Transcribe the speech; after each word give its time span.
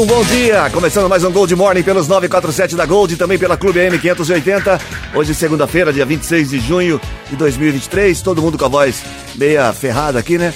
31 0.00 0.06
bom 0.06 0.24
dia! 0.24 0.70
Começando 0.70 1.08
mais 1.08 1.24
um 1.24 1.30
Gold 1.30 1.54
Morning 1.54 1.82
pelos 1.82 2.08
947 2.08 2.74
da 2.74 2.86
Gold 2.86 3.14
e 3.14 3.16
também 3.16 3.38
pela 3.38 3.56
Clube 3.56 3.80
M580. 3.80 4.80
Hoje, 5.14 5.34
segunda-feira, 5.34 5.92
dia 5.92 6.06
26 6.06 6.50
de 6.50 6.58
junho 6.60 7.00
de 7.28 7.36
2023. 7.36 8.20
Todo 8.22 8.40
mundo 8.40 8.56
com 8.56 8.64
a 8.64 8.68
voz 8.68 9.02
meia 9.34 9.72
ferrada 9.72 10.18
aqui, 10.18 10.38
né? 10.38 10.54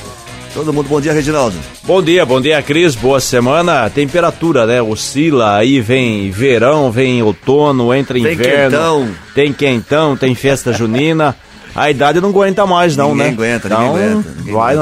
Todo 0.54 0.72
mundo, 0.72 0.88
bom 0.88 1.00
dia, 1.00 1.12
Reginaldo. 1.12 1.56
Bom 1.82 2.02
dia, 2.02 2.24
bom 2.24 2.40
dia, 2.40 2.62
Cris. 2.62 2.94
Boa 2.94 3.20
semana. 3.20 3.90
Temperatura, 3.90 4.66
né? 4.66 4.80
Oscila, 4.80 5.56
aí 5.56 5.80
vem 5.80 6.30
verão, 6.30 6.90
vem 6.90 7.22
outono, 7.22 7.92
entra 7.92 8.14
Tem 8.14 8.32
inverno. 8.32 8.70
quentão. 8.70 9.08
Tem 9.34 9.52
quentão, 9.52 10.16
tem 10.16 10.34
festa 10.34 10.72
junina. 10.72 11.36
A 11.74 11.90
idade 11.90 12.20
não 12.20 12.30
aguenta 12.30 12.64
mais, 12.66 12.96
não, 12.96 13.10
Ninguém 13.14 13.26
né? 13.26 13.32
aguenta, 13.32 13.66
Então, 13.66 13.80
ninguém 13.92 14.04
aguenta, 14.12 14.28
ninguém 14.38 14.54
vai 14.54 14.74
aguenta. 14.74 14.80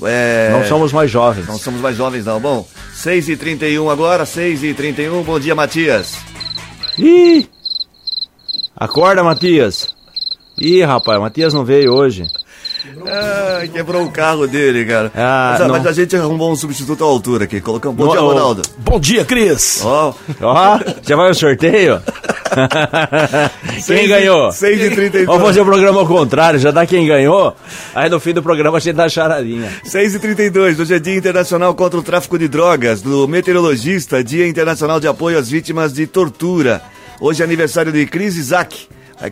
não. 0.00 0.08
É... 0.08 0.50
Não 0.50 0.64
somos 0.66 0.92
mais 0.92 1.10
jovens. 1.10 1.46
Não 1.46 1.58
somos 1.58 1.80
mais 1.80 1.96
jovens, 1.96 2.24
não. 2.24 2.40
Bom, 2.40 2.66
6 3.02 3.30
e 3.30 3.36
31 3.36 3.90
agora, 3.90 4.24
6 4.24 4.62
e 4.62 4.74
31 4.74 5.24
Bom 5.24 5.40
dia, 5.40 5.56
Matias. 5.56 6.16
Ih! 6.96 7.48
Acorda, 8.76 9.24
Matias. 9.24 9.92
Ih, 10.56 10.84
rapaz, 10.84 11.18
Matias 11.18 11.52
não 11.52 11.64
veio 11.64 11.92
hoje. 11.92 12.22
Ah, 13.06 13.62
quebrou 13.72 14.04
o 14.04 14.10
carro 14.10 14.46
dele, 14.46 14.84
cara. 14.84 15.10
Ah, 15.14 15.50
mas, 15.52 15.60
a- 15.60 15.64
não. 15.68 15.74
mas 15.76 15.86
a 15.86 15.92
gente 15.92 16.16
arrumou 16.16 16.50
um 16.52 16.56
substituto 16.56 17.04
à 17.04 17.06
altura 17.06 17.44
aqui. 17.44 17.60
Colocamos. 17.60 17.96
Bom 17.96 18.08
Ô, 18.08 18.12
dia. 18.12 18.20
Ronaldo. 18.20 18.62
Bom 18.78 18.98
dia, 19.00 19.24
Cris. 19.24 19.80
Ó, 19.84 20.14
Ó, 20.40 20.78
já 21.02 21.16
vai 21.16 21.30
o 21.30 21.34
sorteio? 21.34 22.00
quem 23.86 24.08
ganhou? 24.08 24.52
6 24.52 24.80
e 24.80 24.90
32 24.90 25.26
Vamos 25.26 25.42
fazer 25.42 25.60
o 25.60 25.64
programa 25.64 26.00
ao 26.00 26.06
contrário, 26.06 26.58
já 26.60 26.70
dá 26.70 26.84
quem 26.86 27.06
ganhou. 27.06 27.56
Aí 27.94 28.10
no 28.10 28.20
fim 28.20 28.32
do 28.32 28.42
programa 28.42 28.76
a 28.76 28.80
gente 28.80 28.94
dá 28.96 29.04
a 29.04 29.08
charadinha. 29.08 29.70
6 29.84 30.14
e 30.16 30.18
32 30.18 30.78
hoje 30.80 30.94
é 30.94 30.98
Dia 30.98 31.16
Internacional 31.16 31.74
contra 31.74 31.98
o 31.98 32.02
Tráfico 32.02 32.38
de 32.38 32.48
Drogas, 32.48 33.00
do 33.00 33.26
meteorologista, 33.26 34.22
Dia 34.22 34.46
Internacional 34.46 35.00
de 35.00 35.06
Apoio 35.08 35.38
às 35.38 35.48
Vítimas 35.48 35.92
de 35.92 36.06
Tortura. 36.06 36.82
Hoje 37.20 37.40
é 37.42 37.44
aniversário 37.44 37.92
de 37.92 38.04
Cris 38.06 38.36
Isaac. 38.36 38.88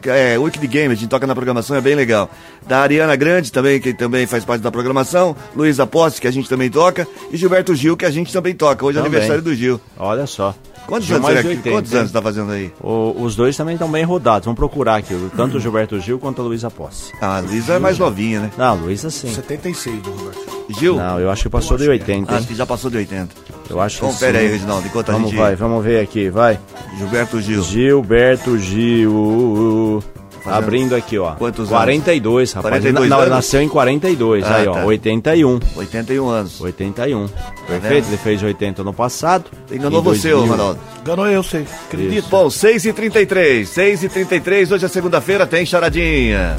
É, 0.06 0.38
Wicked 0.38 0.66
Game, 0.66 0.92
a 0.92 0.96
gente 0.96 1.08
toca 1.08 1.26
na 1.26 1.34
programação, 1.34 1.76
é 1.76 1.80
bem 1.80 1.94
legal. 1.94 2.30
Da 2.66 2.80
Ariana 2.80 3.16
Grande 3.16 3.50
também, 3.50 3.80
que 3.80 3.92
também 3.92 4.26
faz 4.26 4.44
parte 4.44 4.62
da 4.62 4.70
programação. 4.70 5.34
Luísa 5.56 5.86
Posse, 5.86 6.20
que 6.20 6.28
a 6.28 6.30
gente 6.30 6.48
também 6.48 6.70
toca. 6.70 7.06
E 7.32 7.36
Gilberto 7.36 7.74
Gil, 7.74 7.96
que 7.96 8.04
a 8.04 8.10
gente 8.10 8.32
também 8.32 8.54
toca. 8.54 8.84
Hoje 8.84 8.98
é 8.98 9.02
Também. 9.02 9.18
aniversário 9.18 9.42
do 9.42 9.54
Gil. 9.54 9.80
Olha 9.98 10.26
só. 10.26 10.54
Quantos 10.90 11.06
Gil 11.06 11.16
anos 11.16 11.28
será 11.28 11.40
de 11.40 11.48
que- 11.48 11.54
80, 11.54 11.70
Quantos 11.70 11.94
anos 11.94 12.12
tá 12.12 12.20
fazendo 12.20 12.52
aí? 12.52 12.70
O- 12.82 13.14
os 13.22 13.34
dois 13.34 13.56
também 13.56 13.74
estão 13.74 13.90
bem 13.90 14.04
rodados. 14.04 14.44
Vamos 14.44 14.58
procurar 14.58 14.96
aqui. 14.96 15.14
Tanto 15.36 15.56
o 15.56 15.60
Gilberto 15.60 15.98
Gil 16.00 16.18
quanto 16.18 16.42
a 16.42 16.44
Luísa 16.44 16.70
Posse. 16.70 17.12
Ah, 17.20 17.36
a 17.36 17.40
Luísa 17.40 17.74
é 17.74 17.78
mais 17.78 17.98
novinha, 17.98 18.40
né? 18.40 18.50
Não, 18.58 18.64
a 18.66 18.72
Luísa 18.74 19.08
sim. 19.08 19.32
76 19.32 20.02
do 20.02 20.10
Roberto. 20.10 20.50
Gil? 20.78 20.96
Não, 20.96 21.18
eu 21.18 21.30
acho 21.30 21.44
que 21.44 21.48
passou 21.48 21.76
de 21.78 21.88
80, 21.88 22.32
Acho 22.32 22.42
hein? 22.42 22.46
que 22.48 22.54
já 22.54 22.66
passou 22.66 22.90
de 22.90 22.96
80. 22.98 23.34
Eu 23.68 23.80
acho 23.80 24.00
que 24.00 24.06
Confere 24.06 24.38
sim. 24.38 24.44
aí, 24.44 24.50
Reginaldo, 24.50 24.86
enquanto 24.86 25.08
a 25.08 25.12
Vamos, 25.12 25.30
gente... 25.30 25.38
vai, 25.38 25.56
vamos 25.56 25.84
ver 25.84 26.00
aqui, 26.02 26.28
vai. 26.28 26.58
Gilberto 26.98 27.40
Gil. 27.40 27.62
Gilberto 27.62 28.58
Gil. 28.58 30.02
Abrindo 30.46 30.94
aqui, 30.94 31.18
ó. 31.18 31.32
Quantos 31.32 31.60
anos? 31.60 31.70
42, 31.70 32.52
rapaz. 32.52 32.74
42 32.74 33.08
Não, 33.10 33.18
anos? 33.18 33.30
nasceu 33.30 33.60
em 33.62 33.68
42. 33.68 34.44
Ah, 34.44 34.56
aí, 34.56 34.68
ó. 34.68 34.72
tá. 34.74 34.84
81. 34.84 35.60
81 35.76 36.28
anos. 36.28 36.60
81. 36.60 37.26
vendo? 37.26 37.32
Perfeito, 37.66 38.08
ele 38.08 38.16
fez 38.16 38.42
80 38.42 38.82
no 38.82 38.92
passado. 38.92 39.44
Enganou 39.70 40.02
você, 40.02 40.32
ô 40.32 40.38
2000. 40.38 40.56
Ronaldo. 40.56 40.80
Enganou 41.00 41.26
eu, 41.28 41.42
sei. 41.42 41.66
Acredito. 41.86 42.28
Bom, 42.28 42.48
6 42.50 42.86
e 42.86 42.92
33 42.92 43.68
6 43.68 44.04
e 44.04 44.08
33 44.08 44.72
hoje 44.72 44.84
é 44.84 44.88
segunda-feira, 44.88 45.46
tem 45.46 45.64
charadinha. 45.66 46.56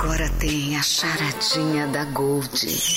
Agora 0.00 0.30
tem 0.38 0.76
a 0.76 0.82
charadinha 0.82 1.86
da 1.88 2.04
Gold. 2.04 2.48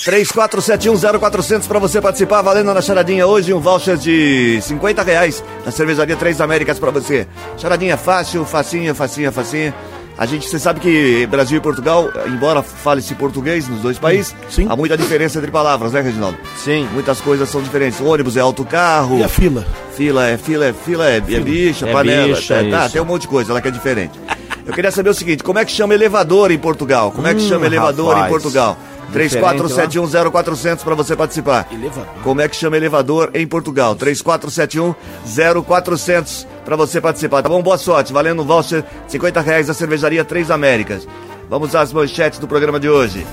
34710400 0.05 1.67
para 1.67 1.79
você 1.79 1.99
participar, 1.99 2.41
valendo 2.43 2.71
na 2.73 2.81
charadinha 2.81 3.25
hoje 3.25 3.53
um 3.53 3.59
voucher 3.59 3.97
de 3.97 4.59
50 4.61 5.01
reais 5.01 5.43
na 5.65 5.71
cervejaria 5.71 6.15
Três 6.15 6.39
Américas 6.39 6.77
para 6.77 6.91
você. 6.91 7.27
Charadinha 7.57 7.97
fácil, 7.97 8.45
facinha, 8.45 8.93
facinha, 8.93 9.31
facinha. 9.31 9.73
A 10.17 10.27
gente, 10.27 10.47
você 10.47 10.59
sabe 10.59 10.79
que 10.79 11.25
Brasil 11.25 11.57
e 11.57 11.61
Portugal, 11.61 12.07
embora 12.27 12.61
fale-se 12.61 13.15
português 13.15 13.67
nos 13.67 13.81
dois 13.81 13.97
países, 13.97 14.35
Sim. 14.49 14.67
há 14.69 14.75
muita 14.75 14.95
diferença 14.95 15.39
entre 15.39 15.49
palavras, 15.49 15.93
né, 15.93 16.01
Reginaldo? 16.01 16.37
Sim. 16.57 16.87
Muitas 16.93 17.19
coisas 17.19 17.49
são 17.49 17.63
diferentes. 17.63 17.99
O 17.99 18.05
ônibus 18.05 18.37
é 18.37 18.41
autocarro. 18.41 19.17
E 19.17 19.23
a 19.23 19.29
fila? 19.29 19.65
Fila 19.95 20.27
é 20.27 20.37
fila, 20.37 20.65
é 20.67 20.73
fila 20.73 21.09
é, 21.09 21.17
é 21.17 21.19
bicha, 21.21 21.87
É 21.89 21.91
panela. 21.91 22.35
bicha, 22.35 22.53
é, 22.55 22.69
tá, 22.69 22.83
isso. 22.85 22.93
tem 22.93 23.01
um 23.01 23.05
monte 23.05 23.23
de 23.23 23.27
coisa 23.29 23.53
lá 23.53 23.59
que 23.61 23.69
é 23.69 23.71
diferente. 23.71 24.19
Eu 24.71 24.75
queria 24.75 24.89
saber 24.89 25.09
o 25.09 25.13
seguinte, 25.13 25.43
como 25.43 25.59
é 25.59 25.65
que 25.65 25.71
chama 25.73 25.93
elevador 25.93 26.49
em 26.49 26.57
Portugal? 26.57 27.11
Como 27.11 27.27
é 27.27 27.35
que 27.35 27.41
Hum, 27.41 27.49
chama 27.49 27.65
elevador 27.65 28.13
em 28.13 28.21
rapaz. 28.21 28.31
Portugal? 28.31 28.77
Diferente 29.11 29.37
34710400 29.37 30.77
para 30.81 30.95
você 30.95 31.13
participar. 31.13 31.67
Elevador. 31.69 32.05
Como 32.23 32.39
é 32.39 32.47
que 32.47 32.55
chama 32.55 32.77
elevador 32.77 33.31
em 33.33 33.45
Portugal? 33.45 33.97
34710400 33.97 36.47
para 36.63 36.77
você 36.77 37.01
participar. 37.01 37.43
Tá 37.43 37.49
bom? 37.49 37.61
Boa 37.61 37.77
sorte. 37.77 38.13
Valendo 38.13 38.43
um 38.43 38.45
voucher 38.45 38.85
50 39.09 39.41
reais 39.41 39.67
da 39.67 39.73
cervejaria 39.73 40.23
Três 40.23 40.49
Américas. 40.49 41.05
Vamos 41.49 41.75
às 41.75 41.91
manchetes 41.91 42.39
do 42.39 42.47
programa 42.47 42.79
de 42.79 42.87
hoje. 42.87 43.27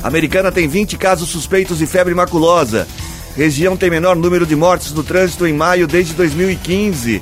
Americana 0.00 0.52
tem 0.52 0.68
20 0.68 0.96
casos 0.96 1.28
suspeitos 1.28 1.78
de 1.78 1.88
febre 1.88 2.14
maculosa. 2.14 2.86
Região 3.36 3.76
tem 3.76 3.90
menor 3.90 4.14
número 4.14 4.46
de 4.46 4.54
mortes 4.54 4.92
no 4.92 5.02
trânsito 5.02 5.44
em 5.44 5.52
maio 5.52 5.88
desde 5.88 6.14
2015. 6.14 7.20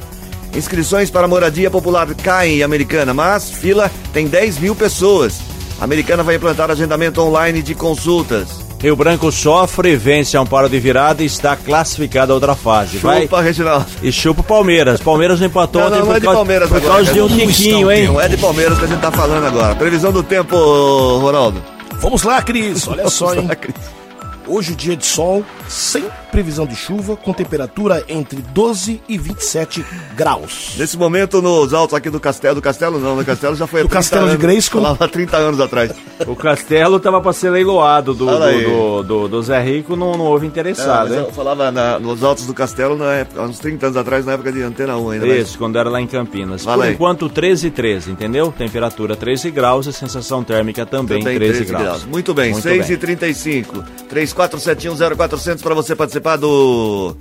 Inscrições 0.54 1.10
para 1.10 1.26
moradia 1.26 1.70
popular 1.70 2.06
caem 2.14 2.58
em 2.58 2.62
Americana, 2.62 3.14
mas 3.14 3.50
fila 3.50 3.90
tem 4.12 4.26
10 4.26 4.58
mil 4.58 4.74
pessoas. 4.74 5.40
A 5.80 5.84
Americana 5.84 6.22
vai 6.22 6.36
implantar 6.36 6.70
agendamento 6.70 7.20
online 7.20 7.62
de 7.62 7.74
consultas. 7.74 8.62
Rio 8.78 8.96
Branco 8.96 9.30
sofre, 9.30 9.94
vence 9.96 10.36
Amparo 10.36 10.68
de 10.68 10.78
virada 10.80 11.22
e 11.22 11.26
está 11.26 11.54
classificado 11.56 12.32
a 12.32 12.34
outra 12.34 12.56
fase. 12.56 12.98
Vai 12.98 13.22
Chupa, 13.22 13.40
Reginaldo. 13.40 13.86
e 14.02 14.10
chupa 14.10 14.40
o 14.40 14.44
Palmeiras. 14.44 15.00
Palmeiras 15.00 15.38
não 15.38 15.46
empatou 15.46 15.82
Não, 15.82 15.90
não, 15.90 16.06
não 16.06 16.14
é 16.16 16.18
de 16.18 16.24
causa, 16.24 16.36
Palmeiras 16.38 16.68
por 16.68 16.78
agora, 16.78 16.94
causa 16.94 17.12
de 17.12 17.20
um 17.20 17.28
tiquinho, 17.28 17.92
hein? 17.92 18.08
Não 18.08 18.20
é 18.20 18.28
de 18.28 18.36
Palmeiras 18.36 18.78
que 18.78 18.84
a 18.84 18.88
gente 18.88 19.00
tá 19.00 19.12
falando 19.12 19.46
agora. 19.46 19.76
Previsão 19.76 20.10
do 20.12 20.22
tempo, 20.24 20.56
Ronaldo. 21.18 21.62
Vamos 22.00 22.24
lá, 22.24 22.42
Cris. 22.42 22.88
Olha 22.88 23.08
só, 23.08 23.34
hein? 23.34 23.48
Hoje, 24.46 24.74
dia 24.74 24.96
de 24.96 25.06
sol, 25.06 25.44
sem 25.68 26.04
previsão 26.30 26.66
de 26.66 26.74
chuva, 26.74 27.14
com 27.16 27.32
temperatura 27.32 28.04
entre 28.08 28.40
12 28.40 29.00
e 29.08 29.18
27 29.18 29.84
graus. 30.16 30.74
Nesse 30.78 30.96
momento, 30.96 31.40
nos 31.42 31.74
altos 31.74 31.94
aqui 31.94 32.08
do 32.10 32.18
Castelo, 32.18 32.54
do 32.56 32.62
Castelo 32.62 32.98
não, 32.98 33.16
do 33.16 33.24
Castelo 33.24 33.54
já 33.54 33.66
foi 33.66 33.82
Do 33.82 33.88
Castelo 33.88 34.24
de 34.24 34.30
anos, 34.30 34.42
Grayskull. 34.42 34.80
Lá 34.80 34.96
há 34.98 35.06
30 35.08 35.36
anos 35.36 35.60
atrás. 35.60 35.92
O 36.26 36.34
Castelo 36.34 36.98
tava 36.98 37.20
pra 37.20 37.32
ser 37.32 37.50
leiloado 37.50 38.14
do, 38.14 38.26
do, 38.26 38.32
do, 38.38 39.02
do- 39.02 39.28
do 39.28 39.42
Zé 39.42 39.60
Rico, 39.62 39.94
não, 39.94 40.12
não 40.16 40.24
houve 40.24 40.46
interessado, 40.46 41.10
mas 41.10 41.12
hein? 41.18 41.24
eu 41.26 41.32
falava 41.32 41.70
na- 41.70 41.98
nos 41.98 42.24
altos 42.24 42.46
do 42.46 42.54
Castelo, 42.54 42.96
na 42.96 43.12
época, 43.12 43.40
há 43.40 43.44
uns 43.44 43.58
30 43.58 43.86
anos 43.86 43.96
atrás, 43.98 44.24
na 44.24 44.32
época 44.32 44.50
de 44.52 44.62
Antena 44.62 44.96
1 44.96 45.10
ainda. 45.10 45.26
né? 45.26 45.38
Isso, 45.38 45.58
quando 45.58 45.78
era 45.78 45.88
lá 45.90 46.00
em 46.00 46.06
Campinas. 46.06 46.64
Fala 46.64 46.78
Por 46.84 46.88
aí. 46.88 46.94
enquanto, 46.94 47.28
13 47.28 47.66
e 47.66 47.70
13, 47.70 48.10
entendeu? 48.10 48.52
Temperatura 48.56 49.14
13 49.14 49.50
graus 49.50 49.86
e 49.86 49.92
sensação 49.92 50.42
térmica 50.42 50.84
também, 50.86 51.18
Também 51.22 51.38
13, 51.38 51.64
graus. 51.66 52.04
Muito 52.04 52.32
bem, 52.34 52.52
Muito 52.52 52.62
6 52.62 52.86
bem. 52.86 52.94
e 52.94 52.98
35 52.98 53.84
34710400 54.34 55.62
para 55.62 55.74
você 55.74 55.94
participar 55.94 56.36
do, 56.36 57.16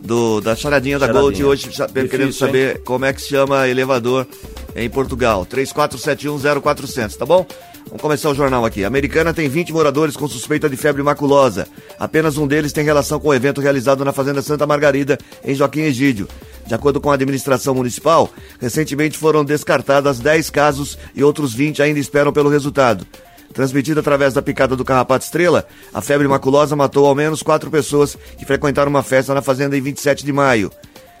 do 0.00 0.40
da 0.40 0.54
charadinha 0.56 0.98
da 0.98 1.06
Charadinha. 1.06 1.22
Gold 1.22 1.44
hoje, 1.44 1.68
querendo 2.10 2.32
saber 2.32 2.82
como 2.82 3.04
é 3.04 3.12
que 3.12 3.22
se 3.22 3.28
chama 3.28 3.68
elevador 3.68 4.26
em 4.74 4.88
Portugal. 4.88 5.46
34710400, 5.46 7.16
tá 7.16 7.26
bom? 7.26 7.46
Vamos 7.86 8.00
começar 8.00 8.30
o 8.30 8.34
jornal 8.34 8.64
aqui. 8.64 8.84
A 8.84 8.86
Americana 8.86 9.34
tem 9.34 9.48
20 9.48 9.72
moradores 9.72 10.16
com 10.16 10.26
suspeita 10.26 10.68
de 10.68 10.76
febre 10.76 11.02
maculosa. 11.02 11.68
Apenas 11.98 12.38
um 12.38 12.46
deles 12.46 12.72
tem 12.72 12.84
relação 12.84 13.20
com 13.20 13.28
o 13.28 13.34
evento 13.34 13.60
realizado 13.60 14.04
na 14.04 14.12
Fazenda 14.12 14.40
Santa 14.40 14.66
Margarida, 14.66 15.18
em 15.44 15.54
Joaquim 15.54 15.82
Egídio. 15.82 16.26
De 16.66 16.74
acordo 16.74 17.00
com 17.00 17.10
a 17.10 17.14
administração 17.14 17.74
municipal, 17.74 18.30
recentemente 18.60 19.18
foram 19.18 19.44
descartadas 19.44 20.20
10 20.20 20.48
casos 20.48 20.96
e 21.14 21.22
outros 21.22 21.52
20 21.52 21.82
ainda 21.82 21.98
esperam 21.98 22.32
pelo 22.32 22.48
resultado. 22.48 23.06
Transmitida 23.52 24.00
através 24.00 24.32
da 24.34 24.42
picada 24.42 24.74
do 24.74 24.84
carrapato 24.84 25.24
estrela, 25.24 25.66
a 25.92 26.00
febre 26.00 26.26
maculosa 26.26 26.74
matou 26.74 27.06
ao 27.06 27.14
menos 27.14 27.42
quatro 27.42 27.70
pessoas 27.70 28.16
que 28.38 28.46
frequentaram 28.46 28.90
uma 28.90 29.02
festa 29.02 29.34
na 29.34 29.42
fazenda 29.42 29.76
em 29.76 29.80
27 29.80 30.24
de 30.24 30.32
maio. 30.32 30.70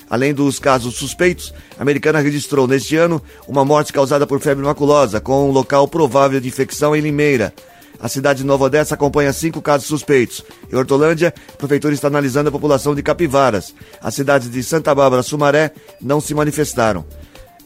Além 0.08 0.34
dos 0.34 0.58
casos 0.58 0.96
suspeitos, 0.96 1.54
a 1.78 1.82
americana 1.82 2.20
registrou 2.20 2.66
neste 2.66 2.96
ano 2.96 3.22
uma 3.48 3.64
morte 3.64 3.92
causada 3.92 4.26
por 4.26 4.40
febre 4.40 4.64
maculosa, 4.64 5.20
com 5.20 5.48
um 5.48 5.52
local 5.52 5.88
provável 5.88 6.40
de 6.40 6.48
infecção 6.48 6.94
em 6.94 7.00
Limeira. 7.00 7.52
A 7.98 8.08
cidade 8.08 8.40
de 8.40 8.46
Nova 8.46 8.64
Odessa 8.64 8.94
acompanha 8.94 9.32
cinco 9.32 9.62
casos 9.62 9.86
suspeitos. 9.86 10.44
Em 10.70 10.76
Hortolândia, 10.76 11.32
a 11.54 11.56
prefeitura 11.56 11.94
está 11.94 12.08
analisando 12.08 12.48
a 12.48 12.52
população 12.52 12.94
de 12.94 13.02
Capivaras. 13.02 13.74
As 14.02 14.14
cidades 14.14 14.50
de 14.50 14.62
Santa 14.62 14.94
Bárbara 14.94 15.22
e 15.22 15.24
Sumaré 15.24 15.70
não 16.00 16.20
se 16.20 16.34
manifestaram. 16.34 17.04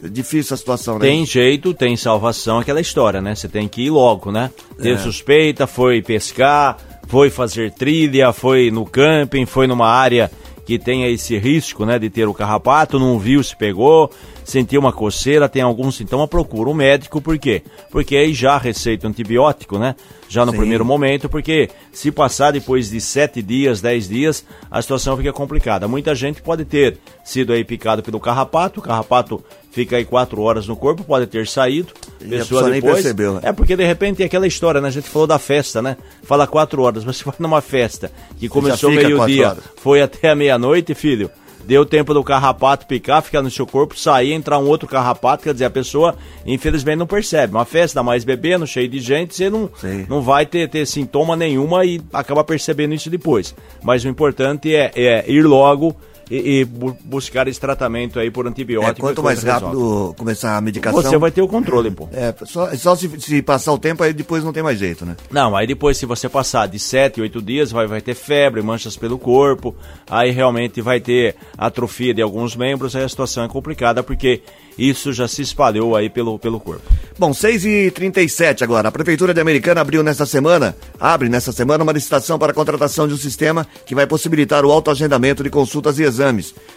Difícil 0.03 0.53
a 0.53 0.57
situação, 0.57 0.99
né? 0.99 1.07
Tem 1.07 1.25
jeito, 1.25 1.73
tem 1.73 1.97
salvação, 1.97 2.59
aquela 2.59 2.79
história, 2.79 3.19
né? 3.19 3.33
Você 3.33 3.47
tem 3.47 3.67
que 3.67 3.83
ir 3.83 3.89
logo, 3.89 4.31
né? 4.31 4.51
É. 4.77 4.83
Teve 4.83 5.01
suspeita, 5.01 5.65
foi 5.65 6.01
pescar, 6.01 6.77
foi 7.07 7.29
fazer 7.29 7.71
trilha, 7.71 8.31
foi 8.31 8.69
no 8.69 8.85
camping, 8.85 9.45
foi 9.45 9.65
numa 9.65 9.87
área 9.87 10.29
que 10.65 10.77
tenha 10.77 11.09
esse 11.09 11.37
risco, 11.37 11.85
né, 11.85 11.97
de 11.97 12.09
ter 12.09 12.27
o 12.27 12.33
carrapato, 12.33 12.99
não 12.99 13.17
viu 13.17 13.41
se 13.41 13.55
pegou, 13.55 14.11
sentiu 14.47 14.79
uma 14.79 14.93
coceira, 14.93 15.49
tem 15.49 15.61
algum 15.61 15.91
sintoma, 15.91 16.25
procura 16.25 16.69
um 16.69 16.73
médico, 16.73 17.21
por 17.21 17.37
quê? 17.37 17.61
Porque 17.91 18.15
aí 18.15 18.33
já 18.33 18.57
receita 18.57 19.05
antibiótico, 19.05 19.77
né? 19.77 19.93
Já 20.29 20.45
no 20.45 20.53
Sim. 20.53 20.59
primeiro 20.59 20.85
momento, 20.85 21.27
porque 21.27 21.69
se 21.91 22.13
passar 22.13 22.51
depois 22.51 22.89
de 22.89 23.01
sete 23.01 23.41
dias, 23.41 23.81
dez 23.81 24.07
dias, 24.07 24.45
a 24.71 24.81
situação 24.81 25.17
fica 25.17 25.33
complicada. 25.33 25.85
Muita 25.85 26.15
gente 26.15 26.41
pode 26.41 26.63
ter 26.63 26.97
sido 27.25 27.51
aí 27.51 27.65
picado 27.65 28.01
pelo 28.01 28.21
carrapato, 28.21 28.79
o 28.79 28.83
carrapato 28.83 29.43
fica 29.69 29.97
aí 29.97 30.05
quatro 30.05 30.41
horas 30.41 30.65
no 30.65 30.77
corpo, 30.77 31.03
pode 31.03 31.27
ter 31.27 31.45
saído, 31.45 31.91
E 32.21 32.29
pessoa 32.29 32.69
nem 32.69 32.81
percebeu, 32.81 33.33
né? 33.33 33.41
É 33.43 33.51
porque 33.51 33.75
de 33.75 33.85
repente 33.85 34.17
tem 34.17 34.25
aquela 34.25 34.47
história, 34.47 34.79
né? 34.79 34.87
A 34.87 34.91
gente 34.91 35.09
falou 35.09 35.27
da 35.27 35.37
festa, 35.37 35.81
né? 35.81 35.97
Fala 36.23 36.47
quatro 36.47 36.81
horas, 36.83 37.03
mas 37.03 37.17
você 37.19 37.25
vai 37.25 37.35
numa 37.39 37.59
festa 37.59 38.09
que 38.39 38.47
começou 38.47 38.91
meio-dia, 38.91 39.57
foi 39.75 40.01
até 40.01 40.29
a 40.29 40.35
meia-noite, 40.35 40.95
filho. 40.95 41.29
Deu 41.67 41.85
tempo 41.85 42.13
do 42.13 42.23
carrapato 42.23 42.87
picar, 42.87 43.21
ficar 43.21 43.41
no 43.41 43.51
seu 43.51 43.67
corpo, 43.67 43.99
sair, 43.99 44.31
entrar 44.31 44.57
um 44.57 44.67
outro 44.67 44.87
carrapato, 44.87 45.43
quer 45.43 45.51
dizer, 45.51 45.65
a 45.65 45.69
pessoa 45.69 46.15
infelizmente 46.45 46.97
não 46.97 47.05
percebe. 47.05 47.53
Uma 47.53 47.65
festa, 47.65 48.01
mais 48.01 48.23
bebendo, 48.23 48.65
cheio 48.65 48.87
de 48.87 49.01
gente, 49.01 49.35
você 49.35 49.49
não, 49.49 49.69
Sim. 49.75 50.05
não 50.07 50.21
vai 50.21 50.45
ter, 50.45 50.69
ter 50.69 50.85
sintoma 50.85 51.35
nenhuma 51.35 51.83
e 51.83 51.99
acaba 52.13 52.41
percebendo 52.41 52.93
isso 52.93 53.09
depois. 53.09 53.53
Mas 53.83 54.05
o 54.05 54.07
importante 54.07 54.73
é, 54.73 54.93
é 54.95 55.29
ir 55.29 55.41
logo 55.41 55.93
e, 56.29 56.59
e 56.59 56.65
bu- 56.65 56.97
buscar 57.03 57.47
esse 57.47 57.59
tratamento 57.59 58.19
aí 58.19 58.29
por 58.31 58.45
É, 58.45 58.49
antibiótico. 58.49 58.99
quanto 59.01 59.21
e 59.21 59.23
mais 59.23 59.39
coisa 59.39 59.53
resolve. 59.53 59.77
rápido 59.77 60.15
começar 60.17 60.57
a 60.57 60.61
medicação. 60.61 61.01
Você 61.01 61.17
vai 61.17 61.31
ter 61.31 61.41
o 61.41 61.47
controle, 61.47 61.91
pô. 61.91 62.07
É, 62.11 62.33
só, 62.45 62.75
só 62.75 62.95
se, 62.95 63.09
se 63.19 63.41
passar 63.41 63.71
o 63.73 63.77
tempo, 63.77 64.03
aí 64.03 64.13
depois 64.13 64.43
não 64.43 64.51
tem 64.53 64.63
mais 64.63 64.77
jeito, 64.79 65.05
né? 65.05 65.15
Não, 65.31 65.55
aí 65.55 65.65
depois 65.67 65.97
se 65.97 66.05
você 66.05 66.27
passar 66.27 66.67
de 66.67 66.79
7, 66.79 67.21
8 67.21 67.41
dias, 67.41 67.71
vai, 67.71 67.87
vai 67.87 68.01
ter 68.01 68.13
febre, 68.15 68.61
manchas 68.61 68.97
pelo 68.97 69.17
corpo, 69.17 69.75
aí 70.09 70.31
realmente 70.31 70.81
vai 70.81 70.99
ter 70.99 71.35
atrofia 71.57 72.13
de 72.13 72.21
alguns 72.21 72.55
membros, 72.55 72.95
aí 72.95 73.03
a 73.03 73.09
situação 73.09 73.43
é 73.43 73.47
complicada 73.47 74.03
porque 74.03 74.41
isso 74.77 75.11
já 75.11 75.27
se 75.27 75.41
espalhou 75.41 75.95
aí 75.95 76.07
pelo, 76.09 76.37
pelo 76.37 76.59
corpo. 76.59 76.83
Bom, 77.17 77.33
6 77.33 77.65
e 77.65 77.89
37 77.91 78.63
agora. 78.63 78.89
A 78.89 78.91
Prefeitura 78.91 79.33
de 79.33 79.41
Americana 79.41 79.81
abriu 79.81 80.03
nesta 80.03 80.25
semana, 80.25 80.75
abre 80.99 81.29
nesta 81.29 81.51
semana 81.51 81.83
uma 81.83 81.91
licitação 81.93 82.37
para 82.37 82.51
a 82.51 82.55
contratação 82.55 83.07
de 83.07 83.13
um 83.15 83.17
sistema 83.17 83.65
que 83.87 83.95
vai 83.95 84.05
possibilitar 84.05 84.63
o 84.65 84.71
autoagendamento 84.71 85.43
de 85.43 85.49
consultas 85.49 85.97
e 85.97 86.03
exames. 86.03 86.16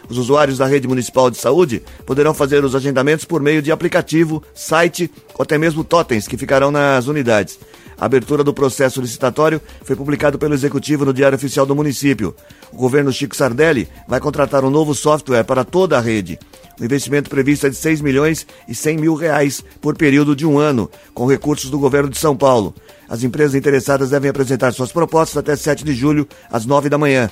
Os 0.09 0.19
usuários 0.19 0.59
da 0.59 0.67
rede 0.67 0.89
municipal 0.89 1.31
de 1.31 1.39
saúde 1.39 1.83
poderão 2.05 2.35
fazer 2.35 2.65
os 2.65 2.75
agendamentos 2.75 3.25
por 3.25 3.41
meio 3.41 3.63
de 3.63 3.73
aplicativo, 3.73 4.43
site 4.55 5.11
ou 5.35 5.43
até 5.43 5.57
mesmo 5.57 5.85
totens 5.85 6.27
que 6.27 6.37
ficarão 6.37 6.71
nas 6.71 7.07
unidades. 7.07 7.59
A 8.01 8.07
abertura 8.07 8.43
do 8.43 8.55
processo 8.55 9.01
licitatório 9.01 9.61
foi 9.85 9.95
publicado 9.95 10.39
pelo 10.39 10.55
Executivo 10.55 11.05
no 11.05 11.13
Diário 11.13 11.37
Oficial 11.37 11.67
do 11.67 11.77
município. 11.77 12.35
O 12.73 12.77
governo 12.77 13.13
Chico 13.13 13.37
Sardelli 13.37 13.89
vai 14.09 14.19
contratar 14.19 14.65
um 14.65 14.71
novo 14.71 14.95
software 14.95 15.45
para 15.45 15.65
toda 15.65 15.99
a 15.99 16.01
rede. 16.01 16.39
O 16.81 16.85
investimento 16.85 17.29
previsto 17.29 17.67
é 17.67 17.69
de 17.69 17.77
6 17.77 18.01
milhões 18.01 18.47
e 18.67 18.75
100 18.75 18.97
mil 18.97 19.15
reais 19.15 19.63
por 19.83 19.95
período 19.99 20.35
de 20.35 20.47
um 20.47 20.59
ano, 20.59 20.91
com 21.13 21.27
recursos 21.27 21.69
do 21.69 21.79
governo 21.79 22.09
de 22.09 22.17
São 22.17 22.35
Paulo. 22.35 22.75
As 23.07 23.23
empresas 23.23 23.55
interessadas 23.55 24.09
devem 24.09 24.31
apresentar 24.31 24.73
suas 24.73 24.91
propostas 24.91 25.37
até 25.37 25.55
7 25.55 25.85
de 25.85 25.93
julho, 25.93 26.27
às 26.51 26.65
9 26.65 26.89
da 26.89 26.97
manhã. 26.97 27.31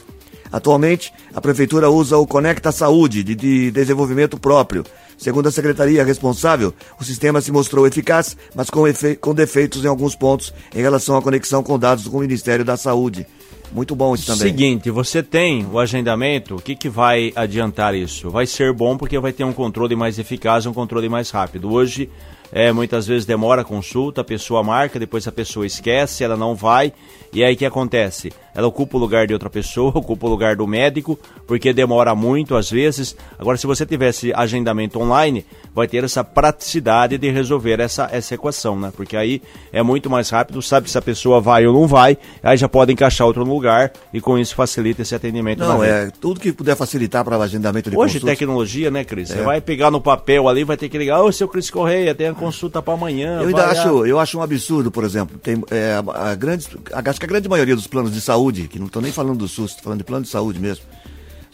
Atualmente, 0.50 1.12
a 1.34 1.40
Prefeitura 1.40 1.90
usa 1.90 2.16
o 2.16 2.26
Conecta 2.26 2.72
Saúde, 2.72 3.22
de, 3.22 3.34
de 3.34 3.70
desenvolvimento 3.70 4.38
próprio. 4.38 4.84
Segundo 5.16 5.48
a 5.48 5.52
secretaria 5.52 6.04
responsável, 6.04 6.72
o 7.00 7.04
sistema 7.04 7.40
se 7.40 7.50
mostrou 7.50 7.86
eficaz, 7.86 8.36
mas 8.54 8.70
com, 8.70 8.84
com 9.20 9.34
defeitos 9.34 9.84
em 9.84 9.88
alguns 9.88 10.14
pontos 10.14 10.54
em 10.74 10.80
relação 10.80 11.16
à 11.16 11.22
conexão 11.22 11.62
com 11.62 11.78
dados 11.78 12.06
com 12.06 12.18
o 12.18 12.20
Ministério 12.20 12.64
da 12.64 12.76
Saúde. 12.76 13.26
Muito 13.72 13.94
bom 13.94 14.14
isso 14.14 14.26
também. 14.26 14.48
Seguinte, 14.48 14.90
você 14.90 15.22
tem 15.22 15.66
o 15.70 15.78
agendamento, 15.78 16.56
o 16.56 16.62
que, 16.62 16.74
que 16.74 16.88
vai 16.88 17.32
adiantar 17.36 17.94
isso? 17.94 18.30
Vai 18.30 18.46
ser 18.46 18.72
bom 18.72 18.96
porque 18.96 19.18
vai 19.18 19.32
ter 19.32 19.44
um 19.44 19.52
controle 19.52 19.94
mais 19.94 20.18
eficaz, 20.18 20.64
um 20.66 20.72
controle 20.72 21.08
mais 21.08 21.30
rápido. 21.30 21.70
Hoje, 21.70 22.08
é, 22.50 22.72
muitas 22.72 23.06
vezes 23.06 23.26
demora 23.26 23.62
a 23.62 23.64
consulta, 23.64 24.22
a 24.22 24.24
pessoa 24.24 24.62
marca, 24.62 24.98
depois 24.98 25.26
a 25.28 25.32
pessoa 25.32 25.66
esquece, 25.66 26.24
ela 26.24 26.36
não 26.36 26.54
vai, 26.54 26.92
e 27.32 27.44
aí 27.44 27.54
o 27.54 27.56
que 27.56 27.64
acontece? 27.66 28.32
Ela 28.54 28.66
ocupa 28.66 28.96
o 28.96 29.00
lugar 29.00 29.26
de 29.26 29.32
outra 29.32 29.48
pessoa, 29.48 29.90
ocupa 29.94 30.26
o 30.26 30.30
lugar 30.30 30.56
do 30.56 30.66
médico, 30.66 31.18
porque 31.46 31.72
demora 31.72 32.14
muito 32.14 32.56
às 32.56 32.68
vezes. 32.70 33.14
Agora, 33.38 33.56
se 33.56 33.66
você 33.66 33.86
tivesse 33.86 34.32
agendamento 34.34 34.98
online, 35.00 35.46
vai 35.72 35.86
ter 35.86 36.02
essa 36.02 36.24
praticidade 36.24 37.16
de 37.18 37.30
resolver 37.30 37.78
essa, 37.78 38.08
essa 38.10 38.34
equação, 38.34 38.78
né? 38.78 38.92
Porque 38.96 39.16
aí 39.16 39.40
é 39.72 39.82
muito 39.82 40.10
mais 40.10 40.28
rápido, 40.30 40.60
sabe 40.60 40.90
se 40.90 40.98
a 40.98 41.02
pessoa 41.02 41.40
vai 41.40 41.66
ou 41.66 41.72
não 41.72 41.86
vai, 41.86 42.18
aí 42.42 42.56
já 42.56 42.68
pode 42.68 42.92
encaixar 42.92 43.26
outro 43.26 43.44
lugar 43.44 43.92
e 44.12 44.20
com 44.20 44.36
isso 44.38 44.54
facilita 44.56 45.02
esse 45.02 45.14
atendimento. 45.14 45.60
Não, 45.60 45.84
é 45.84 46.10
tudo 46.20 46.40
que 46.40 46.52
puder 46.52 46.74
facilitar 46.74 47.24
para 47.24 47.38
o 47.38 47.42
agendamento 47.42 47.90
de 47.90 47.96
Hoje 47.96 48.14
consultas. 48.14 48.38
tecnologia, 48.38 48.90
né, 48.90 49.04
Cris? 49.04 49.28
Você 49.28 49.38
É. 49.38 49.42
vai 49.42 49.60
pegar 49.60 49.90
no 49.90 50.00
papel 50.00 50.48
ali, 50.48 50.64
vai 50.64 50.76
ter 50.76 50.88
que 50.88 50.98
ligar, 50.98 51.22
ô, 51.22 51.30
seu 51.30 51.46
Cris 51.46 51.70
Correia, 51.70 52.14
tem 52.14 52.26
a 52.28 52.34
consulta 52.34 52.82
para 52.82 52.94
amanhã. 52.94 53.40
Eu 53.40 53.48
ainda 53.48 53.66
vai 53.66 53.74
lá." 53.74 53.80
acho, 53.82 54.06
eu 54.06 54.18
acho 54.18 54.38
um 54.38 54.42
absurdo, 54.42 54.90
por 54.90 55.04
exemplo, 55.04 55.38
tem 55.38 55.62
é, 55.70 55.92
a, 56.14 56.30
a 56.30 56.34
grande, 56.34 56.66
a- 56.92 57.02
acho 57.18 57.20
que 57.20 57.26
a 57.26 57.28
grande 57.28 57.48
maioria 57.48 57.74
dos 57.74 57.88
planos 57.88 58.12
de 58.12 58.20
saúde, 58.20 58.68
que 58.68 58.78
não 58.78 58.86
estou 58.86 59.02
nem 59.02 59.10
falando 59.10 59.38
do 59.38 59.48
SUS, 59.48 59.72
estou 59.72 59.84
falando 59.84 59.98
de 59.98 60.04
plano 60.04 60.24
de 60.24 60.30
saúde 60.30 60.60
mesmo. 60.60 60.84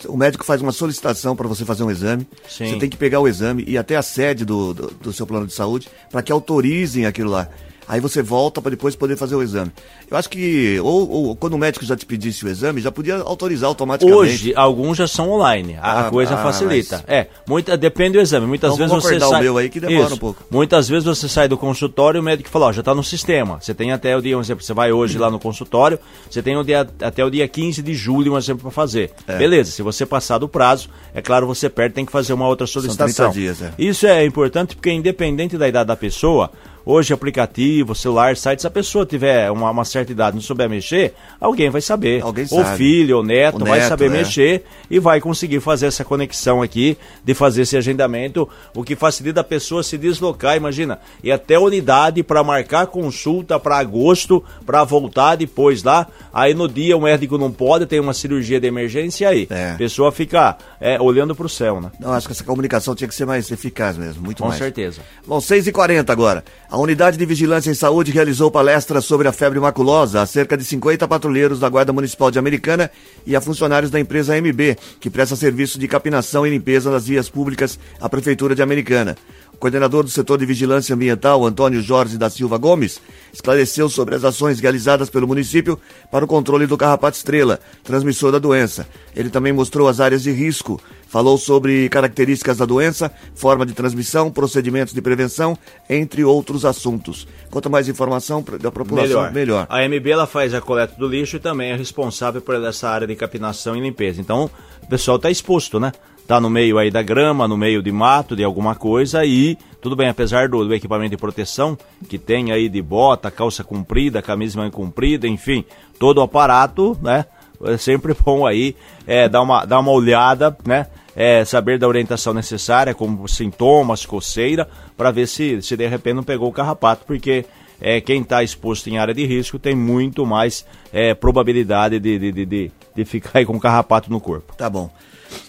O 0.07 0.17
médico 0.17 0.45
faz 0.45 0.61
uma 0.61 0.73
solicitação 0.73 1.35
para 1.35 1.49
você 1.49 1.65
fazer 1.65 1.83
um 1.83 1.91
exame. 1.91 2.29
Sim. 2.47 2.67
Você 2.67 2.77
tem 2.77 2.91
que 2.91 2.97
pegar 2.99 3.21
o 3.21 3.27
exame 3.27 3.65
e 3.67 3.73
ir 3.73 3.79
até 3.79 3.97
a 3.97 4.03
sede 4.03 4.45
do, 4.45 4.75
do, 4.75 4.91
do 4.91 5.13
seu 5.13 5.27
plano 5.27 5.47
de 5.47 5.55
saúde 5.55 5.89
para 6.11 6.23
que 6.23 6.31
autorizem 6.31 7.07
aquilo 7.07 7.31
lá. 7.31 7.49
Aí 7.87 8.01
você 8.01 8.23
volta 8.23 8.61
para 8.63 8.71
depois 8.71 8.97
poder 8.97 9.17
fazer 9.17 9.35
o 9.35 9.43
exame. 9.43 9.71
Eu 10.11 10.17
acho 10.17 10.29
que, 10.31 10.79
ou, 10.81 11.11
ou 11.11 11.37
quando 11.37 11.55
o 11.55 11.59
médico 11.59 11.85
já 11.85 11.95
te 11.97 12.07
pedisse 12.07 12.45
o 12.45 12.49
exame, 12.49 12.81
já 12.81 12.91
podia 12.91 13.17
autorizar 13.19 13.69
automaticamente. 13.69 14.19
Hoje, 14.19 14.53
alguns 14.57 14.97
já 14.97 15.07
são 15.07 15.31
online. 15.31 15.77
A 15.81 16.07
Ah, 16.07 16.11
coisa 16.11 16.35
ah, 16.35 16.43
facilita. 16.43 17.05
mas- 17.07 17.17
É, 17.17 17.27
muita, 17.47 17.77
depende 17.77 18.13
do 18.19 18.21
exame. 18.21 18.47
Muitas 18.47 18.73
Então, 18.75 18.79
vezes 18.89 19.03
você 19.03 19.09
acordar 19.17 19.27
o 19.27 19.31
sai. 19.31 19.43
meu 19.43 19.59
aí 19.59 19.69
que 19.69 19.81
demora 19.81 20.15
um 20.15 20.19
pouco. 20.19 20.43
Muitas 20.51 20.89
vezes 20.89 21.05
você 21.05 21.29
sai 21.29 21.49
do 21.49 21.59
consultório 21.59 22.19
e 22.19 22.21
o 22.21 22.23
médico 22.23 22.49
fala, 22.49 22.67
ó, 22.67 22.73
já 22.73 22.81
está 22.81 22.95
no 22.95 23.05
sistema. 23.05 23.59
Você 23.61 23.75
tem 23.75 23.93
até 23.93 24.17
o 24.17 24.23
dia, 24.23 24.37
um 24.37 24.41
exemplo, 24.41 24.65
você 24.65 24.73
vai 24.73 24.91
hoje 24.93 25.19
lá 25.19 25.31
no 25.31 25.39
consultório, 25.39 25.99
você 26.31 26.43
tem 26.43 26.57
o 26.57 26.63
dia, 26.65 26.89
até 27.03 27.25
o 27.25 27.31
dia 27.31 27.47
15 27.47 27.83
de 27.83 27.95
julho, 27.95 28.33
um 28.35 28.39
exemplo, 28.39 28.63
para 28.63 28.71
fazer. 28.71 29.11
É. 29.27 29.37
Beleza, 29.37 29.71
se 29.71 29.83
você 29.83 30.07
passar 30.07 30.39
do 30.39 30.49
prazo, 30.49 30.89
é 31.15 31.21
claro, 31.21 31.47
você 31.47 31.69
perde, 31.69 31.95
tem 31.95 32.07
que 32.07 32.13
fazer 32.13 32.33
uma 32.33 32.47
outra 32.47 32.67
solicitação. 32.67 33.31
30 33.31 33.57
dias, 33.59 33.63
é. 33.63 33.73
Isso 33.79 34.07
é 34.07 34.25
importante 34.25 34.75
porque 34.75 34.91
independente 34.91 35.59
da 35.59 35.69
idade 35.69 35.89
da 35.89 35.97
pessoa, 35.97 36.51
Hoje, 36.87 37.15
aplicativo, 37.15 37.95
celular, 37.95 38.37
site, 38.37 38.61
se 38.61 38.67
a 38.67 38.71
pessoa 38.71 39.07
tiver 39.07 39.51
uma, 39.51 39.71
uma 39.71 39.85
certa 39.87 40.13
idade 40.13 40.33
e 40.33 40.35
não 40.37 40.43
souber 40.43 40.69
mexer, 40.69 41.15
alguém 41.41 41.71
vai 41.71 41.81
saber. 41.81 42.23
Alguém 42.23 42.47
ou 42.51 42.63
sabe. 42.63 42.77
filho, 42.77 43.17
ou 43.17 43.23
neto, 43.25 43.63
O 43.63 43.65
vai 43.65 43.79
neto, 43.79 43.89
saber 43.89 44.07
é. 44.07 44.09
mexer 44.11 44.65
e 44.91 44.99
vai 44.99 45.19
conseguir 45.21 45.61
fazer 45.61 45.87
essa 45.87 46.05
conexão 46.05 46.61
aqui, 46.61 46.99
de 47.25 47.33
fazer 47.33 47.63
esse 47.63 47.77
agendamento, 47.77 48.47
o 48.75 48.85
que 48.85 48.95
facilita 48.95 49.41
a 49.41 49.45
pessoa 49.45 49.83
se 49.83 49.97
deslocar, 49.97 50.57
imagina, 50.57 50.99
e 51.23 51.33
até 51.33 51.59
unidade 51.59 52.23
para 52.23 52.45
marcar 52.45 52.87
consulta 52.87 53.59
para 53.59 53.79
agosto, 53.79 54.45
para 54.67 54.85
voltar 54.85 55.37
depois 55.37 55.83
lá. 55.83 56.07
Aí 56.33 56.53
no 56.53 56.69
dia 56.69 56.97
o 56.97 57.01
médico 57.01 57.39
não 57.39 57.51
pode, 57.51 57.87
tem 57.87 57.99
uma 57.99 58.13
cirurgia 58.13 58.61
de 58.61 58.67
emergência 58.67 59.25
e 59.25 59.27
aí. 59.27 59.47
É. 59.49 59.71
A 59.71 59.75
pessoa 59.77 60.13
fica 60.13 60.59
é, 60.81 61.01
olhando 61.01 61.35
para 61.35 61.47
o 61.47 61.49
céu, 61.49 61.81
né? 61.81 61.91
Não, 61.99 62.13
acho 62.13 62.27
que 62.27 62.33
essa 62.33 62.45
comunicação 62.45 62.95
tinha 62.95 63.09
que 63.09 63.15
ser 63.15 63.25
mais 63.25 63.51
eficaz 63.51 63.97
mesmo, 63.97 64.23
muito 64.23 64.43
Com 64.43 64.49
mais. 64.49 64.59
certeza. 64.59 65.01
Bom, 65.27 65.39
6h40 65.39 66.11
agora. 66.11 66.45
A 66.75 66.77
Unidade 66.77 67.17
de 67.17 67.25
Vigilância 67.25 67.71
em 67.71 67.75
Saúde 67.75 68.11
realizou 68.11 68.51
palestra 68.51 69.01
sobre 69.01 69.29
a 69.29 69.33
febre 69.33 69.61
maculosa 69.61 70.21
a 70.21 70.27
cerca 70.27 70.57
de 70.57 70.65
50 70.65 71.07
patrulheiros 71.07 71.61
da 71.61 71.69
Guarda 71.69 71.93
Municipal 71.93 72.33
de 72.33 72.39
Americana 72.41 72.91
e 73.25 73.37
a 73.37 73.41
funcionários 73.41 73.93
da 73.93 74.01
empresa 74.01 74.35
MB, 74.37 74.77
que 74.99 75.09
presta 75.09 75.37
serviço 75.37 75.79
de 75.79 75.87
capinação 75.87 76.45
e 76.45 76.51
limpeza 76.51 76.91
nas 76.91 77.07
vias 77.07 77.31
públicas 77.31 77.79
à 78.01 78.09
Prefeitura 78.09 78.57
de 78.57 78.63
Americana. 78.63 79.17
O 79.53 79.57
coordenador 79.57 80.03
do 80.03 80.11
setor 80.11 80.37
de 80.37 80.45
vigilância 80.45 80.97
ambiental, 80.97 81.47
Antônio 81.47 81.81
Jorge 81.81 82.19
da 82.19 82.29
Silva 82.29 82.59
Gomes, 82.59 83.01
esclareceu 83.33 83.89
sobre 83.89 84.17
as 84.17 84.25
ações 84.25 84.59
realizadas 84.59 85.09
pelo 85.09 85.29
município 85.29 85.79
para 86.11 86.25
o 86.25 86.29
controle 86.29 86.67
do 86.67 86.77
carrapato 86.77 87.17
estrela, 87.17 87.61
transmissor 87.85 88.33
da 88.33 88.41
doença. 88.41 88.85
Ele 89.15 89.31
também 89.31 89.53
mostrou 89.53 89.87
as 89.87 90.01
áreas 90.01 90.25
de 90.25 90.33
risco, 90.33 90.81
falou 91.15 91.39
sobre 91.39 91.89
características 91.91 92.57
da 92.57 92.65
doença, 92.65 93.09
forma 93.37 93.65
de 93.65 93.73
transmissão, 93.73 94.33
procedimentos 94.33 94.93
de 94.93 95.01
prevenção, 95.01 95.57
entre 95.89 96.25
outros 96.25 96.65
assuntos. 96.65 97.29
Quanto 97.53 97.71
mais 97.71 97.89
informação 97.89 98.45
da 98.61 98.73
população, 98.73 99.31
melhor. 99.31 99.65
A 99.71 99.89
MB 99.89 100.11
ela 100.11 100.27
faz 100.27 100.53
a 100.53 100.61
coleta 100.61 100.97
do 100.99 101.07
lixo 101.07 101.37
e 101.37 101.39
também 101.39 101.71
é 101.71 101.77
responsável 101.77 102.41
por 102.41 102.57
essa 102.57 102.89
área 102.89 103.07
de 103.07 103.15
capinação 103.15 103.77
e 103.77 103.81
limpeza. 103.81 104.21
Então, 104.21 104.51
o 104.83 104.87
pessoal 104.89 105.17
está 105.17 105.31
exposto, 105.31 105.79
né? 105.79 105.93
Tá 106.27 106.41
no 106.41 106.51
meio 106.51 106.79
aí 106.79 106.91
da 106.91 107.01
grama, 107.01 107.47
no 107.47 107.57
meio 107.57 107.81
de 107.81 107.93
mato, 107.93 108.35
de 108.35 108.43
alguma 108.43 108.75
coisa 108.75 109.25
e 109.25 109.57
tudo 109.81 109.95
bem, 109.95 110.09
apesar 110.09 110.49
do, 110.49 110.65
do 110.65 110.75
equipamento 110.75 111.11
de 111.11 111.17
proteção 111.17 111.79
que 112.09 112.19
tem 112.19 112.51
aí 112.51 112.69
de 112.69 112.83
bota, 112.83 113.31
calça 113.31 113.63
comprida, 113.63 114.21
camisa 114.21 114.59
manga 114.59 114.73
comprida, 114.73 115.29
enfim, 115.29 115.65
todo 115.97 116.19
o 116.19 116.23
aparato, 116.23 116.99
né? 117.01 117.25
É 117.63 117.77
sempre 117.77 118.17
bom 118.21 118.45
aí 118.45 118.75
é, 119.07 119.29
dar, 119.29 119.43
uma, 119.43 119.65
dar 119.65 119.79
uma 119.79 119.93
olhada, 119.93 120.57
né? 120.67 120.89
É, 121.17 121.45
saber 121.45 121.79
da 121.79 121.87
orientação 121.87 122.35
necessária, 122.35 122.95
como 122.95 123.29
sintomas, 123.29 124.05
coceira, 124.05 124.69
para 124.97 125.11
ver 125.11 125.29
se, 125.29 125.63
se 125.63 125.77
de 125.77 125.87
repente 125.87 126.17
não 126.17 126.25
pegou 126.25 126.49
o 126.49 126.53
carrapato, 126.53 127.05
porque 127.07 127.45
é, 127.81 128.01
quem 128.01 128.23
está 128.23 128.43
exposto 128.43 128.89
em 128.89 128.99
área 128.99 129.15
de 129.15 129.25
risco 129.25 129.59
tem 129.59 129.75
muito 129.75 130.27
mais 130.27 130.67
é, 130.93 131.15
probabilidade 131.15 132.01
de, 132.01 132.19
de, 132.19 132.33
de, 132.33 132.47
de, 132.47 132.73
de 132.97 133.05
ficar 133.05 133.45
com 133.47 133.59
carrapato 133.61 134.11
no 134.11 134.21
corpo. 134.21 134.55
Tá 134.57 134.69
bom. 134.69 134.91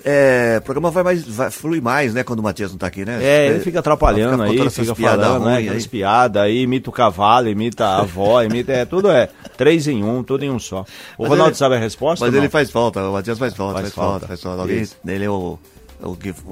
É, 0.04 0.58
o 0.60 0.62
programa 0.64 0.92
vai 0.92 1.04
mais, 1.04 1.24
vai, 1.26 1.50
flui 1.52 1.82
mais, 1.82 2.14
né, 2.14 2.24
quando 2.24 2.40
o 2.40 2.44
Matias 2.44 2.72
não 2.72 2.78
tá 2.78 2.88
aqui, 2.88 3.04
né? 3.06 3.20
É, 3.24 3.48
ele 3.48 3.60
fica 3.60 3.80
atrapalhando 3.80 4.32
Fica 4.48 4.64
aí, 4.64 4.70
fica 4.70 4.96
falando, 4.96 5.46
né? 5.46 5.58
Aquelas 5.60 5.84
aí. 5.84 5.90
piadas 5.90 6.42
aí, 6.42 6.62
imita 6.62 6.90
o 6.90 6.94
cavalo, 6.94 7.48
imita 7.50 7.86
a 7.86 8.00
avó, 8.02 8.42
imita. 8.44 8.72
É, 8.72 8.86
tudo 8.86 9.10
é 9.10 9.30
três 9.58 9.88
em 9.88 10.04
um, 10.04 10.24
tudo 10.24 10.44
em 10.44 10.50
um 10.52 10.60
só. 10.60 10.86
O 11.18 11.24
Mas 11.24 11.30
Ronaldo 11.30 11.52
ele- 11.52 11.58
sabe 11.58 11.76
a 11.76 11.80
resposta? 11.80 12.26
Mas 12.26 12.34
ele 12.36 12.50
faz 12.50 12.70
falta, 12.70 13.02
o 13.02 13.14
Matias 13.14 13.38
faz 13.40 13.54
falta, 13.54 13.74
faz, 13.74 13.84
Faz 13.86 13.94
falta, 13.96 14.10
falta. 14.12 14.28
faz 14.28 14.42
falta. 14.42 14.62
Alguém, 14.62 14.82
Isso. 14.82 14.96
ele 15.08 15.24
é 15.26 15.30
o, 15.30 15.58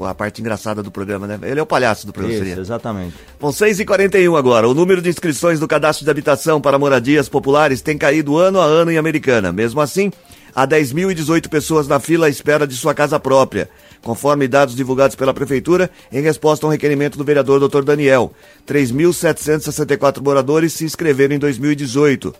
a 0.08 0.16
parte 0.16 0.42
engraçada 0.42 0.82
do 0.82 0.90
programa, 0.90 1.28
né? 1.28 1.38
Ele 1.44 1.60
é 1.60 1.64
o 1.64 1.66
palhaço 1.66 2.08
do 2.08 2.14
programa. 2.14 2.38
Isso, 2.40 2.46
seria. 2.48 2.62
exatamente. 2.62 3.14
Bom, 3.40 3.50
6h41 3.50 4.36
agora. 4.38 4.68
O 4.68 4.74
número 4.74 5.02
de 5.02 5.10
inscrições 5.10 5.60
do 5.60 5.68
cadastro 5.68 6.06
de 6.06 6.10
habitação 6.10 6.60
para 6.62 6.80
moradias 6.80 7.28
populares 7.30 7.82
tem 7.82 7.98
caído 7.98 8.38
ano 8.38 8.60
a 8.60 8.64
ano 8.66 8.90
em 8.92 8.98
Americana. 8.98 9.52
Mesmo 9.52 9.82
assim, 9.82 10.12
há 10.56 10.68
10.018 10.68 11.48
pessoas 11.50 11.88
na 11.88 12.00
fila 12.00 12.28
à 12.28 12.30
espera 12.30 12.68
de 12.68 12.76
sua 12.76 12.94
casa 12.94 13.20
própria, 13.20 13.70
conforme 14.02 14.48
dados 14.48 14.76
divulgados 14.76 15.16
pela 15.16 15.34
Prefeitura 15.34 15.90
em 16.12 16.22
resposta 16.22 16.66
a 16.66 16.70
um 16.70 16.72
requerimento 16.72 17.18
do 17.18 17.24
vereador 17.24 17.60
Dr. 17.60 17.84
Daniel. 17.84 18.34
3.764 18.68 20.22
moradores 20.22 20.74
se 20.74 20.86
inscreveram 20.86 21.36
em 21.36 21.40
2018. 21.40 22.34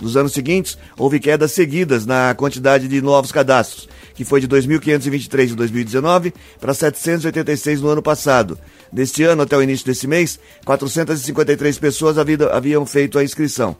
Nos 0.00 0.16
anos 0.16 0.32
seguintes, 0.32 0.78
houve 0.96 1.20
quedas 1.20 1.52
seguidas 1.52 2.06
na 2.06 2.34
quantidade 2.34 2.88
de 2.88 3.02
novos 3.02 3.30
cadastros, 3.30 3.86
que 4.14 4.24
foi 4.24 4.40
de 4.40 4.48
2.523 4.48 5.50
em 5.50 5.54
2019 5.54 6.32
para 6.58 6.72
786 6.72 7.82
no 7.82 7.88
ano 7.88 8.02
passado. 8.02 8.58
Deste 8.90 9.22
ano 9.22 9.42
até 9.42 9.56
o 9.56 9.62
início 9.62 9.84
desse 9.84 10.06
mês, 10.06 10.40
453 10.64 11.78
pessoas 11.78 12.16
haviam 12.18 12.86
feito 12.86 13.18
a 13.18 13.24
inscrição. 13.24 13.76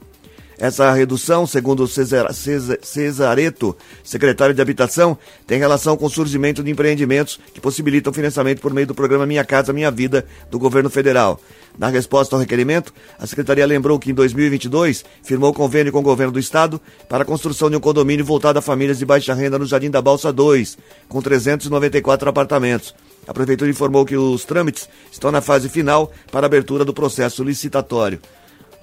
Essa 0.63 0.91
redução, 0.91 1.47
segundo 1.47 1.87
Cesar- 1.87 2.31
Cesa- 2.33 2.77
Cesareto, 2.83 3.75
secretário 4.03 4.53
de 4.53 4.61
Habitação, 4.61 5.17
tem 5.47 5.57
relação 5.57 5.97
com 5.97 6.05
o 6.05 6.09
surgimento 6.09 6.63
de 6.63 6.69
empreendimentos 6.69 7.39
que 7.51 7.59
possibilitam 7.59 8.13
financiamento 8.13 8.61
por 8.61 8.71
meio 8.71 8.85
do 8.85 8.93
programa 8.93 9.25
Minha 9.25 9.43
Casa 9.43 9.73
Minha 9.73 9.89
Vida 9.89 10.23
do 10.51 10.59
governo 10.59 10.87
federal. 10.87 11.41
Na 11.79 11.87
resposta 11.87 12.35
ao 12.35 12.39
requerimento, 12.39 12.93
a 13.17 13.25
secretaria 13.25 13.65
lembrou 13.65 13.97
que 13.97 14.11
em 14.11 14.13
2022 14.13 15.03
firmou 15.23 15.51
convênio 15.51 15.91
com 15.91 15.97
o 15.97 16.03
governo 16.03 16.33
do 16.33 16.39
estado 16.39 16.79
para 17.09 17.23
a 17.23 17.25
construção 17.25 17.67
de 17.67 17.75
um 17.77 17.79
condomínio 17.79 18.23
voltado 18.23 18.59
a 18.59 18.61
famílias 18.61 18.99
de 18.99 19.05
baixa 19.05 19.33
renda 19.33 19.57
no 19.57 19.65
Jardim 19.65 19.89
da 19.89 19.99
Balsa 19.99 20.31
2, 20.31 20.77
com 21.09 21.23
394 21.23 22.29
apartamentos. 22.29 22.93
A 23.27 23.33
prefeitura 23.33 23.71
informou 23.71 24.05
que 24.05 24.15
os 24.15 24.45
trâmites 24.45 24.87
estão 25.11 25.31
na 25.31 25.41
fase 25.41 25.69
final 25.69 26.11
para 26.31 26.45
abertura 26.45 26.85
do 26.85 26.93
processo 26.93 27.43
licitatório. 27.43 28.19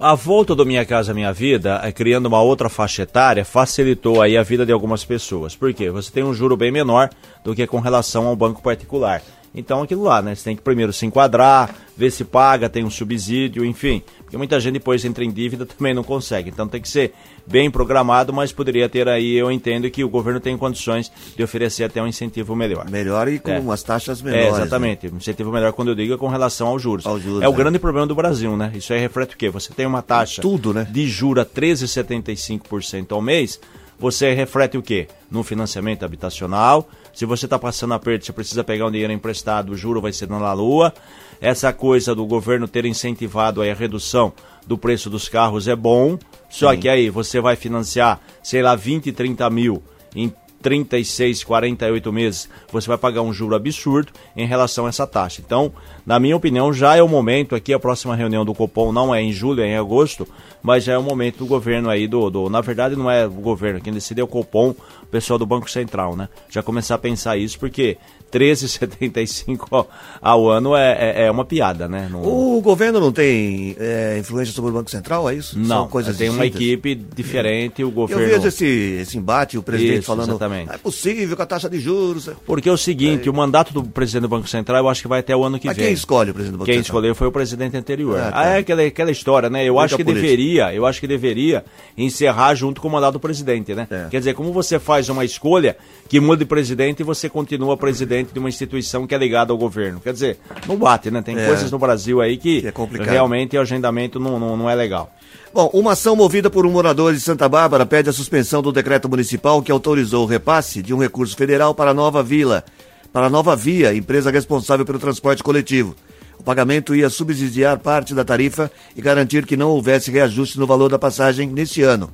A 0.01 0.15
volta 0.15 0.55
do 0.55 0.65
Minha 0.65 0.85
Casa 0.85 1.13
Minha 1.13 1.33
Vida, 1.33 1.81
eh, 1.83 1.91
criando 1.91 2.27
uma 2.27 2.41
outra 2.41 2.69
faixa 2.69 3.01
etária, 3.01 3.43
facilitou 3.43 4.21
aí 4.21 4.37
a 4.37 4.43
vida 4.43 4.65
de 4.65 4.71
algumas 4.71 5.03
pessoas. 5.03 5.57
Por 5.57 5.73
quê? 5.73 5.91
Você 5.91 6.09
tem 6.09 6.23
um 6.23 6.33
juro 6.33 6.55
bem 6.55 6.71
menor 6.71 7.09
do 7.43 7.53
que 7.53 7.67
com 7.67 7.81
relação 7.81 8.25
ao 8.25 8.33
banco 8.33 8.61
particular. 8.61 9.21
Então 9.53 9.81
aquilo 9.81 10.03
lá, 10.03 10.21
né? 10.21 10.35
Você 10.35 10.43
tem 10.43 10.55
que 10.55 10.61
primeiro 10.61 10.93
se 10.93 11.05
enquadrar, 11.05 11.73
ver 11.97 12.11
se 12.11 12.23
paga, 12.23 12.69
tem 12.69 12.83
um 12.83 12.89
subsídio, 12.89 13.65
enfim. 13.65 14.01
Porque 14.21 14.37
muita 14.37 14.59
gente 14.59 14.73
depois 14.73 15.03
entra 15.03 15.23
em 15.25 15.31
dívida 15.31 15.65
também 15.77 15.93
não 15.93 16.03
consegue. 16.03 16.49
Então 16.51 16.67
tem 16.67 16.79
que 16.79 16.87
ser 16.87 17.13
bem 17.47 17.69
programado, 17.71 18.31
mas 18.31 18.51
poderia 18.51 18.87
ter 18.87 19.07
aí, 19.09 19.33
eu 19.35 19.51
entendo 19.51 19.89
que 19.89 20.03
o 20.03 20.09
governo 20.09 20.39
tem 20.39 20.55
condições 20.55 21.11
de 21.35 21.41
oferecer 21.43 21.83
até 21.83 22.01
um 22.01 22.05
incentivo 22.07 22.55
melhor. 22.55 22.87
Melhor 22.89 23.27
e 23.27 23.39
com 23.39 23.49
É. 23.51 23.59
umas 23.59 23.81
taxas 23.81 24.21
É, 24.21 24.23
menores. 24.23 24.51
né? 24.53 24.61
exatamente. 24.61 25.07
Um 25.07 25.17
incentivo 25.17 25.51
melhor 25.51 25.73
quando 25.73 25.87
eu 25.89 25.95
digo 25.95 26.13
é 26.13 26.17
com 26.17 26.27
relação 26.27 26.67
aos 26.67 26.81
juros. 26.81 27.05
Aos 27.07 27.23
juros, 27.23 27.41
é 27.41 27.49
o 27.49 27.53
é. 27.53 27.55
grande 27.55 27.79
problema 27.79 28.05
do 28.05 28.13
Brasil, 28.13 28.55
né? 28.55 28.71
Isso 28.75 28.93
aí 28.93 28.99
reflete 28.99 29.33
o 29.33 29.37
quê? 29.37 29.49
Você 29.49 29.73
tem 29.73 29.87
uma 29.87 30.03
taxa 30.03 30.43
Tudo, 30.43 30.73
né? 30.75 30.87
de 30.91 31.07
juro 31.07 31.41
a 31.41 31.45
13,75% 31.45 33.11
ao 33.13 33.21
mês, 33.21 33.59
você 33.97 34.33
reflete 34.33 34.77
o 34.77 34.81
quê? 34.81 35.07
No 35.29 35.43
financiamento 35.43 36.03
habitacional. 36.05 36.87
Se 37.13 37.25
você 37.25 37.45
está 37.45 37.57
passando 37.57 37.93
aperto, 37.93 38.25
você 38.25 38.33
precisa 38.33 38.63
pegar 38.63 38.87
um 38.87 38.91
dinheiro 38.91 39.13
emprestado, 39.13 39.71
o 39.71 39.77
juro 39.77 40.01
vai 40.01 40.13
ser 40.13 40.29
na 40.29 40.53
lua. 40.53 40.93
Essa 41.41 41.71
coisa 41.71 42.13
do 42.13 42.25
governo 42.25 42.67
ter 42.67 42.85
incentivado 42.85 43.61
a 43.61 43.73
redução 43.73 44.33
do 44.67 44.77
preço 44.77 45.09
dos 45.09 45.27
carros 45.29 45.67
é 45.67 45.75
bom, 45.75 46.17
só 46.49 46.75
que 46.75 46.87
aí 46.87 47.09
você 47.09 47.39
vai 47.39 47.55
financiar, 47.55 48.19
sei 48.43 48.61
lá, 48.61 48.75
20, 48.75 49.11
30 49.11 49.49
mil 49.49 49.81
em 50.15 50.33
36, 50.61 51.43
48 51.43 52.11
meses, 52.11 52.49
você 52.71 52.87
vai 52.87 52.97
pagar 52.97 53.21
um 53.21 53.33
juro 53.33 53.55
absurdo 53.55 54.11
em 54.35 54.45
relação 54.45 54.85
a 54.85 54.89
essa 54.89 55.07
taxa. 55.07 55.41
Então, 55.45 55.71
na 56.05 56.19
minha 56.19 56.35
opinião, 56.35 56.73
já 56.73 56.95
é 56.95 57.01
o 57.01 57.07
momento, 57.07 57.55
aqui 57.55 57.73
a 57.73 57.79
próxima 57.79 58.15
reunião 58.15 58.43
do 58.43 58.53
Copom 58.53 58.91
não 58.91 59.13
é 59.13 59.21
em 59.21 59.31
julho, 59.31 59.61
é 59.61 59.67
em 59.67 59.77
agosto, 59.77 60.27
mas 60.61 60.83
já 60.83 60.93
é 60.93 60.97
o 60.97 61.03
momento 61.03 61.37
do 61.37 61.45
governo 61.45 61.89
aí, 61.89 62.07
do, 62.07 62.29
do 62.29 62.49
na 62.49 62.61
verdade 62.61 62.95
não 62.95 63.09
é 63.09 63.25
o 63.25 63.31
governo, 63.31 63.79
quem 63.79 63.93
decide 63.93 64.21
é 64.21 64.23
o 64.23 64.27
Copom, 64.27 64.75
o 65.03 65.07
pessoal 65.07 65.39
do 65.39 65.45
Banco 65.45 65.69
Central, 65.69 66.15
né? 66.15 66.27
Já 66.49 66.61
começar 66.61 66.95
a 66.95 66.99
pensar 66.99 67.37
isso, 67.37 67.57
porque 67.59 67.97
13,75 68.31 69.85
ao 70.21 70.49
ano 70.49 70.75
é, 70.75 71.15
é, 71.17 71.25
é 71.25 71.31
uma 71.31 71.45
piada, 71.45 71.87
né? 71.87 72.07
Não, 72.11 72.21
O 72.23 72.61
governo 72.61 72.99
não 72.99 73.11
tem 73.11 73.75
é, 73.79 74.17
influência 74.19 74.53
sobre 74.53 74.71
o 74.71 74.73
Banco 74.73 74.89
Central, 74.89 75.29
é 75.29 75.35
isso? 75.35 75.57
não 75.57 75.67
São 75.67 75.87
coisas 75.87 76.17
tem 76.17 76.29
uma 76.29 76.43
distintas? 76.43 76.61
equipe 76.67 76.95
diferente, 77.15 77.83
o 77.83 77.87
Eu 77.87 77.91
governo... 77.91 78.25
vejo 78.27 78.47
esse, 78.47 78.65
esse 79.01 79.17
embate, 79.17 79.57
o 79.57 79.63
presidente 79.63 79.99
Isso, 79.99 80.07
falando, 80.07 80.29
exatamente. 80.29 80.67
"Não 80.67 80.73
é 80.75 80.77
possível 80.77 81.35
com 81.35 81.43
a 81.43 81.45
taxa 81.45 81.69
de 81.69 81.79
juros. 81.79 82.29
Porque 82.45 82.69
é 82.69 82.71
o 82.71 82.77
seguinte, 82.77 83.29
o 83.29 83.33
mandato 83.33 83.73
do 83.73 83.83
presidente 83.83 84.23
do 84.23 84.29
Banco 84.29 84.47
Central 84.47 84.83
eu 84.83 84.89
acho 84.89 85.01
que 85.01 85.07
vai 85.07 85.19
até 85.19 85.35
o 85.35 85.43
ano 85.43 85.59
que 85.59 85.67
Mas 85.67 85.75
vem. 85.77 85.85
quem 85.87 85.93
escolhe 85.93 86.31
o 86.31 86.33
presidente 86.33 86.53
do 86.55 86.57
Banco 86.59 86.65
Quem 86.65 86.75
Central? 86.75 86.97
escolheu 86.97 87.15
foi 87.15 87.27
o 87.27 87.31
presidente 87.31 87.75
anterior. 87.77 88.19
Ah, 88.19 88.27
Ah, 88.29 88.31
tá. 88.31 88.45
é 88.45 88.57
aquela, 88.59 88.81
aquela 88.83 89.11
história, 89.11 89.49
né? 89.49 89.63
Eu 89.63 89.73
Muita 89.73 89.85
acho 89.85 89.97
que 89.97 90.03
política. 90.03 90.27
deveria, 90.27 90.73
eu 90.73 90.85
acho 90.85 90.99
que 90.99 91.07
deveria 91.07 91.63
encerrar 91.97 92.55
junto 92.55 92.81
com 92.81 92.87
o 92.87 92.91
mandato 92.91 93.13
do 93.13 93.19
presidente, 93.19 93.73
né? 93.73 93.87
É. 93.89 94.07
Quer 94.09 94.19
dizer, 94.19 94.33
como 94.33 94.51
você 94.51 94.79
faz 94.79 95.09
uma 95.09 95.23
escolha 95.25 95.77
que 96.07 96.19
muda 96.19 96.37
de 96.37 96.45
presidente 96.45 96.99
e 97.01 97.03
você 97.03 97.29
continua 97.29 97.75
presidente 97.77 98.18
de 98.23 98.39
uma 98.39 98.49
instituição 98.49 99.05
que 99.07 99.13
é 99.15 99.17
ligada 99.17 99.51
ao 99.51 99.57
governo. 99.57 99.99
Quer 99.99 100.13
dizer, 100.13 100.39
não 100.67 100.75
bate, 100.77 101.09
né? 101.11 101.21
Tem 101.21 101.37
É. 101.37 101.45
coisas 101.45 101.71
no 101.71 101.79
Brasil 101.79 102.21
aí 102.21 102.37
que, 102.37 102.61
Que 102.61 102.67
é 102.67 103.03
realmente 103.03 103.57
o 103.57 103.61
agendamento 103.61 104.19
não, 104.19 104.39
não, 104.39 104.55
não 104.57 104.69
é 104.69 104.75
legal. 104.75 105.13
Bom, 105.53 105.69
uma 105.73 105.93
ação 105.93 106.15
movida 106.15 106.49
por 106.49 106.65
um 106.65 106.71
morador 106.71 107.13
de 107.13 107.19
Santa 107.19 107.49
Bárbara 107.49 107.85
pede 107.85 108.09
a 108.09 108.13
suspensão 108.13 108.61
do 108.61 108.71
decreto 108.71 109.09
municipal 109.09 109.61
que 109.61 109.71
autorizou 109.71 110.23
o 110.23 110.27
repasse 110.27 110.81
de 110.81 110.93
um 110.93 110.99
recurso 110.99 111.35
federal 111.35 111.73
para 111.73 111.91
a 111.91 111.93
Nova 111.93 112.21
Vila, 112.21 112.63
para 113.11 113.25
a 113.25 113.29
Nova 113.29 113.55
Via, 113.55 113.93
empresa 113.95 114.29
responsável 114.29 114.85
pelo 114.85 114.99
transporte 114.99 115.41
coletivo. 115.43 115.95
O 116.37 116.43
pagamento 116.43 116.95
ia 116.95 117.09
subsidiar 117.09 117.79
parte 117.79 118.13
da 118.13 118.23
tarifa 118.23 118.71
e 118.95 119.01
garantir 119.01 119.45
que 119.45 119.57
não 119.57 119.69
houvesse 119.71 120.09
reajuste 120.11 120.57
no 120.59 120.65
valor 120.67 120.89
da 120.89 120.97
passagem 120.99 121.47
neste 121.49 121.81
ano. 121.81 122.09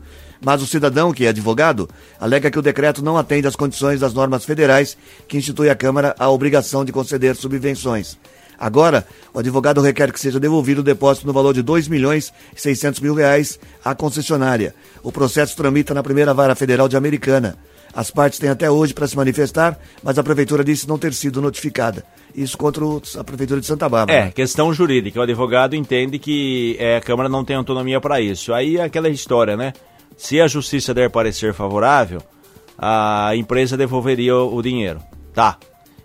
Mas 0.45 0.61
o 0.61 0.67
cidadão, 0.67 1.11
que 1.11 1.25
é 1.25 1.29
advogado, 1.29 1.89
alega 2.19 2.51
que 2.51 2.59
o 2.59 2.61
decreto 2.61 3.03
não 3.03 3.17
atende 3.17 3.47
às 3.47 3.55
condições 3.55 3.99
das 3.99 4.13
normas 4.13 4.45
federais 4.45 4.95
que 5.27 5.39
institui 5.39 5.71
a 5.71 5.75
Câmara 5.75 6.15
a 6.19 6.29
obrigação 6.29 6.85
de 6.85 6.91
conceder 6.91 7.35
subvenções. 7.35 8.15
Agora, 8.59 9.07
o 9.33 9.39
advogado 9.39 9.81
requer 9.81 10.13
que 10.13 10.19
seja 10.19 10.39
devolvido 10.39 10.81
o 10.81 10.83
depósito 10.83 11.25
no 11.25 11.33
valor 11.33 11.51
de 11.51 11.63
2 11.63 11.87
milhões 11.87 12.31
e 12.55 12.61
600 12.61 12.99
mil 12.99 13.15
reais 13.15 13.59
à 13.83 13.95
concessionária. 13.95 14.75
O 15.01 15.11
processo 15.11 15.57
tramita 15.57 15.95
na 15.95 16.03
primeira 16.03 16.31
vara 16.31 16.53
federal 16.53 16.87
de 16.87 16.95
Americana. 16.95 17.57
As 17.91 18.11
partes 18.11 18.37
têm 18.37 18.51
até 18.51 18.69
hoje 18.69 18.93
para 18.93 19.07
se 19.07 19.17
manifestar, 19.17 19.79
mas 20.03 20.19
a 20.19 20.23
prefeitura 20.23 20.63
disse 20.63 20.87
não 20.87 20.99
ter 20.99 21.11
sido 21.15 21.41
notificada. 21.41 22.03
Isso 22.35 22.55
contra 22.55 22.83
a 23.19 23.23
prefeitura 23.23 23.59
de 23.59 23.65
Santa 23.65 23.89
Bárbara. 23.89 24.27
É, 24.27 24.31
questão 24.31 24.71
jurídica. 24.71 25.19
O 25.19 25.23
advogado 25.23 25.75
entende 25.75 26.19
que 26.19 26.75
é, 26.77 26.97
a 26.97 27.01
Câmara 27.01 27.27
não 27.27 27.43
tem 27.43 27.55
autonomia 27.55 27.99
para 27.99 28.21
isso. 28.21 28.53
Aí 28.53 28.77
é 28.77 28.83
aquela 28.83 29.09
história, 29.09 29.57
né? 29.57 29.73
Se 30.17 30.39
a 30.39 30.47
justiça 30.47 30.93
der 30.93 31.09
parecer 31.09 31.53
favorável, 31.53 32.21
a 32.77 33.35
empresa 33.35 33.77
devolveria 33.77 34.35
o 34.35 34.61
dinheiro. 34.61 35.01
Tá. 35.33 35.57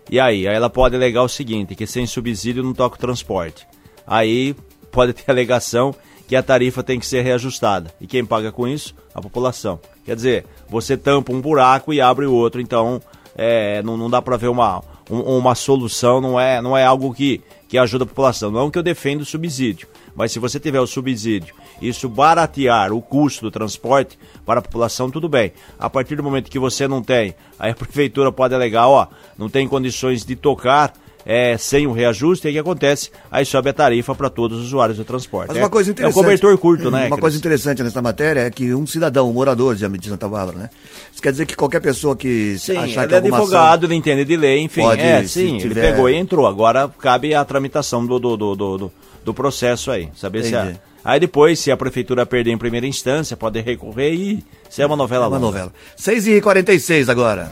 E 0.09 0.19
aí? 0.19 0.47
Aí 0.47 0.55
ela 0.55 0.69
pode 0.69 0.95
alegar 0.95 1.23
o 1.23 1.29
seguinte, 1.29 1.75
que 1.75 1.87
sem 1.87 2.05
subsídio 2.05 2.63
não 2.63 2.73
toca 2.73 2.95
o 2.95 2.99
transporte. 2.99 3.65
Aí 4.05 4.55
pode 4.91 5.13
ter 5.13 5.23
alegação 5.31 5.95
que 6.27 6.35
a 6.35 6.43
tarifa 6.43 6.83
tem 6.83 6.99
que 6.99 7.05
ser 7.05 7.21
reajustada. 7.21 7.93
E 7.99 8.07
quem 8.07 8.25
paga 8.25 8.51
com 8.51 8.67
isso? 8.67 8.95
A 9.13 9.21
população. 9.21 9.79
Quer 10.05 10.15
dizer, 10.15 10.45
você 10.67 10.95
tampa 10.97 11.33
um 11.33 11.41
buraco 11.41 11.93
e 11.93 12.01
abre 12.01 12.25
o 12.25 12.33
outro, 12.33 12.61
então 12.61 13.01
é, 13.35 13.81
não, 13.83 13.97
não 13.97 14.09
dá 14.09 14.21
para 14.21 14.37
ver 14.37 14.47
uma, 14.47 14.83
um, 15.09 15.19
uma 15.19 15.55
solução, 15.55 16.21
não 16.21 16.39
é, 16.39 16.61
não 16.61 16.77
é 16.77 16.85
algo 16.85 17.13
que, 17.13 17.41
que 17.67 17.77
ajuda 17.77 18.05
a 18.05 18.07
população. 18.07 18.49
Não 18.49 18.71
que 18.71 18.79
eu 18.79 18.83
defendo 18.83 19.21
o 19.21 19.25
subsídio, 19.25 19.87
mas 20.15 20.31
se 20.31 20.39
você 20.39 20.59
tiver 20.59 20.79
o 20.79 20.87
subsídio, 20.87 21.53
isso 21.81 22.07
baratear 22.07 22.93
o 22.93 23.01
custo 23.01 23.45
do 23.45 23.51
transporte 23.51 24.17
para 24.45 24.59
a 24.59 24.61
população, 24.61 25.09
tudo 25.09 25.27
bem. 25.27 25.51
A 25.79 25.89
partir 25.89 26.15
do 26.15 26.23
momento 26.23 26.49
que 26.49 26.59
você 26.59 26.87
não 26.87 27.01
tem, 27.01 27.35
aí 27.59 27.71
a 27.71 27.75
prefeitura 27.75 28.31
pode 28.31 28.53
alegar, 28.53 28.87
ó, 28.87 29.07
não 29.37 29.49
tem 29.49 29.67
condições 29.67 30.23
de 30.25 30.35
tocar 30.35 30.93
é, 31.25 31.57
sem 31.57 31.87
o 31.87 31.91
reajuste, 31.91 32.47
aí 32.47 32.51
o 32.51 32.55
que 32.55 32.59
acontece? 32.59 33.11
Aí 33.31 33.45
sobe 33.45 33.69
a 33.69 33.73
tarifa 33.73 34.13
para 34.15 34.29
todos 34.29 34.59
os 34.59 34.65
usuários 34.67 34.97
do 34.97 35.05
transporte. 35.05 35.49
Mas 35.49 35.57
uma 35.57 35.69
coisa 35.69 35.91
interessante. 35.91 36.17
É 36.17 36.19
um 36.19 36.23
cobertor 36.23 36.57
curto, 36.57 36.91
né? 36.91 37.07
Uma 37.07 37.17
coisa 37.17 37.37
interessante 37.37 37.83
nessa 37.83 38.01
matéria 38.01 38.41
é 38.41 38.49
que 38.49 38.73
um 38.73 38.85
cidadão, 38.87 39.29
um 39.29 39.33
morador 39.33 39.75
de 39.75 40.09
Santa 40.09 40.27
Bárbara, 40.27 40.57
né? 40.57 40.69
Isso 41.11 41.21
quer 41.21 41.31
dizer 41.31 41.45
que 41.45 41.55
qualquer 41.55 41.81
pessoa 41.81 42.15
que 42.15 42.57
sim, 42.57 42.75
achar 42.75 43.01
ele 43.01 43.09
que 43.09 43.15
é 43.15 43.17
advogado, 43.17 43.85
ele 43.85 43.95
entende 43.95 44.25
de 44.25 44.35
lei, 44.35 44.59
enfim. 44.59 44.81
Pode, 44.81 45.01
é, 45.01 45.25
sim, 45.27 45.57
tiver... 45.57 45.81
ele 45.81 45.91
pegou 45.91 46.09
e 46.09 46.15
entrou. 46.15 46.47
Agora 46.47 46.89
cabe 46.99 47.33
a 47.33 47.43
tramitação 47.45 48.05
do, 48.05 48.19
do, 48.19 48.37
do, 48.37 48.55
do, 48.55 48.91
do 49.23 49.33
processo 49.33 49.91
aí. 49.91 50.09
Saber 50.15 50.39
Entendi. 50.39 50.49
se 50.49 50.55
a 50.55 50.90
Aí 51.03 51.19
depois, 51.19 51.59
se 51.59 51.71
a 51.71 51.77
prefeitura 51.77 52.25
perder 52.25 52.51
em 52.51 52.57
primeira 52.57 52.85
instância, 52.85 53.35
pode 53.35 53.59
recorrer 53.59 54.13
e 54.13 54.43
se 54.69 54.81
é 54.81 54.85
uma 54.85 54.95
novela 54.95 55.25
é 55.25 55.27
uma 55.27 55.37
longa. 55.37 55.47
novela. 55.47 55.73
6h46 55.97 57.09
agora. 57.09 57.51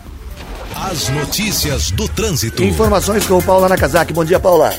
As 0.75 1.09
notícias 1.09 1.91
do 1.91 2.07
trânsito. 2.07 2.63
Informações 2.63 3.25
com 3.27 3.37
o 3.37 3.43
Paula 3.43 3.67
Nakazaki. 3.67 4.13
Bom 4.13 4.23
dia, 4.23 4.39
Paula. 4.39 4.71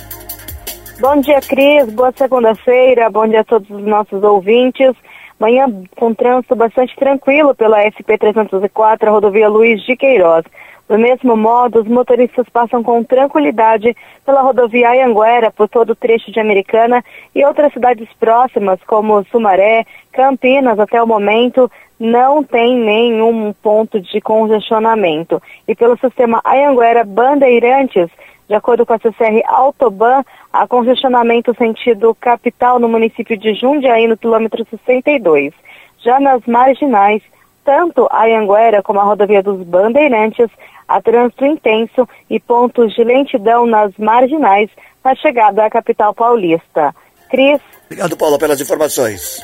Bom 1.00 1.20
dia, 1.20 1.40
Cris. 1.40 1.92
Boa 1.92 2.12
segunda-feira. 2.16 3.10
Bom 3.10 3.26
dia 3.26 3.40
a 3.40 3.44
todos 3.44 3.68
os 3.70 3.82
nossos 3.84 4.22
ouvintes. 4.22 4.94
Manhã 5.38 5.66
com 5.96 6.14
trânsito 6.14 6.54
bastante 6.54 6.94
tranquilo 6.96 7.54
pela 7.54 7.82
SP-304, 7.84 9.06
a 9.06 9.10
rodovia 9.10 9.48
Luiz 9.48 9.82
de 9.84 9.96
Queiroz. 9.96 10.44
Do 10.90 10.98
mesmo 10.98 11.36
modo, 11.36 11.82
os 11.82 11.86
motoristas 11.86 12.48
passam 12.48 12.82
com 12.82 13.04
tranquilidade 13.04 13.96
pela 14.26 14.42
rodovia 14.42 14.90
Anhanguera 14.90 15.48
por 15.48 15.68
todo 15.68 15.90
o 15.90 15.94
trecho 15.94 16.32
de 16.32 16.40
Americana 16.40 17.04
e 17.32 17.44
outras 17.44 17.72
cidades 17.72 18.08
próximas, 18.18 18.80
como 18.88 19.24
Sumaré, 19.30 19.86
Campinas, 20.10 20.80
até 20.80 21.00
o 21.00 21.06
momento, 21.06 21.70
não 21.96 22.42
tem 22.42 22.76
nenhum 22.76 23.52
ponto 23.52 24.00
de 24.00 24.20
congestionamento. 24.20 25.40
E 25.68 25.76
pelo 25.76 25.96
sistema 25.96 26.42
Anhanguera 26.44 27.04
Bandeirantes, 27.04 28.10
de 28.48 28.54
acordo 28.56 28.84
com 28.84 28.92
a 28.92 28.98
CCR 28.98 29.44
Autoban, 29.46 30.24
há 30.52 30.66
congestionamento 30.66 31.54
sentido 31.54 32.16
capital 32.16 32.80
no 32.80 32.88
município 32.88 33.38
de 33.38 33.54
Jundiaí, 33.54 34.08
no 34.08 34.18
quilômetro 34.18 34.66
62. 34.68 35.54
Já 35.98 36.18
nas 36.18 36.44
marginais, 36.46 37.22
tanto 37.64 38.06
a 38.10 38.24
Anhanguera 38.24 38.82
como 38.82 39.00
a 39.00 39.04
rodovia 39.04 39.42
dos 39.42 39.62
Bandeirantes, 39.62 40.48
há 40.88 41.00
trânsito 41.00 41.44
intenso 41.44 42.08
e 42.28 42.40
pontos 42.40 42.94
de 42.94 43.04
lentidão 43.04 43.66
nas 43.66 43.92
marginais 43.98 44.70
na 45.04 45.14
chegada 45.14 45.64
à 45.64 45.70
capital 45.70 46.14
paulista. 46.14 46.94
Cris. 47.30 47.60
Obrigado, 47.86 48.16
Paulo, 48.16 48.38
pelas 48.38 48.60
informações. 48.60 49.40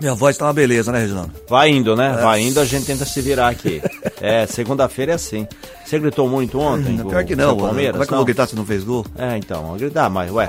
Minha 0.00 0.14
voz 0.14 0.36
tá 0.36 0.44
uma 0.44 0.52
beleza, 0.52 0.92
né, 0.92 1.00
Reginaldo? 1.00 1.32
Vai 1.48 1.70
indo, 1.70 1.96
né? 1.96 2.14
É. 2.16 2.22
Vai 2.22 2.40
indo, 2.40 2.60
a 2.60 2.64
gente 2.64 2.86
tenta 2.86 3.04
se 3.04 3.20
virar 3.20 3.48
aqui. 3.48 3.82
é, 4.20 4.46
segunda-feira 4.46 5.12
é 5.12 5.14
assim. 5.16 5.46
Você 5.84 5.98
gritou 5.98 6.28
muito 6.28 6.60
ontem? 6.60 6.92
Não, 6.92 7.08
pior 7.08 7.24
que 7.24 7.34
não. 7.34 7.56
Palmeiras, 7.56 7.92
Como 7.92 8.04
é 8.04 8.06
que 8.06 8.12
eu 8.12 8.16
vou 8.16 8.24
gritar 8.24 8.46
se 8.46 8.54
não 8.54 8.64
fez 8.64 8.84
gol? 8.84 9.04
É, 9.18 9.36
então, 9.36 9.64
vou 9.64 9.76
gritar, 9.76 10.08
mas, 10.08 10.30
ué. 10.30 10.48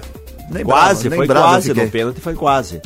Nem 0.51 0.63
quase, 0.63 1.09
bravo, 1.09 1.25
foi 1.25 1.35
quase. 1.35 1.73
No 1.73 1.89
pênalti 1.89 2.19
foi 2.19 2.35
quase. 2.35 2.81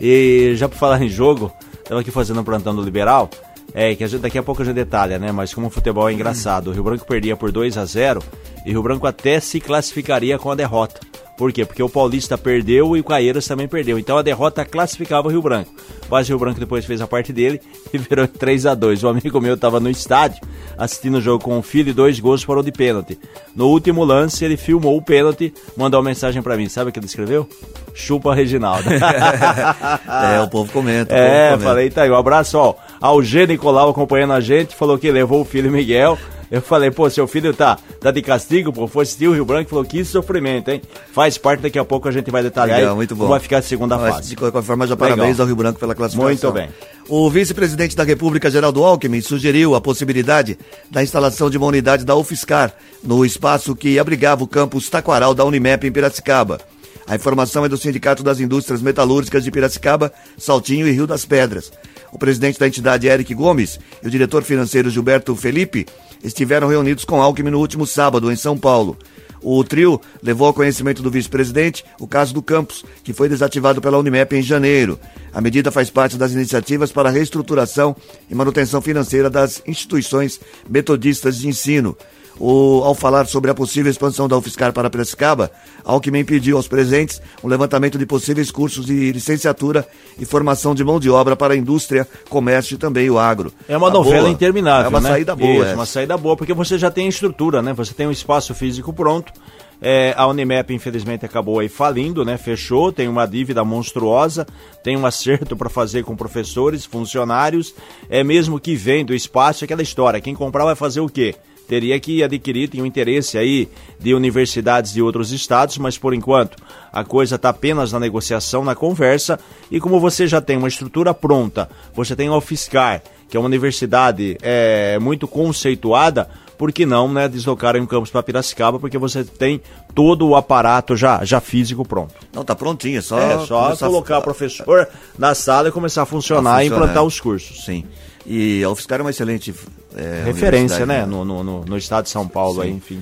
E 0.00 0.52
já 0.56 0.68
por 0.68 0.76
falar 0.76 1.00
em 1.02 1.08
jogo, 1.08 1.52
tava 1.84 2.00
aqui 2.00 2.10
fazendo 2.10 2.40
um 2.40 2.44
plantão 2.44 2.74
do 2.74 2.82
Liberal. 2.82 3.30
É, 3.72 3.94
que 3.94 4.06
gente, 4.06 4.20
daqui 4.20 4.38
a 4.38 4.42
pouco 4.42 4.62
a 4.62 4.64
gente 4.64 4.74
detalha, 4.74 5.18
né? 5.18 5.32
Mas 5.32 5.52
como 5.52 5.66
o 5.66 5.70
futebol 5.70 6.08
é 6.08 6.12
engraçado, 6.12 6.68
o 6.68 6.72
Rio 6.72 6.84
Branco 6.84 7.06
perdia 7.06 7.36
por 7.36 7.50
2 7.50 7.76
a 7.78 7.84
0 7.84 8.22
e 8.64 8.70
o 8.70 8.72
Rio 8.72 8.82
Branco 8.82 9.06
até 9.06 9.40
se 9.40 9.60
classificaria 9.60 10.38
com 10.38 10.50
a 10.50 10.54
derrota. 10.54 11.00
Por 11.36 11.52
quê? 11.52 11.64
Porque 11.64 11.82
o 11.82 11.88
Paulista 11.88 12.38
perdeu 12.38 12.96
e 12.96 13.00
o 13.00 13.04
Caeiras 13.04 13.46
também 13.46 13.66
perdeu. 13.66 13.98
Então 13.98 14.16
a 14.16 14.22
derrota 14.22 14.64
classificava 14.64 15.28
o 15.28 15.30
Rio 15.30 15.42
Branco. 15.42 15.72
Mas 16.08 16.26
o 16.26 16.30
Rio 16.30 16.38
Branco 16.38 16.60
depois 16.60 16.84
fez 16.84 17.00
a 17.00 17.06
parte 17.06 17.32
dele 17.32 17.60
e 17.92 17.98
virou 17.98 18.28
3 18.28 18.66
a 18.66 18.74
2 18.74 19.02
O 19.04 19.08
amigo 19.08 19.40
meu 19.40 19.54
estava 19.54 19.80
no 19.80 19.90
estádio 19.90 20.40
assistindo 20.76 21.18
o 21.18 21.20
jogo 21.20 21.42
com 21.42 21.58
o 21.58 21.62
filho 21.62 21.90
e 21.90 21.92
dois 21.92 22.18
gols 22.18 22.42
foram 22.42 22.62
de 22.62 22.72
pênalti. 22.72 23.18
No 23.54 23.68
último 23.68 24.04
lance, 24.04 24.44
ele 24.44 24.56
filmou 24.56 24.96
o 24.96 25.02
pênalti, 25.02 25.52
mandou 25.76 26.00
uma 26.00 26.08
mensagem 26.08 26.42
para 26.42 26.56
mim. 26.56 26.68
Sabe 26.68 26.90
o 26.90 26.92
que 26.92 26.98
ele 26.98 27.06
escreveu? 27.06 27.48
Chupa 27.94 28.34
Reginaldo. 28.34 28.88
é, 28.92 30.40
o 30.40 30.48
povo 30.48 30.72
comenta. 30.72 31.14
O 31.14 31.16
é, 31.16 31.50
povo 31.50 31.52
comenta. 31.52 31.58
falei, 31.58 31.90
tá 31.90 32.02
aí. 32.02 32.10
Um 32.10 32.16
abraço, 32.16 32.58
ó. 32.58 32.74
Ao 33.00 33.22
G 33.22 33.46
Nicolau 33.46 33.90
acompanhando 33.90 34.32
a 34.32 34.40
gente, 34.40 34.74
falou 34.74 34.98
que 34.98 35.10
levou 35.10 35.40
o 35.40 35.44
filho 35.44 35.70
Miguel. 35.70 36.18
Eu 36.50 36.62
falei, 36.62 36.90
pô, 36.90 37.08
seu 37.10 37.26
filho 37.26 37.52
tá, 37.54 37.78
tá 38.00 38.10
de 38.10 38.22
castigo, 38.22 38.72
pô, 38.72 38.86
foi 38.86 39.02
assistir 39.02 39.28
o 39.28 39.32
Rio 39.32 39.44
Branco 39.44 39.68
e 39.68 39.70
falou 39.70 39.84
que 39.84 40.04
sofrimento, 40.04 40.70
hein? 40.70 40.80
Faz 41.12 41.38
parte, 41.38 41.60
daqui 41.60 41.78
a 41.78 41.84
pouco 41.84 42.08
a 42.08 42.12
gente 42.12 42.30
vai 42.30 42.42
detalhar 42.42 42.78
Legal, 42.78 42.96
muito 42.96 43.16
bom. 43.16 43.26
vai 43.26 43.40
ficar 43.40 43.60
de 43.60 43.66
segunda 43.66 43.96
Mas, 43.96 44.14
fase. 44.14 44.28
De 44.30 44.36
qualquer 44.36 44.62
forma, 44.62 44.86
já 44.86 44.96
parabéns 44.96 45.30
Legal. 45.30 45.40
ao 45.40 45.46
Rio 45.46 45.56
Branco 45.56 45.78
pela 45.78 45.94
classificação. 45.94 46.52
Muito 46.52 46.52
bem. 46.52 46.68
O 47.08 47.28
vice-presidente 47.28 47.94
da 47.94 48.04
República, 48.04 48.50
Geraldo 48.50 48.82
Alckmin, 48.82 49.20
sugeriu 49.20 49.74
a 49.74 49.80
possibilidade 49.80 50.58
da 50.90 51.02
instalação 51.02 51.50
de 51.50 51.58
uma 51.58 51.66
unidade 51.66 52.04
da 52.04 52.16
UFSCar 52.16 52.72
no 53.02 53.24
espaço 53.24 53.74
que 53.76 53.98
abrigava 53.98 54.42
o 54.42 54.48
campus 54.48 54.88
Taquaral 54.88 55.34
da 55.34 55.44
Unimep 55.44 55.86
em 55.86 55.92
Piracicaba. 55.92 56.60
A 57.06 57.14
informação 57.14 57.64
é 57.64 57.68
do 57.68 57.76
Sindicato 57.76 58.22
das 58.22 58.40
Indústrias 58.40 58.80
Metalúrgicas 58.80 59.44
de 59.44 59.50
Piracicaba, 59.50 60.10
Saltinho 60.38 60.88
e 60.88 60.92
Rio 60.92 61.06
das 61.06 61.26
Pedras. 61.26 61.70
O 62.14 62.18
presidente 62.18 62.60
da 62.60 62.68
entidade, 62.68 63.08
Eric 63.08 63.34
Gomes, 63.34 63.80
e 64.00 64.06
o 64.06 64.10
diretor 64.10 64.44
financeiro, 64.44 64.88
Gilberto 64.88 65.34
Felipe, 65.34 65.84
estiveram 66.22 66.68
reunidos 66.68 67.04
com 67.04 67.20
Alckmin 67.20 67.50
no 67.50 67.58
último 67.58 67.88
sábado, 67.88 68.30
em 68.30 68.36
São 68.36 68.56
Paulo. 68.56 68.96
O 69.42 69.62
trio 69.64 70.00
levou 70.22 70.46
ao 70.46 70.54
conhecimento 70.54 71.02
do 71.02 71.10
vice-presidente 71.10 71.84
o 71.98 72.06
caso 72.06 72.32
do 72.32 72.40
campus, 72.40 72.84
que 73.02 73.12
foi 73.12 73.28
desativado 73.28 73.80
pela 73.80 73.98
Unimep 73.98 74.32
em 74.32 74.42
janeiro. 74.42 74.96
A 75.32 75.40
medida 75.40 75.72
faz 75.72 75.90
parte 75.90 76.16
das 76.16 76.30
iniciativas 76.30 76.92
para 76.92 77.08
a 77.08 77.12
reestruturação 77.12 77.96
e 78.30 78.34
manutenção 78.34 78.80
financeira 78.80 79.28
das 79.28 79.60
instituições 79.66 80.38
metodistas 80.70 81.38
de 81.38 81.48
ensino. 81.48 81.96
O, 82.38 82.82
ao 82.82 82.94
falar 82.94 83.26
sobre 83.26 83.50
a 83.50 83.54
possível 83.54 83.90
expansão 83.90 84.26
da 84.26 84.36
UFSCar 84.36 84.72
para 84.72 84.90
Piracicaba, 84.90 85.50
Alckmin 85.84 86.24
pediu 86.24 86.56
aos 86.56 86.66
presentes 86.66 87.22
um 87.42 87.48
levantamento 87.48 87.96
de 87.96 88.04
possíveis 88.04 88.50
cursos 88.50 88.86
de 88.86 89.12
licenciatura 89.12 89.86
e 90.18 90.24
formação 90.24 90.74
de 90.74 90.82
mão 90.82 90.98
de 90.98 91.08
obra 91.08 91.36
para 91.36 91.54
a 91.54 91.56
indústria, 91.56 92.08
comércio 92.28 92.74
e 92.74 92.78
também 92.78 93.08
o 93.08 93.18
agro. 93.18 93.52
É 93.68 93.76
uma 93.76 93.86
a 93.88 93.90
novela 93.90 94.22
boa. 94.22 94.30
interminável, 94.32 94.86
É 94.86 94.88
uma 94.88 95.00
né? 95.00 95.10
saída 95.10 95.36
boa. 95.36 95.64
Isso, 95.64 95.74
uma 95.74 95.86
saída 95.86 96.16
boa, 96.16 96.36
porque 96.36 96.52
você 96.52 96.76
já 96.76 96.90
tem 96.90 97.06
a 97.06 97.08
estrutura, 97.08 97.62
né? 97.62 97.72
Você 97.72 97.94
tem 97.94 98.06
um 98.06 98.12
espaço 98.12 98.52
físico 98.54 98.92
pronto. 98.92 99.32
É, 99.80 100.14
a 100.16 100.26
Unimep, 100.26 100.72
infelizmente, 100.72 101.26
acabou 101.26 101.58
aí 101.58 101.68
falindo, 101.68 102.24
né? 102.24 102.36
Fechou, 102.38 102.90
tem 102.90 103.06
uma 103.06 103.26
dívida 103.26 103.62
monstruosa, 103.64 104.46
tem 104.82 104.96
um 104.96 105.04
acerto 105.04 105.54
para 105.58 105.68
fazer 105.68 106.02
com 106.04 106.16
professores, 106.16 106.84
funcionários. 106.84 107.74
É 108.08 108.24
mesmo 108.24 108.58
que 108.58 108.74
vem 108.74 109.04
do 109.04 109.14
espaço, 109.14 109.64
aquela 109.64 109.82
história. 109.82 110.20
Quem 110.20 110.34
comprar 110.34 110.64
vai 110.64 110.74
fazer 110.74 111.00
o 111.00 111.08
quê? 111.08 111.34
Teria 111.68 111.98
que 111.98 112.22
adquirir, 112.22 112.68
tem 112.68 112.82
um 112.82 112.86
interesse 112.86 113.38
aí 113.38 113.68
de 113.98 114.14
universidades 114.14 114.92
de 114.92 115.02
outros 115.02 115.32
estados, 115.32 115.78
mas 115.78 115.96
por 115.96 116.14
enquanto 116.14 116.56
a 116.92 117.04
coisa 117.04 117.36
está 117.36 117.48
apenas 117.48 117.92
na 117.92 118.00
negociação, 118.00 118.64
na 118.64 118.74
conversa, 118.74 119.38
e 119.70 119.80
como 119.80 119.98
você 119.98 120.26
já 120.26 120.40
tem 120.40 120.56
uma 120.56 120.68
estrutura 120.68 121.14
pronta, 121.14 121.68
você 121.94 122.14
tem 122.14 122.28
a 122.28 122.36
UFSCar, 122.36 123.02
que 123.28 123.36
é 123.36 123.40
uma 123.40 123.46
universidade 123.46 124.36
é, 124.42 124.98
muito 124.98 125.26
conceituada, 125.26 126.28
por 126.56 126.72
que 126.72 126.86
não 126.86 127.12
né, 127.12 127.28
deslocar 127.28 127.76
em 127.76 127.84
campus 127.84 128.10
para 128.10 128.22
Piracicaba, 128.22 128.78
porque 128.78 128.96
você 128.96 129.24
tem 129.24 129.60
todo 129.94 130.28
o 130.28 130.36
aparato 130.36 130.96
já, 130.96 131.24
já 131.24 131.40
físico 131.40 131.84
pronto. 131.84 132.14
Não, 132.32 132.44
tá 132.44 132.54
prontinho, 132.54 132.98
é 132.98 133.02
só, 133.02 133.18
é, 133.18 133.44
só 133.44 133.76
colocar 133.76 134.16
a... 134.16 134.18
o 134.18 134.22
professor 134.22 134.88
na 135.18 135.34
sala 135.34 135.68
e 135.68 135.72
começar 135.72 136.02
a 136.02 136.06
funcionar, 136.06 136.40
a 136.40 136.60
funcionar 136.60 136.64
e 136.64 136.66
implantar 136.68 137.02
é. 137.02 137.06
os 137.06 137.20
cursos. 137.20 137.64
Sim. 137.64 137.84
E 138.26 138.62
a 138.64 138.70
UFSCar 138.70 139.00
é 139.00 139.02
uma 139.02 139.10
excelente 139.10 139.54
é, 139.96 140.22
referência, 140.24 140.84
né, 140.84 141.00
né? 141.00 141.06
No, 141.06 141.24
no, 141.24 141.64
no, 141.64 141.78
estado 141.78 142.04
de 142.04 142.10
São 142.10 142.26
Paulo, 142.26 142.60
aí, 142.60 142.70
enfim. 142.70 143.00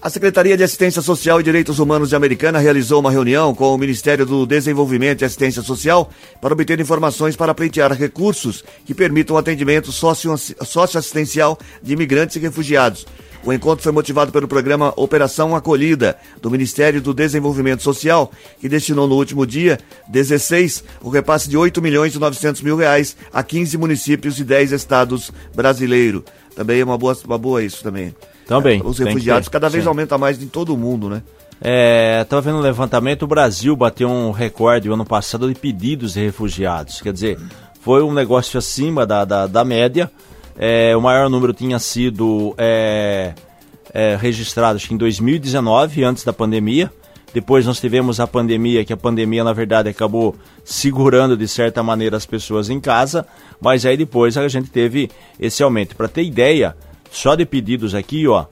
A 0.00 0.10
Secretaria 0.10 0.54
de 0.54 0.62
Assistência 0.62 1.00
Social 1.00 1.40
e 1.40 1.42
Direitos 1.42 1.78
Humanos 1.78 2.10
de 2.10 2.16
Americana 2.16 2.58
realizou 2.58 3.00
uma 3.00 3.10
reunião 3.10 3.54
com 3.54 3.74
o 3.74 3.78
Ministério 3.78 4.26
do 4.26 4.44
Desenvolvimento 4.44 5.22
e 5.22 5.24
Assistência 5.24 5.62
Social 5.62 6.10
para 6.42 6.52
obter 6.52 6.78
informações 6.78 7.36
para 7.36 7.54
pleitear 7.54 7.90
recursos 7.92 8.62
que 8.84 8.94
permitam 8.94 9.34
o 9.34 9.38
atendimento 9.38 9.90
socioassistencial 9.90 11.58
de 11.82 11.94
imigrantes 11.94 12.36
e 12.36 12.38
refugiados. 12.38 13.06
O 13.44 13.52
encontro 13.52 13.82
foi 13.82 13.92
motivado 13.92 14.32
pelo 14.32 14.48
programa 14.48 14.94
Operação 14.96 15.54
Acolhida, 15.54 16.16
do 16.40 16.50
Ministério 16.50 17.02
do 17.02 17.12
Desenvolvimento 17.12 17.82
Social, 17.82 18.32
que 18.58 18.70
destinou 18.70 19.06
no 19.06 19.16
último 19.16 19.46
dia 19.46 19.78
16 20.08 20.82
o 21.02 21.10
repasse 21.10 21.48
de 21.48 21.56
8 21.56 21.82
milhões 21.82 22.14
e 22.14 22.18
900 22.18 22.62
mil 22.62 22.74
reais 22.74 23.14
a 23.30 23.42
15 23.42 23.76
municípios 23.76 24.38
e 24.38 24.44
10 24.44 24.72
estados 24.72 25.30
brasileiros. 25.54 26.22
Também 26.56 26.80
é 26.80 26.84
uma 26.84 26.96
boa, 26.96 27.14
uma 27.26 27.36
boa 27.36 27.62
isso 27.62 27.82
também. 27.82 28.14
Também. 28.46 28.80
Os 28.82 28.98
refugiados 28.98 29.48
cada 29.48 29.68
vez 29.68 29.84
Sim. 29.84 29.88
aumenta 29.88 30.16
mais 30.16 30.42
em 30.42 30.48
todo 30.48 30.72
o 30.72 30.76
mundo, 30.78 31.10
né? 31.10 31.22
É, 31.60 32.20
estava 32.22 32.40
vendo 32.40 32.58
um 32.58 32.62
levantamento, 32.62 33.22
o 33.24 33.26
Brasil 33.26 33.76
bateu 33.76 34.08
um 34.08 34.30
recorde 34.30 34.88
no 34.88 34.94
ano 34.94 35.04
passado 35.04 35.48
de 35.48 35.54
pedidos 35.54 36.14
de 36.14 36.20
refugiados. 36.20 37.02
Quer 37.02 37.12
dizer, 37.12 37.38
foi 37.80 38.02
um 38.02 38.12
negócio 38.12 38.58
acima 38.58 39.06
da, 39.06 39.24
da, 39.24 39.46
da 39.46 39.64
média. 39.64 40.10
É, 40.56 40.96
o 40.96 41.00
maior 41.00 41.28
número 41.28 41.52
tinha 41.52 41.78
sido 41.78 42.54
é, 42.56 43.34
é, 43.92 44.16
registrado 44.16 44.76
acho 44.76 44.88
que 44.88 44.94
em 44.94 44.98
2019, 44.98 46.04
antes 46.04 46.24
da 46.24 46.32
pandemia. 46.32 46.90
Depois 47.32 47.66
nós 47.66 47.80
tivemos 47.80 48.20
a 48.20 48.28
pandemia, 48.28 48.84
que 48.84 48.92
a 48.92 48.96
pandemia, 48.96 49.42
na 49.42 49.52
verdade, 49.52 49.88
acabou 49.88 50.36
segurando 50.64 51.36
de 51.36 51.48
certa 51.48 51.82
maneira 51.82 52.16
as 52.16 52.24
pessoas 52.24 52.70
em 52.70 52.78
casa, 52.78 53.26
mas 53.60 53.84
aí 53.84 53.96
depois 53.96 54.36
a 54.36 54.46
gente 54.46 54.70
teve 54.70 55.10
esse 55.40 55.60
aumento. 55.60 55.96
Para 55.96 56.06
ter 56.06 56.22
ideia, 56.22 56.76
só 57.10 57.34
de 57.34 57.44
pedidos 57.44 57.92
aqui, 57.92 58.28
ó. 58.28 58.46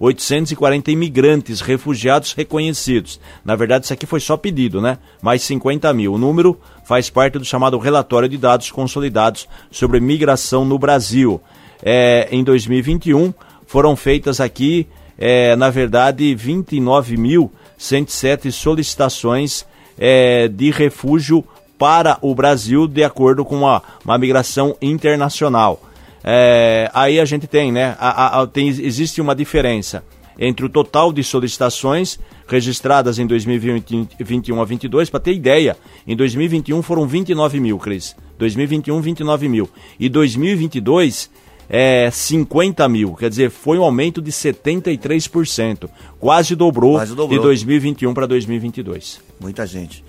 64.840 0.00 0.88
imigrantes, 0.88 1.60
refugiados 1.60 2.32
reconhecidos. 2.32 3.20
Na 3.44 3.54
verdade, 3.54 3.84
isso 3.84 3.92
aqui 3.92 4.06
foi 4.06 4.18
só 4.20 4.34
pedido, 4.36 4.80
né? 4.80 4.98
Mais 5.20 5.42
50 5.42 5.92
mil. 5.92 6.14
O 6.14 6.18
número 6.18 6.58
faz 6.84 7.10
parte 7.10 7.38
do 7.38 7.44
chamado 7.44 7.78
Relatório 7.78 8.28
de 8.28 8.38
Dados 8.38 8.70
Consolidados 8.70 9.46
sobre 9.70 10.00
Migração 10.00 10.64
no 10.64 10.78
Brasil. 10.78 11.40
É, 11.82 12.28
em 12.30 12.42
2021, 12.42 13.34
foram 13.66 13.94
feitas 13.94 14.40
aqui, 14.40 14.86
é, 15.18 15.54
na 15.56 15.68
verdade, 15.70 16.34
29.107 16.34 18.50
solicitações 18.50 19.66
é, 19.98 20.48
de 20.48 20.70
refúgio 20.70 21.44
para 21.78 22.18
o 22.20 22.34
Brasil, 22.34 22.86
de 22.86 23.04
acordo 23.04 23.44
com 23.44 23.58
uma, 23.58 23.82
uma 24.04 24.18
migração 24.18 24.76
internacional. 24.82 25.80
É, 26.22 26.90
aí 26.92 27.18
a 27.18 27.24
gente 27.24 27.46
tem, 27.46 27.72
né? 27.72 27.96
A, 27.98 28.40
a, 28.40 28.46
tem, 28.46 28.68
existe 28.68 29.20
uma 29.20 29.34
diferença 29.34 30.04
entre 30.38 30.64
o 30.64 30.68
total 30.68 31.12
de 31.12 31.22
solicitações 31.22 32.18
registradas 32.48 33.18
em 33.18 33.26
2021 33.26 34.60
a 34.60 34.64
22, 34.64 35.10
para 35.10 35.20
ter 35.20 35.34
ideia, 35.34 35.76
em 36.06 36.16
2021 36.16 36.82
foram 36.82 37.06
29 37.06 37.60
mil, 37.60 37.78
Cris. 37.78 38.16
2021, 38.38 39.00
29 39.02 39.48
mil. 39.48 39.68
E 39.98 40.08
2022, 40.08 41.30
é 41.68 42.10
50 42.10 42.88
mil. 42.88 43.14
Quer 43.14 43.28
dizer, 43.28 43.50
foi 43.50 43.78
um 43.78 43.84
aumento 43.84 44.20
de 44.20 44.32
73%. 44.32 45.88
Quase 46.18 46.56
dobrou, 46.56 46.94
Quase 46.94 47.14
dobrou. 47.14 47.38
de 47.38 47.44
2021 47.44 48.12
para 48.12 48.26
2022. 48.26 49.20
Muita 49.38 49.66
gente. 49.66 50.02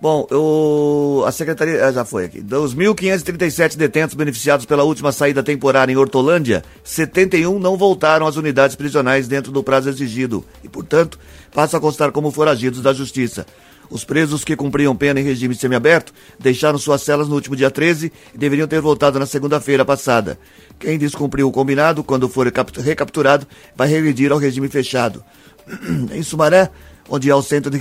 Bom, 0.00 0.26
a 1.26 1.30
secretaria 1.30 1.84
ah, 1.84 1.92
já 1.92 2.06
foi 2.06 2.24
aqui. 2.24 2.40
Dos 2.40 2.74
1.537 2.74 3.76
detentos 3.76 4.14
beneficiados 4.14 4.64
pela 4.64 4.82
última 4.82 5.12
saída 5.12 5.42
temporária 5.42 5.92
em 5.92 5.96
Hortolândia, 5.96 6.64
71 6.82 7.58
não 7.58 7.76
voltaram 7.76 8.26
às 8.26 8.36
unidades 8.36 8.74
prisionais 8.74 9.28
dentro 9.28 9.52
do 9.52 9.62
prazo 9.62 9.90
exigido 9.90 10.42
e, 10.64 10.68
portanto, 10.70 11.18
passam 11.52 11.76
a 11.76 11.80
constar 11.80 12.12
como 12.12 12.30
foragidos 12.30 12.80
da 12.80 12.94
Justiça. 12.94 13.44
Os 13.90 14.02
presos 14.02 14.42
que 14.42 14.56
cumpriam 14.56 14.96
pena 14.96 15.20
em 15.20 15.24
regime 15.24 15.54
semiaberto 15.54 16.14
deixaram 16.38 16.78
suas 16.78 17.02
celas 17.02 17.28
no 17.28 17.34
último 17.34 17.54
dia 17.56 17.70
13 17.70 18.10
e 18.32 18.38
deveriam 18.38 18.68
ter 18.68 18.80
voltado 18.80 19.18
na 19.18 19.26
segunda-feira 19.26 19.84
passada. 19.84 20.38
Quem 20.78 20.96
descumpriu 20.96 21.48
o 21.48 21.52
combinado, 21.52 22.02
quando 22.02 22.28
for 22.28 22.46
recapturado, 22.46 23.46
vai 23.76 23.88
regredir 23.88 24.32
ao 24.32 24.38
regime 24.38 24.68
fechado. 24.68 25.22
em 26.12 26.22
Sumaré, 26.22 26.70
onde 27.10 27.30
há 27.30 27.36
o 27.36 27.42
centro 27.42 27.70
de 27.70 27.78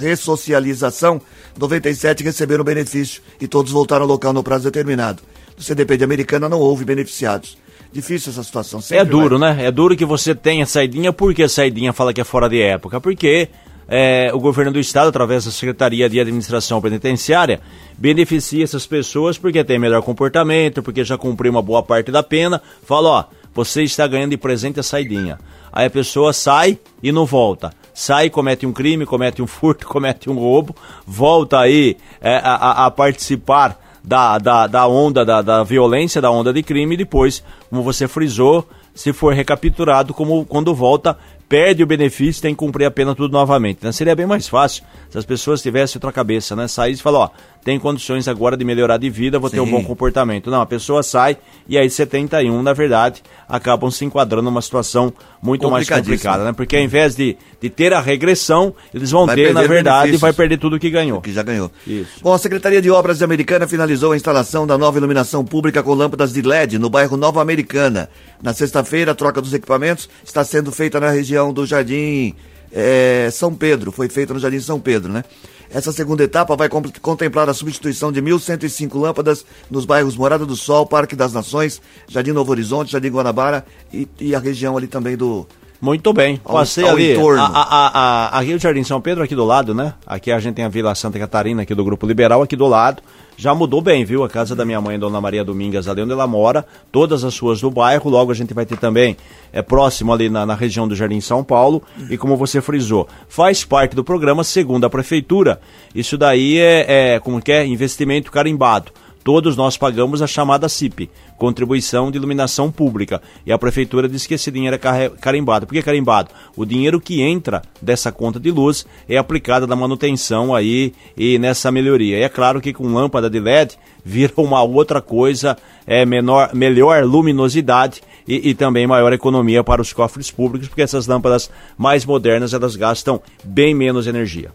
ressocialização, 0.00 1.20
97 1.58 2.24
receberam 2.24 2.64
benefício 2.64 3.22
e 3.38 3.46
todos 3.46 3.70
voltaram 3.70 4.02
ao 4.02 4.08
local 4.08 4.32
no 4.32 4.42
prazo 4.42 4.64
determinado. 4.64 5.22
No 5.56 5.62
CDP 5.62 5.98
de 5.98 6.04
Americana 6.04 6.48
não 6.48 6.58
houve 6.58 6.84
beneficiados. 6.84 7.58
Difícil 7.92 8.32
essa 8.32 8.42
situação. 8.42 8.80
Sempre 8.80 9.02
é 9.02 9.04
duro, 9.04 9.38
vai... 9.38 9.54
né? 9.54 9.66
É 9.66 9.70
duro 9.70 9.96
que 9.96 10.04
você 10.04 10.34
tenha 10.34 10.66
saidinha. 10.66 11.12
Por 11.12 11.34
que 11.34 11.42
a 11.42 11.48
saidinha 11.48 11.92
fala 11.92 12.12
que 12.12 12.20
é 12.20 12.24
fora 12.24 12.48
de 12.48 12.60
época? 12.60 13.00
Porque 13.00 13.48
é, 13.88 14.30
o 14.34 14.40
governo 14.40 14.72
do 14.72 14.80
estado, 14.80 15.08
através 15.08 15.44
da 15.44 15.50
Secretaria 15.50 16.08
de 16.08 16.18
Administração 16.18 16.80
Penitenciária, 16.80 17.60
beneficia 17.96 18.64
essas 18.64 18.86
pessoas 18.86 19.38
porque 19.38 19.62
tem 19.62 19.78
melhor 19.78 20.02
comportamento, 20.02 20.82
porque 20.82 21.04
já 21.04 21.16
cumpriu 21.16 21.52
uma 21.52 21.62
boa 21.62 21.82
parte 21.82 22.10
da 22.10 22.22
pena. 22.22 22.60
Fala, 22.84 23.08
ó, 23.08 23.24
você 23.54 23.82
está 23.82 24.06
ganhando 24.06 24.30
de 24.30 24.36
presente 24.36 24.80
a 24.80 24.82
saidinha. 24.82 25.38
Aí 25.72 25.86
a 25.86 25.90
pessoa 25.90 26.32
sai 26.32 26.78
e 27.02 27.12
não 27.12 27.24
volta 27.24 27.72
sai, 27.96 28.28
comete 28.28 28.66
um 28.66 28.74
crime, 28.74 29.06
comete 29.06 29.40
um 29.40 29.46
furto, 29.46 29.86
comete 29.88 30.28
um 30.28 30.34
roubo, 30.34 30.76
volta 31.06 31.58
aí 31.58 31.96
é, 32.20 32.36
a, 32.36 32.84
a, 32.84 32.90
participar 32.90 33.80
da, 34.04 34.36
da, 34.36 34.66
da 34.66 34.86
onda 34.86 35.24
da, 35.24 35.40
da, 35.40 35.62
violência, 35.64 36.20
da 36.20 36.30
onda 36.30 36.52
de 36.52 36.62
crime, 36.62 36.92
e 36.92 36.98
depois, 36.98 37.42
como 37.70 37.82
você 37.82 38.06
frisou, 38.06 38.68
se 38.94 39.14
for 39.14 39.32
recapturado, 39.32 40.12
como 40.12 40.44
quando 40.44 40.74
volta, 40.74 41.18
perde 41.48 41.82
o 41.82 41.86
benefício 41.86 42.42
tem 42.42 42.54
que 42.54 42.58
cumprir 42.58 42.84
a 42.84 42.90
pena 42.90 43.14
tudo 43.14 43.32
novamente. 43.32 43.78
Então 43.78 43.92
seria 43.92 44.14
bem 44.14 44.26
mais 44.26 44.48
fácil 44.48 44.82
se 45.08 45.16
as 45.16 45.24
pessoas 45.24 45.62
tivessem 45.62 45.96
outra 45.96 46.12
cabeça, 46.12 46.56
né? 46.56 46.66
Sair 46.66 46.92
e 46.92 46.96
falar, 46.96 47.18
ó, 47.18 47.30
tem 47.64 47.78
condições 47.78 48.28
agora 48.28 48.56
de 48.56 48.64
melhorar 48.64 48.96
de 48.96 49.10
vida, 49.10 49.38
vou 49.38 49.50
Sim. 49.50 49.56
ter 49.56 49.60
um 49.60 49.70
bom 49.70 49.82
comportamento. 49.82 50.50
Não, 50.50 50.60
a 50.60 50.66
pessoa 50.66 51.02
sai 51.02 51.36
e 51.68 51.76
aí 51.76 51.88
71, 51.88 52.62
na 52.62 52.72
verdade, 52.72 53.22
acabam 53.48 53.90
se 53.90 54.04
enquadrando 54.04 54.44
numa 54.44 54.62
situação 54.62 55.12
muito 55.42 55.70
mais 55.70 55.88
complicada, 55.88 56.44
né? 56.44 56.52
Porque 56.52 56.76
ao 56.76 56.82
invés 56.82 57.14
de, 57.14 57.36
de 57.60 57.70
ter 57.70 57.92
a 57.92 58.00
regressão, 58.00 58.74
eles 58.94 59.10
vão 59.10 59.26
vai 59.26 59.36
ter, 59.36 59.54
na 59.54 59.62
verdade, 59.62 60.14
e 60.14 60.16
vai 60.16 60.32
perder 60.32 60.58
tudo 60.58 60.78
que 60.78 60.90
ganhou. 60.90 61.20
Que 61.20 61.32
já 61.32 61.42
ganhou. 61.42 61.70
Isso. 61.86 62.20
Bom, 62.22 62.32
a 62.32 62.38
Secretaria 62.38 62.80
de 62.80 62.90
Obras 62.90 63.22
Americana 63.22 63.66
finalizou 63.66 64.12
a 64.12 64.16
instalação 64.16 64.66
da 64.66 64.78
nova 64.78 64.98
iluminação 64.98 65.44
pública 65.44 65.82
com 65.82 65.94
lâmpadas 65.94 66.32
de 66.32 66.42
LED 66.42 66.78
no 66.78 66.88
bairro 66.88 67.16
Nova 67.16 67.40
Americana. 67.40 68.08
Na 68.42 68.52
sexta-feira, 68.52 69.12
a 69.12 69.14
troca 69.14 69.40
dos 69.40 69.52
equipamentos 69.52 70.08
está 70.24 70.44
sendo 70.44 70.70
feita 70.70 71.00
na 71.00 71.10
região 71.10 71.35
do 71.52 71.66
Jardim 71.66 72.34
é, 72.72 73.28
São 73.32 73.54
Pedro. 73.54 73.92
Foi 73.92 74.08
feita 74.08 74.34
no 74.34 74.40
Jardim 74.40 74.60
São 74.60 74.80
Pedro, 74.80 75.12
né? 75.12 75.24
Essa 75.70 75.92
segunda 75.92 76.22
etapa 76.22 76.54
vai 76.54 76.68
contemplar 76.68 77.48
a 77.48 77.54
substituição 77.54 78.12
de 78.12 78.22
1.105 78.22 78.98
lâmpadas 79.00 79.44
nos 79.70 79.84
bairros 79.84 80.16
Morada 80.16 80.46
do 80.46 80.54
Sol, 80.54 80.86
Parque 80.86 81.16
das 81.16 81.32
Nações, 81.32 81.82
Jardim 82.06 82.30
Novo 82.30 82.52
Horizonte, 82.52 82.92
Jardim 82.92 83.10
Guanabara 83.10 83.66
e, 83.92 84.08
e 84.20 84.34
a 84.34 84.38
região 84.38 84.76
ali 84.76 84.86
também 84.86 85.16
do, 85.16 85.46
Muito 85.80 86.12
bem. 86.12 86.38
Passei 86.38 86.84
ao 86.84 86.90
ali. 86.90 87.12
entorno. 87.12 87.42
A, 87.42 87.46
a, 87.46 87.86
a, 87.88 88.38
aqui 88.38 88.54
o 88.54 88.58
Jardim 88.58 88.82
São 88.82 89.00
Pedro, 89.00 89.22
aqui 89.22 89.34
do 89.34 89.44
lado, 89.44 89.74
né? 89.74 89.94
Aqui 90.06 90.32
a 90.32 90.38
gente 90.40 90.54
tem 90.54 90.64
a 90.64 90.68
Vila 90.68 90.94
Santa 90.94 91.18
Catarina, 91.18 91.62
aqui 91.62 91.74
do 91.74 91.84
Grupo 91.84 92.06
Liberal, 92.06 92.42
aqui 92.42 92.56
do 92.56 92.66
lado. 92.66 93.02
Já 93.36 93.54
mudou 93.54 93.82
bem, 93.82 94.02
viu? 94.02 94.24
A 94.24 94.30
casa 94.30 94.56
da 94.56 94.64
minha 94.64 94.80
mãe, 94.80 94.98
Dona 94.98 95.20
Maria 95.20 95.44
Domingas, 95.44 95.86
ali 95.86 96.00
onde 96.00 96.12
ela 96.12 96.26
mora, 96.26 96.64
todas 96.90 97.22
as 97.22 97.38
ruas 97.38 97.60
do 97.60 97.70
bairro. 97.70 98.08
Logo 98.08 98.32
a 98.32 98.34
gente 98.34 98.54
vai 98.54 98.64
ter 98.64 98.78
também, 98.78 99.14
é 99.52 99.60
próximo 99.60 100.12
ali 100.12 100.30
na, 100.30 100.46
na 100.46 100.54
região 100.54 100.88
do 100.88 100.96
Jardim 100.96 101.20
São 101.20 101.44
Paulo. 101.44 101.82
E 102.08 102.16
como 102.16 102.36
você 102.36 102.62
frisou, 102.62 103.06
faz 103.28 103.62
parte 103.62 103.94
do 103.94 104.02
programa, 104.02 104.42
segundo 104.42 104.86
a 104.86 104.90
Prefeitura. 104.90 105.60
Isso 105.94 106.16
daí 106.16 106.58
é, 106.58 107.14
é 107.14 107.20
como 107.20 107.42
que 107.42 107.52
é? 107.52 107.66
Investimento 107.66 108.32
carimbado 108.32 108.90
todos 109.26 109.56
nós 109.56 109.76
pagamos 109.76 110.22
a 110.22 110.26
chamada 110.28 110.68
CIP, 110.68 111.10
Contribuição 111.36 112.12
de 112.12 112.16
Iluminação 112.16 112.70
Pública. 112.70 113.20
E 113.44 113.50
a 113.50 113.58
prefeitura 113.58 114.08
disse 114.08 114.28
que 114.28 114.34
esse 114.34 114.52
dinheiro 114.52 114.76
é 114.76 115.08
carimbado. 115.20 115.66
Por 115.66 115.74
que 115.74 115.82
carimbado? 115.82 116.30
O 116.56 116.64
dinheiro 116.64 117.00
que 117.00 117.20
entra 117.20 117.60
dessa 117.82 118.12
conta 118.12 118.38
de 118.38 118.52
luz 118.52 118.86
é 119.08 119.16
aplicado 119.16 119.66
na 119.66 119.74
manutenção 119.74 120.54
aí 120.54 120.94
e 121.16 121.40
nessa 121.40 121.72
melhoria. 121.72 122.18
E 122.18 122.22
é 122.22 122.28
claro 122.28 122.60
que 122.60 122.72
com 122.72 122.86
lâmpada 122.94 123.28
de 123.28 123.40
LED 123.40 123.76
vira 124.04 124.32
uma 124.36 124.62
outra 124.62 125.00
coisa, 125.00 125.56
é 125.88 126.06
menor, 126.06 126.54
melhor 126.54 127.02
luminosidade 127.02 128.02
e, 128.28 128.50
e 128.50 128.54
também 128.54 128.86
maior 128.86 129.12
economia 129.12 129.64
para 129.64 129.82
os 129.82 129.92
cofres 129.92 130.30
públicos, 130.30 130.68
porque 130.68 130.82
essas 130.82 131.08
lâmpadas 131.08 131.50
mais 131.76 132.04
modernas 132.04 132.54
elas 132.54 132.76
gastam 132.76 133.20
bem 133.42 133.74
menos 133.74 134.06
energia. 134.06 134.52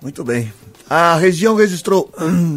Muito 0.00 0.24
bem. 0.24 0.50
A 0.88 1.16
região 1.16 1.54
registrou. 1.54 2.10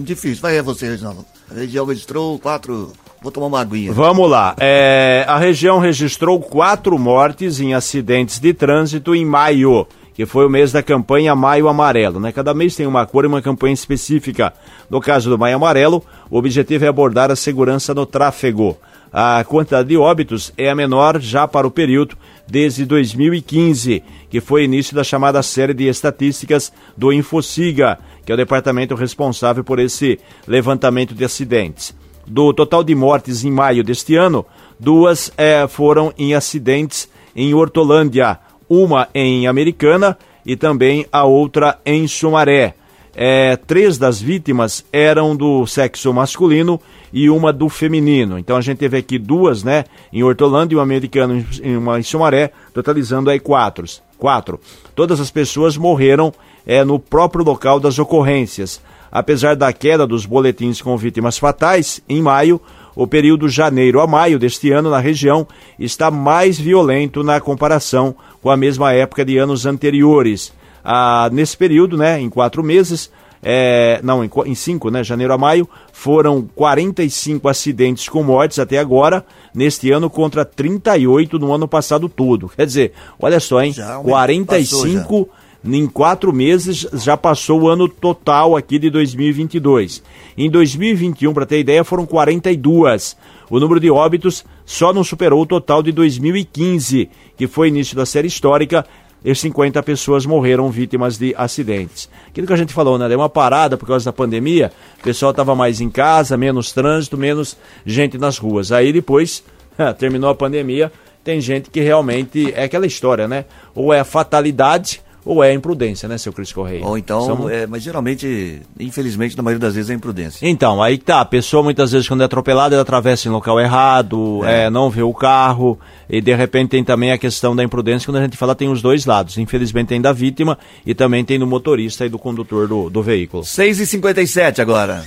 Difícil, 0.04 0.42
vai 0.42 0.58
é 0.58 0.62
você, 0.62 0.88
Reginaldo. 0.88 1.26
A 1.50 1.54
região 1.54 1.86
registrou 1.86 2.40
quatro. 2.40 2.94
Vou 3.22 3.32
tomar 3.32 3.48
uma 3.48 3.62
aguinha. 3.62 3.92
Vamos 3.92 4.30
lá. 4.30 4.56
É, 4.60 5.26
a 5.28 5.38
região 5.38 5.80
registrou 5.80 6.40
quatro 6.40 6.98
mortes 6.98 7.60
em 7.60 7.74
acidentes 7.74 8.40
de 8.40 8.54
trânsito 8.54 9.14
em 9.14 9.24
maio, 9.24 9.86
que 10.14 10.26
foi 10.26 10.46
o 10.46 10.50
mês 10.50 10.72
da 10.72 10.82
campanha 10.82 11.36
Maio 11.36 11.68
Amarelo. 11.68 12.20
Né? 12.20 12.32
Cada 12.32 12.54
mês 12.54 12.76
tem 12.76 12.88
uma 12.88 13.06
cor 13.06 13.26
e 13.26 13.28
uma 13.28 13.42
campanha 13.42 13.74
específica. 13.74 14.52
No 14.90 15.00
caso 15.00 15.30
do 15.30 15.38
Maio 15.38 15.58
Amarelo, 15.58 16.04
o 16.32 16.38
objetivo 16.38 16.86
é 16.86 16.88
abordar 16.88 17.30
a 17.30 17.36
segurança 17.36 17.94
no 17.94 18.06
tráfego. 18.08 18.78
A 19.14 19.44
quantidade 19.44 19.90
de 19.90 19.98
óbitos 19.98 20.54
é 20.58 20.70
a 20.70 20.76
menor 20.76 21.20
já 21.20 21.46
para 21.46 21.68
o 21.68 21.72
período 21.72 22.16
desde 22.48 22.86
2015, 22.86 24.02
que 24.32 24.40
foi 24.40 24.64
início 24.64 24.96
da 24.96 25.04
chamada 25.04 25.44
série 25.44 25.74
de 25.74 25.90
estatísticas 25.90 26.72
do 26.96 27.12
Infociga, 27.12 28.00
que 28.26 28.32
é 28.32 28.34
o 28.34 28.38
departamento 28.38 28.96
responsável 28.96 29.62
por 29.62 29.78
esse 29.78 30.18
levantamento 30.48 31.14
de 31.14 31.26
acidentes. 31.26 31.94
Do 32.26 32.54
total 32.54 32.82
de 32.82 32.96
mortes 32.96 33.44
em 33.44 33.52
maio 33.52 33.84
deste 33.84 34.16
ano, 34.16 34.46
duas 34.80 35.34
eh, 35.38 35.68
foram 35.68 36.14
em 36.18 36.34
acidentes 36.34 37.10
em 37.36 37.54
Hortolândia, 37.54 38.40
uma 38.70 39.10
em 39.14 39.48
Americana 39.48 40.18
e 40.46 40.56
também 40.56 41.06
a 41.12 41.26
outra 41.26 41.78
em 41.86 42.08
Sumaré. 42.08 42.76
Eh, 43.14 43.58
três 43.68 43.98
das 43.98 44.22
vítimas 44.22 44.86
eram 44.94 45.36
do 45.36 45.68
sexo 45.68 46.14
masculino 46.14 46.80
e 47.12 47.30
uma 47.30 47.52
do 47.52 47.68
feminino. 47.68 48.40
Então 48.40 48.56
a 48.56 48.62
gente 48.62 48.78
teve 48.78 48.98
aqui 48.98 49.20
duas, 49.20 49.62
né, 49.62 49.84
em 50.14 50.24
Hortolândia 50.24 50.76
e 50.76 50.78
uma 50.78 50.84
americana 50.84 51.46
e 51.62 51.76
uma 51.76 52.00
em 52.00 52.04
Sumaré, 52.04 52.52
totalizando 52.74 53.30
aí 53.30 53.42
quatro. 53.42 53.86
Quatro. 54.22 54.60
Todas 54.94 55.20
as 55.20 55.32
pessoas 55.32 55.76
morreram 55.76 56.32
eh, 56.64 56.86
no 56.86 57.00
próprio 57.00 57.44
local 57.44 57.80
das 57.80 57.98
ocorrências. 57.98 58.80
Apesar 59.12 59.56
da 59.56 59.74
queda 59.74 60.06
dos 60.06 60.28
boletins 60.28 60.80
com 60.80 60.96
vítimas 60.96 61.40
fatais, 61.40 62.00
em 62.08 62.22
maio, 62.22 62.62
o 62.96 63.08
período 63.08 63.50
janeiro 63.50 64.00
a 64.00 64.06
maio 64.06 64.38
deste 64.38 64.72
ano 64.72 64.92
na 64.92 65.00
região 65.00 65.48
está 65.80 66.12
mais 66.12 66.60
violento 66.60 67.24
na 67.24 67.42
comparação 67.42 68.16
com 68.44 68.52
a 68.52 68.56
mesma 68.56 68.94
época 68.94 69.26
de 69.26 69.40
anos 69.40 69.66
anteriores. 69.66 70.54
Ah, 70.84 71.28
nesse 71.34 71.58
período, 71.58 71.98
né, 71.98 72.22
em 72.22 72.30
quatro 72.30 72.64
meses, 72.64 73.12
é, 73.44 74.00
não, 74.04 74.24
em, 74.24 74.30
em 74.46 74.56
cinco, 74.56 74.90
né, 74.90 75.04
janeiro 75.04 75.34
a 75.34 75.38
maio, 75.38 75.68
foram 75.92 76.48
45 76.56 77.48
acidentes 77.50 78.08
com 78.08 78.24
mortes 78.24 78.60
até 78.60 78.78
agora, 78.78 79.26
neste 79.54 79.92
ano, 79.92 80.10
contra 80.10 80.46
38 80.46 81.40
no 81.40 81.54
ano 81.54 81.68
passado 81.68 82.08
todo. 82.08 82.50
Quer 82.50 82.66
dizer, 82.66 82.94
olha 83.20 83.40
só, 83.40 83.62
hein, 83.62 83.74
Já 83.74 83.94
aumentou, 83.94 84.12
45 84.12 85.30
em 85.64 85.86
quatro 85.86 86.34
meses 86.34 86.88
já 86.94 87.16
passou 87.16 87.62
o 87.62 87.68
ano 87.68 87.88
total 87.88 88.56
aqui 88.56 88.80
de 88.80 88.90
2022. 88.90 90.02
Em 90.36 90.50
2021, 90.50 91.34
para 91.34 91.46
ter 91.46 91.60
ideia, 91.60 91.84
foram 91.84 92.06
42. 92.06 93.16
O 93.50 93.60
número 93.60 93.80
de 93.80 93.92
óbitos 93.92 94.44
só 94.66 94.92
não 94.92 95.04
superou 95.04 95.42
o 95.42 95.46
total 95.46 95.84
de 95.84 95.92
2015, 95.92 97.10
que 97.38 97.48
foi 97.48 97.68
início 97.68 97.96
da 97.96 98.06
série 98.06 98.28
histórica, 98.28 98.86
e 99.24 99.34
50 99.34 99.82
pessoas 99.84 100.26
morreram 100.26 100.70
vítimas 100.70 101.18
de 101.18 101.34
acidentes. 101.38 102.10
Aquilo 102.28 102.48
que 102.48 102.54
a 102.54 102.58
gente 102.58 102.74
falou, 102.74 102.98
né? 102.98 103.08
Deu 103.08 103.20
uma 103.20 103.30
parada 103.30 103.78
por 103.78 103.88
causa 103.88 104.06
da 104.06 104.14
pandemia, 104.14 104.72
o 105.00 105.04
pessoal 105.04 105.32
estava 105.32 105.56
mais 105.56 105.80
em 105.80 105.90
casa, 105.90 106.36
menos 106.38 106.72
trânsito, 106.72 107.18
menos 107.18 107.56
gente 107.86 108.18
nas 108.18 108.38
ruas. 108.38 108.72
Aí 108.72 108.92
depois, 108.92 109.44
terminou 110.00 110.30
a 110.30 110.36
pandemia, 110.36 110.92
tem 111.24 111.40
gente 111.40 111.70
que 111.70 111.82
realmente 111.82 112.52
é 112.56 112.64
aquela 112.64 112.88
história, 112.88 113.28
né? 113.28 113.46
Ou 113.76 113.94
é 113.94 114.04
fatalidade 114.04 115.02
ou 115.26 115.44
é 115.44 115.54
imprudência, 115.54 116.08
né, 116.10 116.18
seu 116.18 116.34
Cris 116.34 116.52
Correia? 116.52 116.86
Ou 116.86 116.98
então, 116.98 117.26
São- 117.26 117.50
é, 117.50 117.68
mas 117.68 117.84
geralmente, 117.84 118.62
infelizmente, 118.80 119.36
na 119.38 119.44
maioria 119.44 119.60
das 119.60 119.76
vezes 119.76 119.90
é 119.90 119.94
imprudência. 119.94 120.48
Então, 120.48 120.82
aí 120.82 120.98
que 120.98 121.06
tá, 121.06 121.22
a 121.22 121.26
pessoa 121.26 121.62
muitas 121.64 121.92
vezes 121.92 122.08
quando 122.08 122.22
é 122.22 122.26
atropelada, 122.26 122.76
ela 122.76 122.82
atravessa 122.82 123.28
em 123.28 123.32
local 123.32 123.60
errado, 123.60 124.42
é, 124.46 124.70
não 124.70 124.90
vê 124.90 125.04
o 125.04 125.14
carro, 125.14 125.80
e 126.10 126.20
de 126.22 126.34
repente 126.36 126.70
tem 126.70 126.84
também 126.84 127.12
a 127.12 127.18
questão 127.18 127.56
da 127.56 127.64
imprudência, 127.64 128.06
quando 128.06 128.18
a 128.18 128.22
gente 128.24 128.38
fala 128.38 128.56
tem 128.56 128.70
os 128.70 128.82
dois 128.82 129.06
lados. 129.06 129.38
Infelizmente 129.38 129.88
tem 129.88 130.02
da 130.02 130.12
vítima 130.12 130.58
e 130.86 130.94
também 130.94 131.24
tem 131.24 131.38
do 131.40 131.48
motorista 131.48 132.06
e 132.06 132.10
do 132.10 132.18
condutor 132.20 132.68
do, 132.68 132.90
do 132.90 133.02
veículo. 133.02 133.44
6h57 133.44 134.60
agora. 134.60 135.04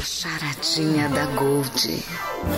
Charadinha 0.00 1.08
da 1.08 1.24
Gold. 1.26 2.04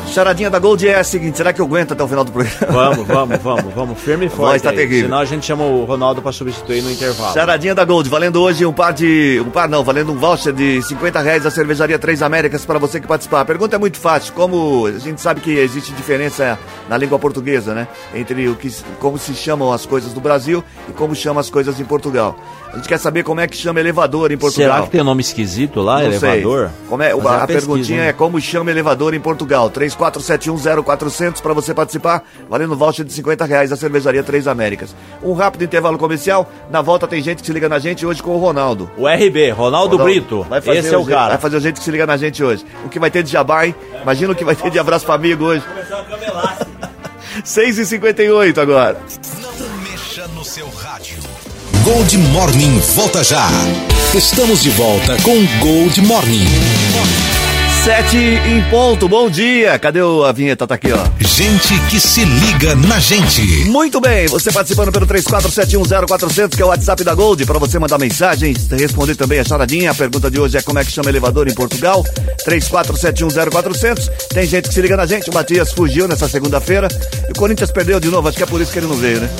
Charadinha 0.08 0.50
da 0.50 0.58
Gold 0.58 0.86
é 0.86 0.98
a 0.98 1.04
seguinte: 1.04 1.36
será 1.36 1.52
que 1.52 1.60
eu 1.60 1.64
aguento 1.64 1.92
até 1.92 2.02
o 2.02 2.08
final 2.08 2.24
do 2.24 2.32
programa? 2.32 2.66
Vamos, 2.70 3.06
vamos, 3.06 3.38
vamos, 3.38 3.74
vamos, 3.74 4.00
firme 4.00 4.26
e 4.26 4.28
forte. 4.28 4.62
tá 4.62 4.70
aí, 4.70 4.76
terrível. 4.76 5.04
Senão 5.04 5.18
a 5.18 5.24
gente 5.24 5.46
chama 5.46 5.64
o 5.64 5.84
Ronaldo 5.84 6.20
para 6.20 6.32
substituir 6.32 6.82
no 6.82 6.90
intervalo. 6.90 7.32
Charadinha 7.32 7.74
da 7.74 7.84
Gold, 7.84 8.08
valendo 8.08 8.40
hoje 8.42 8.66
um 8.66 8.72
par 8.72 8.92
de. 8.92 9.42
Um 9.46 9.50
par 9.50 9.68
não, 9.68 9.84
valendo 9.84 10.12
um 10.12 10.16
voucher 10.16 10.52
de 10.52 10.82
50 10.82 11.20
reais 11.20 11.42
da 11.42 11.50
cervejaria 11.50 11.98
Três 11.98 12.22
Américas 12.22 12.64
para 12.64 12.78
você 12.78 13.00
que 13.00 13.06
participar. 13.06 13.40
A 13.42 13.44
pergunta 13.44 13.76
é 13.76 13.78
muito 13.78 13.98
fácil. 13.98 14.32
Como 14.34 14.86
a 14.86 14.98
gente 14.98 15.20
sabe 15.20 15.40
que 15.40 15.56
existe 15.58 15.92
diferença 15.92 16.58
na 16.88 16.96
língua 16.96 17.18
portuguesa, 17.18 17.74
né? 17.74 17.88
Entre 18.14 18.48
o 18.48 18.56
que, 18.56 18.74
como 18.98 19.18
se 19.18 19.34
chamam 19.34 19.72
as 19.72 19.86
coisas 19.86 20.12
no 20.12 20.20
Brasil 20.20 20.62
e 20.88 20.92
como 20.92 21.14
chamam 21.14 21.40
as 21.40 21.50
coisas 21.50 21.78
em 21.80 21.84
Portugal. 21.84 22.38
A 22.72 22.76
gente 22.76 22.88
quer 22.88 22.98
saber 22.98 23.22
como 23.24 23.40
é 23.40 23.46
que 23.48 23.56
chama 23.56 23.80
elevador 23.80 24.30
em 24.30 24.36
Portugal. 24.36 24.70
Será 24.74 24.82
que 24.84 24.90
tem 24.90 25.02
nome 25.02 25.22
esquisito 25.22 25.80
lá, 25.80 26.02
Não 26.02 26.12
sei. 26.18 26.30
elevador? 26.30 26.70
Como 26.88 27.02
é, 27.02 27.10
a 27.12 27.16
pesquisa, 27.16 27.46
perguntinha 27.46 28.02
hein? 28.02 28.08
é 28.08 28.12
como 28.12 28.38
chama 28.40 28.70
elevador 28.70 29.14
em 29.14 29.20
Portugal. 29.20 29.70
34710400 29.70 31.40
para 31.40 31.54
você 31.54 31.72
participar, 31.72 32.22
valendo 32.48 32.76
voucher 32.76 33.04
de 33.04 33.12
50 33.12 33.44
reais 33.46 33.70
da 33.70 33.76
cervejaria 33.76 34.22
Três 34.22 34.46
Américas. 34.46 34.94
Um 35.22 35.32
rápido 35.32 35.64
intervalo 35.64 35.96
comercial. 35.96 36.48
Na 36.70 36.82
volta 36.82 37.06
tem 37.06 37.22
gente 37.22 37.40
que 37.40 37.46
se 37.46 37.52
liga 37.52 37.68
na 37.68 37.78
gente 37.78 38.04
hoje 38.04 38.22
com 38.22 38.32
o 38.32 38.38
Ronaldo. 38.38 38.90
O 38.98 39.08
RB, 39.08 39.50
Ronaldo, 39.50 39.96
Ronaldo 39.96 39.98
Brito. 39.98 40.42
vai 40.48 40.60
fazer 40.60 40.78
Esse 40.78 40.94
é 40.94 40.98
o 40.98 41.06
cara. 41.06 41.30
Vai 41.30 41.38
fazer 41.38 41.56
o 41.56 41.60
jeito 41.60 41.78
que 41.78 41.84
se 41.84 41.90
liga 41.90 42.06
na 42.06 42.16
gente 42.16 42.44
hoje. 42.44 42.64
O 42.84 42.88
que 42.88 42.98
vai 42.98 43.10
ter 43.10 43.22
de 43.22 43.30
jabá, 43.32 43.66
hein? 43.66 43.74
Imagina 44.02 44.32
o 44.32 44.36
que 44.36 44.44
vai 44.44 44.54
ter 44.54 44.70
de 44.70 44.78
abraço 44.78 45.06
pra 45.06 45.14
amigo 45.14 45.44
hoje. 45.46 45.64
6h58 47.44 48.58
agora. 48.58 48.98
Não 49.40 49.78
mexa 49.82 50.28
no 50.28 50.44
seu 50.44 50.68
rádio. 50.70 51.27
Gold 51.88 52.18
Morning 52.18 52.78
volta 52.94 53.24
já. 53.24 53.48
Estamos 54.14 54.62
de 54.62 54.68
volta 54.68 55.16
com 55.22 55.42
Gold 55.58 56.02
Morning. 56.02 56.44
7 57.82 58.14
em 58.14 58.62
ponto, 58.68 59.08
bom 59.08 59.30
dia. 59.30 59.78
Cadê 59.78 60.00
a 60.00 60.30
vinheta? 60.30 60.66
Tá 60.66 60.74
aqui, 60.74 60.92
ó. 60.92 60.98
Gente 61.18 61.80
que 61.88 61.98
se 61.98 62.26
liga 62.26 62.74
na 62.74 63.00
gente. 63.00 63.40
Muito 63.70 64.02
bem, 64.02 64.26
você 64.26 64.52
participando 64.52 64.92
pelo 64.92 65.06
34710400, 65.06 66.56
que 66.56 66.60
é 66.60 66.64
o 66.66 66.68
WhatsApp 66.68 67.02
da 67.02 67.14
Gold, 67.14 67.46
para 67.46 67.58
você 67.58 67.78
mandar 67.78 67.96
mensagens, 67.96 68.68
responder 68.70 69.14
também 69.14 69.38
a 69.38 69.44
charadinha. 69.44 69.90
A 69.90 69.94
pergunta 69.94 70.30
de 70.30 70.38
hoje 70.38 70.58
é 70.58 70.60
como 70.60 70.78
é 70.78 70.84
que 70.84 70.92
chama 70.92 71.08
elevador 71.08 71.48
em 71.48 71.54
Portugal? 71.54 72.04
34710400. 72.46 74.10
Tem 74.28 74.46
gente 74.46 74.68
que 74.68 74.74
se 74.74 74.82
liga 74.82 74.94
na 74.94 75.06
gente, 75.06 75.30
o 75.30 75.32
Matias 75.32 75.72
fugiu 75.72 76.06
nessa 76.06 76.28
segunda-feira 76.28 76.86
e 77.26 77.32
o 77.32 77.34
Corinthians 77.34 77.70
perdeu 77.70 77.98
de 77.98 78.10
novo, 78.10 78.28
acho 78.28 78.36
que 78.36 78.42
é 78.42 78.46
por 78.46 78.60
isso 78.60 78.70
que 78.72 78.78
ele 78.78 78.88
não 78.88 78.96
veio, 78.96 79.20
né? 79.20 79.30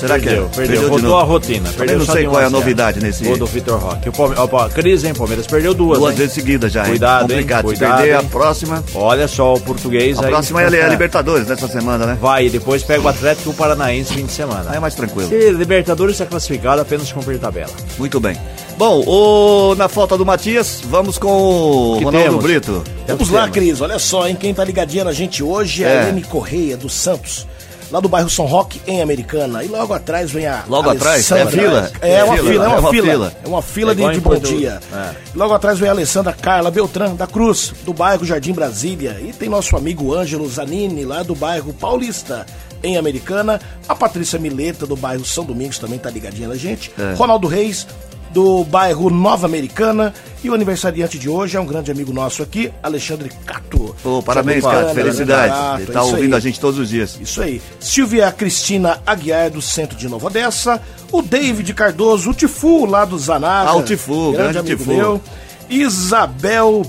Será 0.00 0.14
Perdeu, 0.14 0.48
que 0.48 0.60
é? 0.60 0.66
perdeu. 0.66 0.88
Voltou 0.88 1.10
novo. 1.10 1.16
a 1.16 1.24
rotina. 1.24 1.70
Perdeu 1.76 1.98
não 1.98 2.06
sei 2.06 2.24
qual 2.26 2.40
é 2.40 2.44
a 2.46 2.50
novidade 2.50 3.00
nesse. 3.00 3.24
Gol 3.24 3.36
do 3.36 3.46
Vitor 3.46 3.78
Roque. 3.78 4.08
O 4.08 4.12
Palme... 4.12 4.34
Opa, 4.38 4.68
crise, 4.70 5.06
hein, 5.06 5.14
Palmeiras? 5.14 5.46
Perdeu 5.46 5.74
duas, 5.74 5.98
Duas 5.98 6.12
hein? 6.12 6.18
vezes 6.18 6.32
seguidas 6.34 6.72
já, 6.72 6.82
hein? 6.84 6.90
Cuidado, 6.90 7.22
hein? 7.24 7.28
Complicado. 7.28 7.60
Se 7.60 7.66
Cuidado, 7.76 7.96
perder 7.98 8.16
a 8.16 8.22
hein? 8.22 8.28
próxima. 8.30 8.84
Olha 8.94 9.28
só 9.28 9.54
o 9.54 9.60
português 9.60 10.18
A 10.18 10.24
aí. 10.24 10.30
próxima 10.30 10.62
é 10.62 10.82
a 10.82 10.88
Libertadores 10.88 11.46
nessa 11.46 11.68
semana, 11.68 12.06
né? 12.06 12.18
Vai, 12.20 12.48
depois 12.48 12.82
pega 12.82 13.02
o 13.02 13.08
Atlético 13.08 13.50
e 13.50 13.54
Paranaense 13.54 14.14
fim 14.14 14.24
de 14.26 14.32
semana. 14.32 14.70
Aí 14.70 14.76
é 14.76 14.80
mais 14.80 14.94
tranquilo. 14.94 15.28
Se 15.28 15.50
Libertadores 15.50 16.14
está 16.14 16.26
classificado, 16.26 16.80
apenas 16.80 17.12
cumprir 17.12 17.38
tabela. 17.38 17.70
Muito 17.98 18.18
bem. 18.18 18.36
Bom, 18.78 19.02
o... 19.06 19.74
na 19.74 19.88
falta 19.88 20.16
do 20.16 20.24
Matias, 20.24 20.80
vamos 20.86 21.18
com 21.18 21.28
o 21.94 21.98
Que 21.98 22.04
Ronaldo 22.04 22.28
temos? 22.28 22.42
Brito. 22.42 22.82
Vamos 23.06 23.28
lá, 23.28 23.48
Cris. 23.48 23.80
Olha 23.80 23.98
só, 23.98 24.26
hein? 24.26 24.36
Quem 24.38 24.54
tá 24.54 24.64
ligadinha 24.64 25.04
na 25.04 25.12
gente 25.12 25.42
hoje 25.42 25.84
é, 25.84 25.88
É. 25.88 25.98
a 25.98 26.02
Helene 26.04 26.22
Correia, 26.22 26.76
dos 26.76 26.94
Santos. 26.94 27.46
Lá 27.90 28.00
do 28.00 28.08
bairro 28.08 28.30
São 28.30 28.46
Roque, 28.46 28.80
em 28.86 29.02
Americana. 29.02 29.64
E 29.64 29.68
logo 29.68 29.92
atrás 29.92 30.30
vem 30.30 30.46
a. 30.46 30.64
Logo 30.68 30.88
atrás? 30.90 31.30
É 31.32 31.46
fila? 31.46 31.90
É, 32.00 32.14
É 32.14 32.24
uma 32.24 32.36
fila, 32.36 32.52
é 32.64 32.68
uma, 32.68 32.76
é 32.76 32.78
uma 32.80 32.90
fila. 32.90 33.06
fila. 33.06 33.32
É 33.44 33.48
uma 33.48 33.62
fila 33.62 33.92
É 33.92 33.94
de, 33.94 34.10
de 34.12 34.20
bom 34.20 34.36
dia. 34.38 34.80
É. 34.92 35.10
Logo 35.34 35.54
atrás 35.54 35.78
vem 35.78 35.88
a 35.88 35.92
Alessandra 35.92 36.32
Carla 36.32 36.70
Beltrán, 36.70 37.14
da 37.14 37.26
Cruz, 37.26 37.72
do 37.84 37.92
bairro 37.92 38.24
Jardim 38.24 38.52
Brasília. 38.52 39.18
E 39.20 39.32
tem 39.32 39.48
nosso 39.48 39.76
amigo 39.76 40.14
Ângelo 40.14 40.48
Zanini, 40.48 41.04
lá 41.04 41.22
do 41.22 41.34
bairro 41.34 41.72
Paulista, 41.72 42.46
em 42.82 42.96
Americana. 42.96 43.60
A 43.88 43.94
Patrícia 43.94 44.38
Mileta, 44.38 44.86
do 44.86 44.96
bairro 44.96 45.24
São 45.24 45.44
Domingos, 45.44 45.78
também 45.78 45.98
tá 45.98 46.10
ligadinha 46.10 46.48
na 46.48 46.56
gente. 46.56 46.92
É. 46.98 47.14
Ronaldo 47.14 47.48
Reis, 47.48 47.86
do 48.32 48.64
bairro 48.64 49.10
Nova 49.10 49.46
Americana. 49.46 50.12
E 50.42 50.48
o 50.48 50.54
aniversariante 50.54 51.18
de 51.18 51.28
hoje 51.28 51.56
é 51.56 51.60
um 51.60 51.66
grande 51.66 51.90
amigo 51.90 52.12
nosso 52.12 52.42
aqui, 52.42 52.72
Alexandre 52.82 53.30
Cato. 53.44 53.94
Pô, 54.02 54.22
parabéns? 54.22 54.64
Felicidades. 54.94 55.54
Cato, 55.54 55.82
Ele 55.82 55.90
é 55.90 55.92
tá 55.92 56.00
isso 56.00 56.10
ouvindo 56.14 56.32
aí. 56.34 56.38
a 56.38 56.40
gente 56.40 56.58
todos 56.60 56.78
os 56.78 56.88
dias. 56.88 57.18
Isso 57.20 57.42
aí. 57.42 57.60
Silvia 57.78 58.32
Cristina 58.32 58.98
Aguiar, 59.06 59.50
do 59.50 59.60
centro 59.60 59.96
de 59.98 60.08
Nova 60.08 60.28
Odessa. 60.28 60.80
O 61.12 61.20
David 61.20 61.74
Cardoso, 61.74 62.30
o 62.30 62.34
Tifu, 62.34 62.86
lá 62.86 63.04
do 63.04 63.18
Zanaga. 63.18 63.70
Ah, 63.70 63.76
o 63.76 63.82
Tifu, 63.82 64.32
grande 64.32 64.58
amigo 64.58 64.78
Tifu. 64.78 64.90
meu. 64.94 65.20
Isabel 65.68 66.82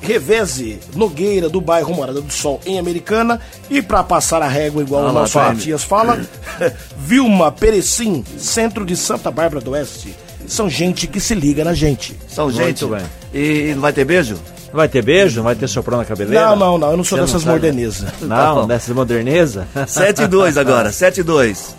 Reveze 0.00 0.78
Nogueira, 0.94 1.48
do 1.48 1.60
bairro 1.60 1.94
Morada 1.94 2.20
do 2.20 2.32
Sol, 2.32 2.60
em 2.66 2.78
Americana. 2.78 3.40
E 3.70 3.80
para 3.80 4.02
passar 4.02 4.42
a 4.42 4.48
régua, 4.48 4.82
igual 4.82 5.06
Ah 5.06 5.10
o 5.10 5.12
nosso 5.12 5.34
tá. 5.38 5.48
Matias 5.52 5.82
fala, 5.84 6.20
Vilma 6.98 7.50
Perecim, 7.52 8.24
centro 8.36 8.84
de 8.84 8.96
Santa 8.96 9.30
Bárbara 9.30 9.60
do 9.60 9.70
Oeste. 9.72 10.14
São 10.52 10.68
gente 10.68 11.06
que 11.06 11.18
se 11.18 11.34
liga 11.34 11.64
na 11.64 11.72
gente. 11.72 12.14
São 12.28 12.50
gente. 12.50 12.84
bem. 12.84 13.00
E, 13.32 13.70
e 13.70 13.74
não 13.74 13.80
vai 13.80 13.92
ter 13.92 14.04
beijo? 14.04 14.38
Vai 14.72 14.86
ter 14.88 15.02
beijo? 15.02 15.36
Não 15.36 15.44
vai 15.44 15.54
ter 15.54 15.66
soprão 15.66 15.96
na 15.98 16.04
cabeleira? 16.04 16.46
Não, 16.46 16.56
não, 16.56 16.78
não, 16.78 16.90
eu 16.90 16.96
não 16.98 17.04
sou 17.04 17.18
Você 17.18 17.38
dessas. 17.58 18.02
Tá 18.20 18.26
Não, 18.26 18.54
bom. 18.56 18.66
dessa 18.66 18.92
moderneza? 18.92 19.66
7 19.86 20.22
e 20.22 20.26
2 20.26 20.58
agora, 20.58 20.92
7 20.92 21.20
e 21.20 21.22
2. 21.22 21.74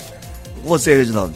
Você, 0.66 0.96
Reginaldo. 0.96 1.34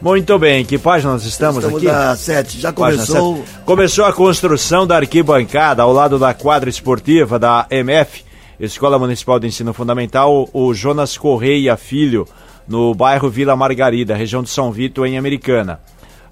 Muito 0.00 0.38
bem, 0.38 0.64
que 0.64 0.78
página 0.78 1.12
nós 1.12 1.24
estamos, 1.24 1.64
Estamos 1.64 1.82
aqui? 1.82 1.86
na 1.86 2.14
7. 2.14 2.60
Já 2.60 2.72
começou. 2.72 3.36
sete. 3.38 3.48
Começou 3.64 4.04
a 4.04 4.12
construção 4.12 4.86
da 4.86 4.96
arquibancada 4.96 5.82
ao 5.82 5.92
lado 5.92 6.16
da 6.16 6.32
quadra 6.32 6.70
esportiva 6.70 7.40
da 7.40 7.66
MF, 7.68 8.24
Escola 8.60 8.96
Municipal 9.00 9.40
de 9.40 9.48
Ensino 9.48 9.74
Fundamental, 9.74 10.48
o 10.52 10.72
Jonas 10.72 11.18
Correia 11.18 11.76
Filho, 11.76 12.24
no 12.68 12.94
bairro 12.94 13.28
Vila 13.28 13.56
Margarida, 13.56 14.14
região 14.14 14.44
de 14.44 14.50
São 14.50 14.70
Vito, 14.70 15.04
em 15.04 15.18
Americana. 15.18 15.80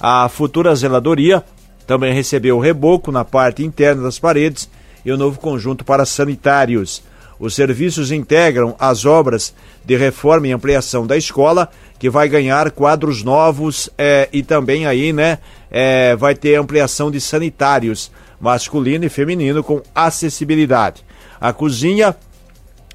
A 0.00 0.28
futura 0.28 0.74
zeladoria 0.74 1.42
também 1.86 2.12
recebeu 2.12 2.58
reboco 2.58 3.12
na 3.12 3.24
parte 3.24 3.64
interna 3.64 4.02
das 4.02 4.18
paredes 4.18 4.68
e 5.04 5.12
o 5.12 5.16
novo 5.16 5.38
conjunto 5.38 5.84
para 5.84 6.04
sanitários. 6.04 7.02
Os 7.38 7.54
serviços 7.54 8.10
integram 8.10 8.74
as 8.78 9.04
obras 9.04 9.54
de 9.84 9.96
reforma 9.96 10.48
e 10.48 10.52
ampliação 10.52 11.06
da 11.06 11.16
escola, 11.16 11.70
que 11.98 12.10
vai 12.10 12.28
ganhar 12.28 12.70
quadros 12.70 13.22
novos 13.22 13.90
eh, 13.96 14.28
e 14.32 14.42
também 14.42 14.86
aí, 14.86 15.12
né, 15.12 15.38
eh, 15.70 16.16
vai 16.16 16.34
ter 16.34 16.56
ampliação 16.56 17.10
de 17.10 17.20
sanitários 17.20 18.10
masculino 18.40 19.04
e 19.04 19.08
feminino 19.08 19.62
com 19.62 19.82
acessibilidade. 19.94 21.04
A 21.40 21.52
cozinha 21.52 22.16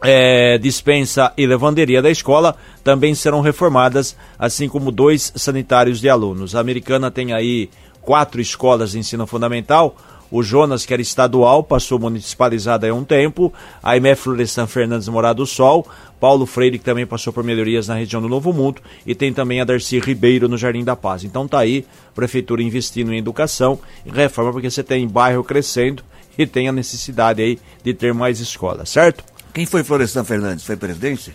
é, 0.04 0.58
dispensa 0.58 1.32
e 1.38 1.46
lavanderia 1.46 2.02
da 2.02 2.10
escola 2.10 2.56
também 2.84 3.14
serão 3.14 3.42
reformadas, 3.42 4.16
assim 4.38 4.68
como 4.68 4.92
dois 4.92 5.32
sanitários 5.36 6.02
de 6.02 6.10
alunos. 6.10 6.56
A 6.56 6.60
americana 6.60 7.12
tem 7.12 7.34
aí 7.34 7.70
quatro 8.02 8.42
escolas 8.42 8.92
de 8.92 9.00
ensino 9.00 9.28
fundamental. 9.28 9.96
O 10.32 10.42
Jonas, 10.42 10.86
que 10.86 10.94
era 10.94 11.02
estadual, 11.02 11.62
passou 11.62 12.00
municipalizada 12.00 12.90
há 12.90 12.94
um 12.94 13.04
tempo. 13.04 13.54
A 13.84 13.98
MF 13.98 14.24
Florestan 14.24 14.66
Fernandes 14.66 15.10
Morado 15.10 15.44
do 15.44 15.46
Sol. 15.46 15.86
Paulo 16.22 16.46
Freire, 16.46 16.80
que 16.80 16.86
também 16.86 17.06
passou 17.06 17.34
por 17.34 17.44
melhorias 17.44 17.88
na 17.90 17.96
região 17.96 18.22
do 18.22 18.30
Novo 18.30 18.54
Mundo. 18.54 18.82
E 19.06 19.14
tem 19.14 19.34
também 19.34 19.60
a 19.60 19.66
Darcy 19.66 20.00
Ribeiro 20.00 20.48
no 20.48 20.58
Jardim 20.58 20.86
da 20.86 20.96
Paz. 20.96 21.26
Então 21.26 21.48
tá 21.48 21.60
aí, 21.60 21.86
Prefeitura 22.16 22.64
investindo 22.64 23.14
em 23.14 23.18
educação 23.18 23.78
e 24.06 24.10
reforma, 24.10 24.54
porque 24.54 24.72
você 24.72 24.84
tem 24.84 25.06
bairro 25.06 25.44
crescendo 25.44 26.02
e 26.38 26.48
tem 26.48 26.70
a 26.70 26.72
necessidade 26.72 27.42
aí 27.42 27.60
de 27.84 27.94
ter 27.94 28.14
mais 28.14 28.40
escolas, 28.40 28.90
certo? 28.90 29.24
Quem 29.54 29.66
foi 29.66 29.84
Florestan 29.84 30.24
Fernandes? 30.24 30.66
Foi 30.66 30.76
presidente? 30.78 31.34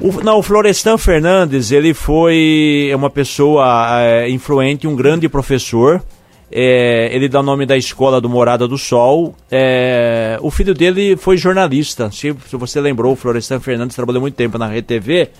O, 0.00 0.12
não, 0.22 0.38
o 0.38 0.42
Florestan 0.42 0.96
Fernandes, 0.98 1.70
ele 1.70 1.94
foi 1.94 2.90
uma 2.94 3.10
pessoa 3.10 4.00
é, 4.00 4.28
influente, 4.30 4.86
um 4.86 4.96
grande 4.96 5.28
professor. 5.28 6.02
É, 6.50 7.08
ele 7.12 7.28
dá 7.28 7.40
o 7.40 7.42
nome 7.42 7.66
da 7.66 7.76
escola 7.76 8.20
do 8.20 8.28
Morada 8.28 8.66
do 8.66 8.78
Sol. 8.78 9.34
É, 9.50 10.38
o 10.40 10.50
filho 10.50 10.74
dele 10.74 11.16
foi 11.16 11.36
jornalista. 11.36 12.10
Se, 12.10 12.34
se 12.48 12.56
você 12.56 12.80
lembrou, 12.80 13.12
o 13.12 13.16
Florestan 13.16 13.60
Fernandes 13.60 13.96
trabalhou 13.96 14.20
muito 14.20 14.34
tempo 14.34 14.56
na 14.58 14.68
RTV. 14.68 15.30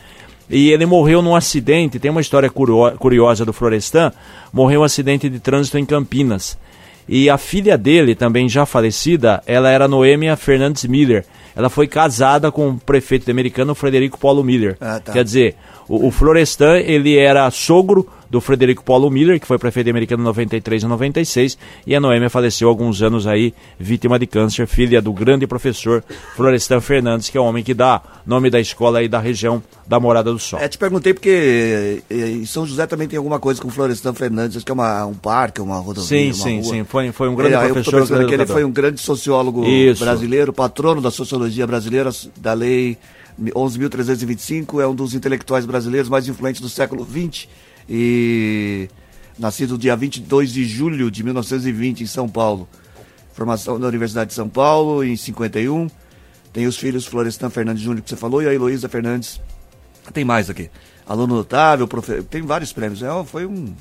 E 0.50 0.70
ele 0.70 0.84
morreu 0.86 1.22
num 1.22 1.34
acidente. 1.34 1.98
Tem 1.98 2.10
uma 2.10 2.20
história 2.20 2.50
curio- 2.50 2.92
curiosa 2.98 3.44
do 3.44 3.52
Florestan. 3.52 4.12
Morreu 4.52 4.80
um 4.82 4.84
acidente 4.84 5.28
de 5.28 5.40
trânsito 5.40 5.78
em 5.78 5.86
Campinas. 5.86 6.58
E 7.08 7.28
a 7.30 7.38
filha 7.38 7.76
dele, 7.78 8.14
também 8.14 8.48
já 8.48 8.64
falecida, 8.66 9.42
ela 9.46 9.70
era 9.70 9.86
Noêmia 9.88 10.36
Fernandes 10.36 10.84
Miller. 10.84 11.24
Ela 11.56 11.68
foi 11.68 11.86
casada 11.86 12.50
com 12.50 12.70
o 12.70 12.78
prefeito 12.78 13.30
americano 13.30 13.74
Frederico 13.74 14.18
Paulo 14.18 14.42
Miller. 14.42 14.76
Ah, 14.80 15.00
tá. 15.00 15.12
Quer 15.12 15.24
dizer, 15.24 15.56
o, 15.88 16.08
o 16.08 16.10
Florestan, 16.10 16.78
ele 16.78 17.16
era 17.16 17.50
sogro 17.50 18.08
do 18.34 18.40
Frederico 18.40 18.82
Paulo 18.82 19.08
Miller, 19.08 19.38
que 19.38 19.46
foi 19.46 19.58
prefeito 19.58 19.88
americano 19.88 20.20
em 20.20 20.24
93 20.24 20.82
e 20.82 20.86
96, 20.88 21.58
e 21.86 21.94
a 21.94 22.00
Noêmia 22.00 22.28
faleceu 22.28 22.66
há 22.66 22.70
alguns 22.72 23.00
anos 23.00 23.28
aí, 23.28 23.54
vítima 23.78 24.18
de 24.18 24.26
câncer, 24.26 24.66
filha 24.66 25.00
do 25.00 25.12
grande 25.12 25.46
professor 25.46 26.02
Florestan 26.34 26.80
Fernandes, 26.80 27.30
que 27.30 27.38
é 27.38 27.40
o 27.40 27.44
homem 27.44 27.62
que 27.62 27.72
dá 27.72 28.02
nome 28.26 28.50
da 28.50 28.58
escola 28.58 28.98
aí 28.98 29.06
da 29.06 29.20
região 29.20 29.62
da 29.86 30.00
Morada 30.00 30.32
do 30.32 30.38
Sol. 30.40 30.58
É, 30.58 30.66
te 30.66 30.76
perguntei 30.76 31.14
porque 31.14 32.02
eh, 32.10 32.30
em 32.32 32.44
São 32.44 32.66
José 32.66 32.88
também 32.88 33.06
tem 33.06 33.16
alguma 33.18 33.38
coisa 33.38 33.62
com 33.62 33.70
Florestan 33.70 34.12
Fernandes, 34.12 34.56
acho 34.56 34.66
que 34.66 34.72
é 34.72 34.74
uma, 34.74 35.06
um 35.06 35.14
parque, 35.14 35.60
uma 35.60 35.76
rodovia. 35.78 36.02
sim, 36.08 36.26
uma 36.26 36.34
sim, 36.34 36.60
rua. 36.60 36.72
sim, 36.72 36.82
foi, 36.84 37.12
foi 37.12 37.28
um 37.28 37.36
grande 37.36 37.54
É, 37.54 37.58
eu 37.58 37.72
professor. 37.74 38.00
pensando 38.00 38.08
grande 38.16 38.26
que 38.26 38.34
ele 38.34 38.46
foi 38.46 38.64
um 38.64 38.72
grande 38.72 39.00
sociólogo 39.00 39.64
Isso. 39.64 40.02
brasileiro, 40.02 40.52
patrono 40.52 41.00
da 41.00 41.12
sociologia 41.12 41.68
brasileira, 41.68 42.10
da 42.36 42.52
lei 42.52 42.98
11.325, 43.40 44.82
é 44.82 44.86
um 44.88 44.94
dos 44.94 45.14
intelectuais 45.14 45.64
brasileiros 45.64 46.08
mais 46.08 46.26
influentes 46.26 46.60
do 46.60 46.68
século 46.68 47.06
XX 47.08 47.46
e 47.88 48.88
nascido 49.38 49.78
dia 49.78 49.96
22 49.96 50.52
de 50.52 50.64
julho 50.64 51.10
de 51.10 51.22
1920 51.22 52.02
em 52.02 52.06
São 52.06 52.28
Paulo. 52.28 52.68
Formação 53.32 53.78
na 53.78 53.88
Universidade 53.88 54.28
de 54.28 54.34
São 54.34 54.48
Paulo 54.48 55.02
em 55.02 55.16
51. 55.16 55.88
Tem 56.52 56.66
os 56.66 56.76
filhos 56.76 57.04
Florestan 57.04 57.50
Fernandes 57.50 57.82
Júnior 57.82 58.02
que 58.02 58.10
você 58.10 58.16
falou 58.16 58.42
e 58.42 58.46
a 58.46 58.54
Heloísa 58.54 58.88
Fernandes. 58.88 59.40
Tem 60.12 60.24
mais 60.24 60.48
aqui. 60.48 60.70
Aluno 61.06 61.34
notável, 61.34 61.88
profe... 61.88 62.22
tem 62.22 62.42
vários 62.42 62.72
prêmios. 62.72 63.02
É, 63.02 63.24
foi 63.24 63.44
um, 63.44 63.74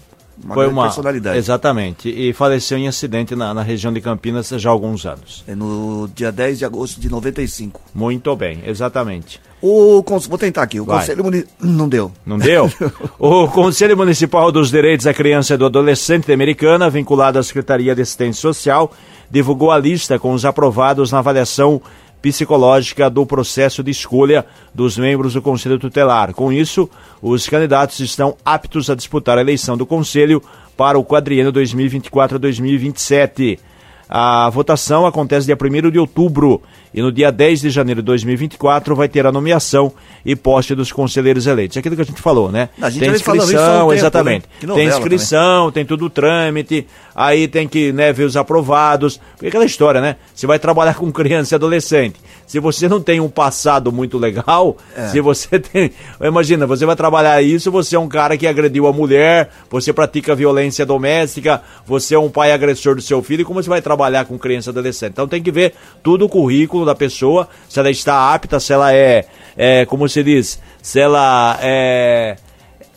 uma 0.44 0.56
Foi 0.56 0.68
uma 0.68 0.84
personalidade. 0.84 1.38
Exatamente. 1.38 2.10
E 2.10 2.34
faleceu 2.34 2.78
em 2.78 2.88
acidente 2.88 3.36
na, 3.36 3.54
na 3.54 3.62
região 3.62 3.94
de 3.94 4.02
Campinas 4.02 4.50
já 4.50 4.70
há 4.70 4.72
alguns 4.72 5.06
anos. 5.06 5.44
É 5.48 5.56
no 5.56 6.10
dia 6.14 6.32
10 6.32 6.60
de 6.60 6.66
agosto 6.66 7.00
de 7.00 7.10
95. 7.10 7.82
Muito 7.94 8.36
bem, 8.36 8.62
exatamente. 8.66 9.40
O 9.62 10.04
Vou 10.28 10.38
tentar 10.38 10.64
aqui. 10.64 10.80
O 10.80 10.86
Vai. 10.86 11.00
Conselho 11.00 11.24
Muni... 11.24 11.46
Não 11.62 11.88
deu. 11.88 12.12
Não 12.26 12.38
deu? 12.38 12.70
o 13.18 13.48
Conselho 13.48 13.96
Municipal 13.96 14.52
dos 14.52 14.70
Direitos 14.70 15.06
da 15.06 15.14
Criança 15.14 15.54
e 15.54 15.58
do 15.58 15.66
Adolescente 15.66 16.32
Americana, 16.34 16.90
vinculado 16.90 17.40
à 17.40 17.44
Secretaria 17.44 17.96
de 17.96 18.02
Assistência 18.02 18.42
Social, 18.42 18.92
divulgou 19.32 19.72
a 19.72 19.78
lista 19.80 20.20
com 20.20 20.34
os 20.34 20.44
aprovados 20.44 21.12
na 21.12 21.20
avaliação 21.20 21.82
psicológica 22.24 23.10
do 23.10 23.26
processo 23.26 23.84
de 23.84 23.92
escolha 23.92 24.46
dos 24.74 24.98
membros 24.98 25.34
do 25.34 25.42
Conselho 25.42 25.78
Tutelar. 25.78 26.34
Com 26.34 26.54
isso, 26.54 26.90
os 27.22 27.50
candidatos 27.50 28.00
estão 28.00 28.38
aptos 28.46 28.90
a 28.90 28.96
disputar 28.96 29.38
a 29.38 29.42
eleição 29.42 29.76
do 29.76 29.86
Conselho 29.86 30.42
para 30.78 30.98
o 30.98 31.04
quadriênio 31.04 31.52
2024 31.52 32.38
a 32.38 32.40
2027. 32.40 33.60
A 34.08 34.50
votação 34.50 35.06
acontece 35.06 35.46
dia 35.46 35.58
1 35.62 35.92
de 35.92 36.00
outubro 36.00 36.62
e 36.94 37.02
no 37.02 37.12
dia 37.12 37.32
10 37.32 37.62
de 37.62 37.70
janeiro 37.70 38.02
de 38.02 38.06
2024 38.06 38.96
vai 38.96 39.08
ter 39.08 39.26
a 39.26 39.32
nomeação 39.32 39.92
e 40.26 40.36
poste 40.36 40.76
dos 40.76 40.92
conselheiros 40.92 41.48
eleitos. 41.48 41.76
É 41.78 41.80
Aquilo 41.80 41.96
que 41.96 42.02
a 42.02 42.06
gente 42.06 42.22
falou, 42.22 42.52
né? 42.52 42.70
A 42.82 42.90
gente 42.90 43.02
tem 43.02 43.10
um 43.12 43.16
inscrição, 43.16 43.80
tempo, 43.80 43.94
exatamente. 43.94 44.46
né? 44.62 44.74
Tem 44.74 44.88
inscrição, 44.88 45.72
tem 45.72 45.86
tudo 45.86 46.06
o 46.06 46.10
trâmite, 46.10 46.88
aí 47.16 47.48
tem 47.48 47.68
que 47.68 47.92
né, 47.92 48.14
ver 48.14 48.24
os 48.24 48.38
aprovados. 48.38 49.20
Porque 49.34 49.48
aquela 49.48 49.66
história, 49.66 50.00
né? 50.00 50.16
Você 50.34 50.48
vai 50.48 50.60
trabalhar 50.60 50.94
com 50.96 51.12
criança 51.12 51.54
e 51.54 51.56
adolescente. 51.56 52.20
Se 52.46 52.60
você 52.60 52.88
não 52.88 53.02
tem 53.02 53.20
um 53.20 53.30
passado 53.30 53.92
muito 53.92 54.18
legal, 54.18 54.78
É. 54.96 55.08
se 55.08 55.20
você 55.20 55.58
tem. 55.60 55.92
Imagina, 56.22 56.66
você 56.68 56.86
vai 56.86 56.96
trabalhar 56.96 57.42
isso, 57.42 57.72
você 57.72 57.96
é 57.96 58.00
um 58.00 58.08
cara 58.08 58.38
que 58.38 58.46
agrediu 58.48 58.88
a 58.88 58.94
mulher, 58.94 59.50
você 59.70 59.92
pratica 59.92 60.36
violência 60.36 60.86
doméstica, 60.86 61.62
você 61.86 62.16
é 62.16 62.20
um 62.20 62.30
pai 62.30 62.52
agressor 62.52 62.96
do 62.96 63.02
seu 63.02 63.22
filho, 63.24 63.44
como 63.46 63.62
você 63.62 63.70
vai 63.70 63.82
trabalhar 63.82 64.26
com 64.26 64.38
criança 64.38 64.70
e 64.70 64.72
adolescente? 64.72 65.12
Então 65.14 65.28
tem 65.28 65.42
que 65.42 65.52
ver 65.52 65.74
tudo 66.04 66.26
o 66.26 66.30
currículo 66.30 66.83
da 66.86 66.96
pessoa, 66.96 67.48
se 67.70 67.80
ela 67.80 67.90
está 67.90 68.34
apta, 68.34 68.60
se 68.60 68.74
ela 68.74 68.94
é, 68.94 69.26
é 69.58 69.86
como 69.86 70.08
se 70.10 70.24
diz, 70.24 70.60
se 70.82 71.00
ela 71.00 71.58
é, 71.62 72.36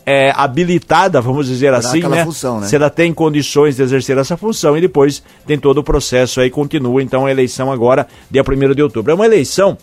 é 0.05 0.31
habilitada, 0.35 1.19
vamos 1.21 1.47
dizer 1.47 1.67
Pra 1.69 1.77
assim, 1.79 2.01
né? 2.01 2.23
função, 2.23 2.59
né? 2.59 2.67
Se 2.67 2.75
ela 2.75 2.89
tem 2.89 3.13
condições 3.13 3.75
de 3.75 3.83
exercer 3.83 4.17
essa 4.17 4.37
função 4.37 4.77
e 4.77 4.81
depois 4.81 5.21
tem 5.45 5.57
todo 5.57 5.79
o 5.79 5.83
processo 5.83 6.39
aí, 6.41 6.49
continua 6.49 7.01
então 7.03 7.25
a 7.25 7.31
eleição 7.31 7.71
agora, 7.71 8.07
dia 8.31 8.41
1 8.41 8.73
de 8.73 8.81
outubro. 8.81 9.11
É 9.11 9.15
uma 9.15 9.25
eleição 9.25 9.77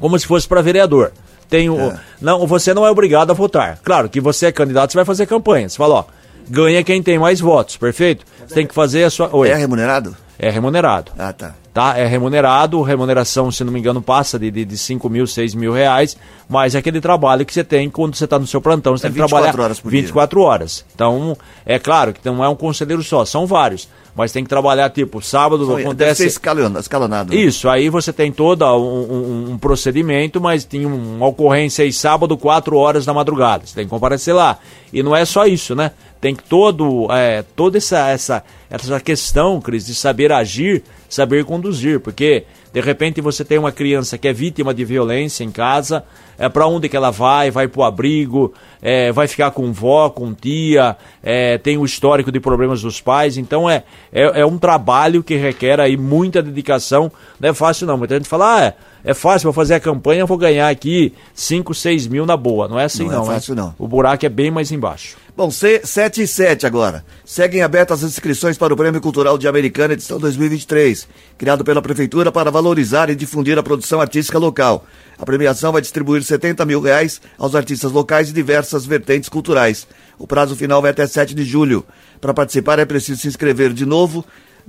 como 0.00 0.18
se 0.18 0.26
fosse 0.26 0.48
para 0.48 0.62
vereador. 0.62 1.12
Tem 1.48 1.68
o, 1.68 1.78
É. 1.78 2.00
não, 2.20 2.46
você 2.46 2.72
não 2.72 2.86
é 2.86 2.90
obrigado 2.90 3.30
a 3.30 3.34
votar. 3.34 3.78
Claro 3.84 4.08
que 4.08 4.20
você 4.20 4.46
é 4.46 4.52
candidato, 4.52 4.90
você 4.90 4.96
vai 4.96 5.04
fazer 5.04 5.26
campanha. 5.26 5.68
Você 5.68 5.76
fala, 5.76 5.96
ó, 5.96 6.04
ganha 6.48 6.82
quem 6.82 7.02
tem 7.02 7.18
mais 7.18 7.40
votos, 7.40 7.76
perfeito? 7.76 8.24
Você 8.46 8.54
tem 8.54 8.66
que 8.66 8.74
fazer 8.74 9.04
a 9.04 9.10
sua. 9.10 9.28
Oi. 9.36 9.50
É 9.50 9.54
remunerado? 9.54 10.16
É 10.42 10.50
remunerado. 10.50 11.12
Ah, 11.16 11.32
tá. 11.32 11.54
Tá? 11.72 11.96
É 11.96 12.04
remunerado, 12.04 12.82
remuneração, 12.82 13.50
se 13.52 13.62
não 13.62 13.72
me 13.72 13.78
engano, 13.78 14.02
passa 14.02 14.38
de, 14.38 14.50
de, 14.50 14.64
de 14.64 14.76
5 14.76 15.08
mil, 15.08 15.24
6 15.26 15.54
mil 15.54 15.72
reais, 15.72 16.16
mas 16.48 16.74
é 16.74 16.78
aquele 16.78 17.00
trabalho 17.00 17.46
que 17.46 17.54
você 17.54 17.62
tem 17.64 17.88
quando 17.88 18.14
você 18.16 18.24
está 18.24 18.38
no 18.40 18.46
seu 18.46 18.60
plantão, 18.60 18.94
você 18.96 19.06
É 19.06 19.08
tem 19.08 19.14
que 19.14 19.20
24 19.22 19.44
trabalhar 19.44 19.64
horas 19.64 19.80
por 19.80 19.90
dia. 19.90 20.00
24 20.02 20.40
horas. 20.42 20.84
Então, 20.94 21.36
é 21.64 21.78
claro 21.78 22.12
que 22.12 22.20
não 22.28 22.44
é 22.44 22.48
um 22.48 22.56
conselheiro 22.56 23.02
só, 23.04 23.24
são 23.24 23.46
vários, 23.46 23.88
mas 24.16 24.32
tem 24.32 24.42
que 24.42 24.50
trabalhar, 24.50 24.90
tipo, 24.90 25.22
sábado 25.22 25.64
Deve 25.64 25.76
ser 25.80 25.86
acontece... 25.86 26.26
escalon- 26.26 26.76
escalonado. 26.78 27.32
né? 27.32 27.40
Isso, 27.40 27.68
aí 27.68 27.88
você 27.88 28.12
tem 28.12 28.30
todo 28.32 28.64
um, 28.76 29.48
um- 29.48 29.52
um 29.52 29.58
procedimento, 29.58 30.40
mas 30.40 30.64
tem 30.64 30.84
um- 30.84 31.16
uma 31.18 31.26
ocorrência 31.28 31.84
aí 31.84 31.92
sábado, 31.92 32.36
4 32.36 32.76
horas 32.76 33.06
da 33.06 33.14
madrugada. 33.14 33.64
Você 33.64 33.76
tem 33.76 33.84
que 33.84 33.90
comparecer 33.90 34.34
lá. 34.34 34.58
E 34.92 35.02
não 35.04 35.14
é 35.16 35.24
só 35.24 35.46
isso, 35.46 35.74
né? 35.74 35.92
Tem 36.22 36.36
todo, 36.36 37.08
é, 37.10 37.42
toda 37.56 37.78
essa, 37.78 38.08
essa, 38.08 38.44
essa 38.70 39.00
questão, 39.00 39.60
Cris, 39.60 39.84
de 39.84 39.92
saber 39.92 40.30
agir, 40.30 40.84
saber 41.08 41.44
conduzir, 41.44 41.98
porque 41.98 42.44
de 42.72 42.80
repente 42.80 43.20
você 43.20 43.44
tem 43.44 43.58
uma 43.58 43.72
criança 43.72 44.16
que 44.16 44.28
é 44.28 44.32
vítima 44.32 44.72
de 44.72 44.84
violência 44.84 45.42
em 45.42 45.50
casa, 45.50 46.04
é 46.38 46.48
para 46.48 46.68
onde 46.68 46.88
que 46.88 46.96
ela 46.96 47.10
vai? 47.10 47.50
Vai 47.50 47.66
pro 47.66 47.82
abrigo, 47.82 48.54
é, 48.80 49.10
vai 49.10 49.26
ficar 49.26 49.50
com 49.50 49.72
vó, 49.72 50.10
com 50.10 50.32
tia, 50.32 50.96
é, 51.24 51.58
tem 51.58 51.76
o 51.76 51.84
histórico 51.84 52.30
de 52.30 52.38
problemas 52.38 52.82
dos 52.82 53.00
pais, 53.00 53.36
então 53.36 53.68
é, 53.68 53.82
é, 54.12 54.42
é 54.42 54.46
um 54.46 54.58
trabalho 54.58 55.24
que 55.24 55.34
requer 55.34 55.80
aí 55.80 55.96
muita 55.96 56.40
dedicação, 56.40 57.10
não 57.40 57.48
é 57.48 57.52
fácil 57.52 57.84
não, 57.84 57.98
muita 57.98 58.14
gente 58.14 58.28
fala, 58.28 58.58
ah, 58.58 58.64
é, 58.66 58.74
é 59.04 59.14
fácil, 59.14 59.46
vou 59.46 59.52
fazer 59.52 59.74
a 59.74 59.80
campanha, 59.80 60.24
vou 60.26 60.36
ganhar 60.38 60.68
aqui 60.68 61.12
5, 61.34 61.74
6 61.74 62.06
mil 62.06 62.24
na 62.26 62.36
boa, 62.36 62.68
não 62.68 62.78
é 62.78 62.84
assim 62.84 63.04
Não 63.04 63.12
é 63.12 63.16
não, 63.16 63.26
né? 63.26 63.34
fácil, 63.34 63.54
não. 63.54 63.74
O 63.78 63.88
buraco 63.88 64.24
é 64.24 64.28
bem 64.28 64.50
mais 64.50 64.70
embaixo. 64.70 65.16
Bom, 65.34 65.50
C- 65.50 65.80
7 65.82 66.22
e 66.22 66.26
7 66.26 66.66
agora. 66.66 67.04
Seguem 67.24 67.62
abertas 67.62 68.04
as 68.04 68.10
inscrições 68.10 68.58
para 68.58 68.74
o 68.74 68.76
Prêmio 68.76 69.00
Cultural 69.00 69.38
de 69.38 69.48
Americana 69.48 69.94
edição 69.94 70.18
2023, 70.18 71.08
criado 71.38 71.64
pela 71.64 71.80
Prefeitura 71.80 72.30
para 72.30 72.50
valorizar 72.50 73.08
e 73.08 73.14
difundir 73.14 73.58
a 73.58 73.62
produção 73.62 73.98
artística 74.00 74.38
local. 74.38 74.84
A 75.18 75.24
premiação 75.24 75.72
vai 75.72 75.80
distribuir 75.80 76.22
70 76.22 76.64
mil 76.66 76.80
reais 76.82 77.20
aos 77.38 77.54
artistas 77.54 77.90
locais 77.92 78.26
de 78.26 78.34
diversas 78.34 78.84
vertentes 78.84 79.28
culturais. 79.30 79.86
O 80.18 80.26
prazo 80.26 80.54
final 80.54 80.82
vai 80.82 80.90
até 80.90 81.06
7 81.06 81.34
de 81.34 81.44
julho. 81.44 81.82
Para 82.20 82.34
participar 82.34 82.78
é 82.78 82.84
preciso 82.84 83.20
se 83.22 83.28
inscrever 83.28 83.72
de 83.72 83.86
novo 83.86 84.24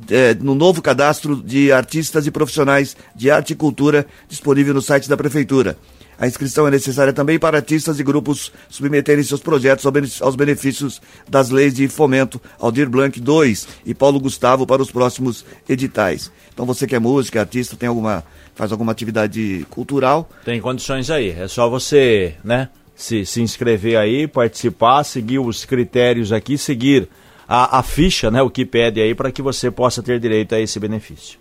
eh, 0.09 0.35
no 0.39 0.55
novo 0.55 0.81
cadastro 0.81 1.35
de 1.35 1.71
artistas 1.71 2.25
e 2.27 2.31
profissionais 2.31 2.95
de 3.15 3.29
arte 3.29 3.53
e 3.53 3.55
cultura 3.55 4.05
disponível 4.27 4.73
no 4.73 4.81
site 4.81 5.09
da 5.09 5.17
Prefeitura. 5.17 5.77
A 6.17 6.27
inscrição 6.27 6.67
é 6.67 6.71
necessária 6.71 7.11
também 7.11 7.39
para 7.39 7.57
artistas 7.57 7.99
e 7.99 8.03
grupos 8.03 8.51
submeterem 8.69 9.23
seus 9.23 9.41
projetos 9.41 9.85
aos 10.21 10.35
benefícios 10.35 11.01
das 11.27 11.49
leis 11.49 11.73
de 11.73 11.87
fomento 11.87 12.41
Aldir 12.59 12.89
Blanc 12.89 13.19
II 13.19 13.57
e 13.85 13.93
Paulo 13.93 14.19
Gustavo 14.19 14.65
para 14.65 14.81
os 14.81 14.91
próximos 14.91 15.45
editais. 15.67 16.31
Então 16.53 16.65
você 16.65 16.85
que 16.85 16.95
é 16.95 16.99
músico, 16.99 17.37
é 17.37 17.41
artista, 17.41 17.75
tem 17.75 17.89
alguma, 17.89 18.23
faz 18.55 18.71
alguma 18.71 18.91
atividade 18.91 19.65
cultural, 19.69 20.29
Tem 20.45 20.61
condições 20.61 21.09
aí, 21.09 21.31
é 21.31 21.47
só 21.47 21.67
você, 21.67 22.35
né, 22.43 22.69
se, 22.95 23.25
se 23.25 23.41
inscrever 23.41 23.97
aí, 23.97 24.27
participar, 24.27 25.03
seguir 25.03 25.39
os 25.39 25.65
critérios 25.65 26.31
aqui, 26.31 26.57
seguir 26.57 27.09
a, 27.47 27.79
a 27.79 27.83
ficha, 27.83 28.31
né, 28.31 28.41
o 28.41 28.49
que 28.49 28.65
pede 28.65 29.01
aí 29.01 29.13
para 29.13 29.31
que 29.31 29.41
você 29.41 29.69
possa 29.69 30.01
ter 30.01 30.19
direito 30.19 30.55
a 30.55 30.59
esse 30.59 30.79
benefício. 30.79 31.39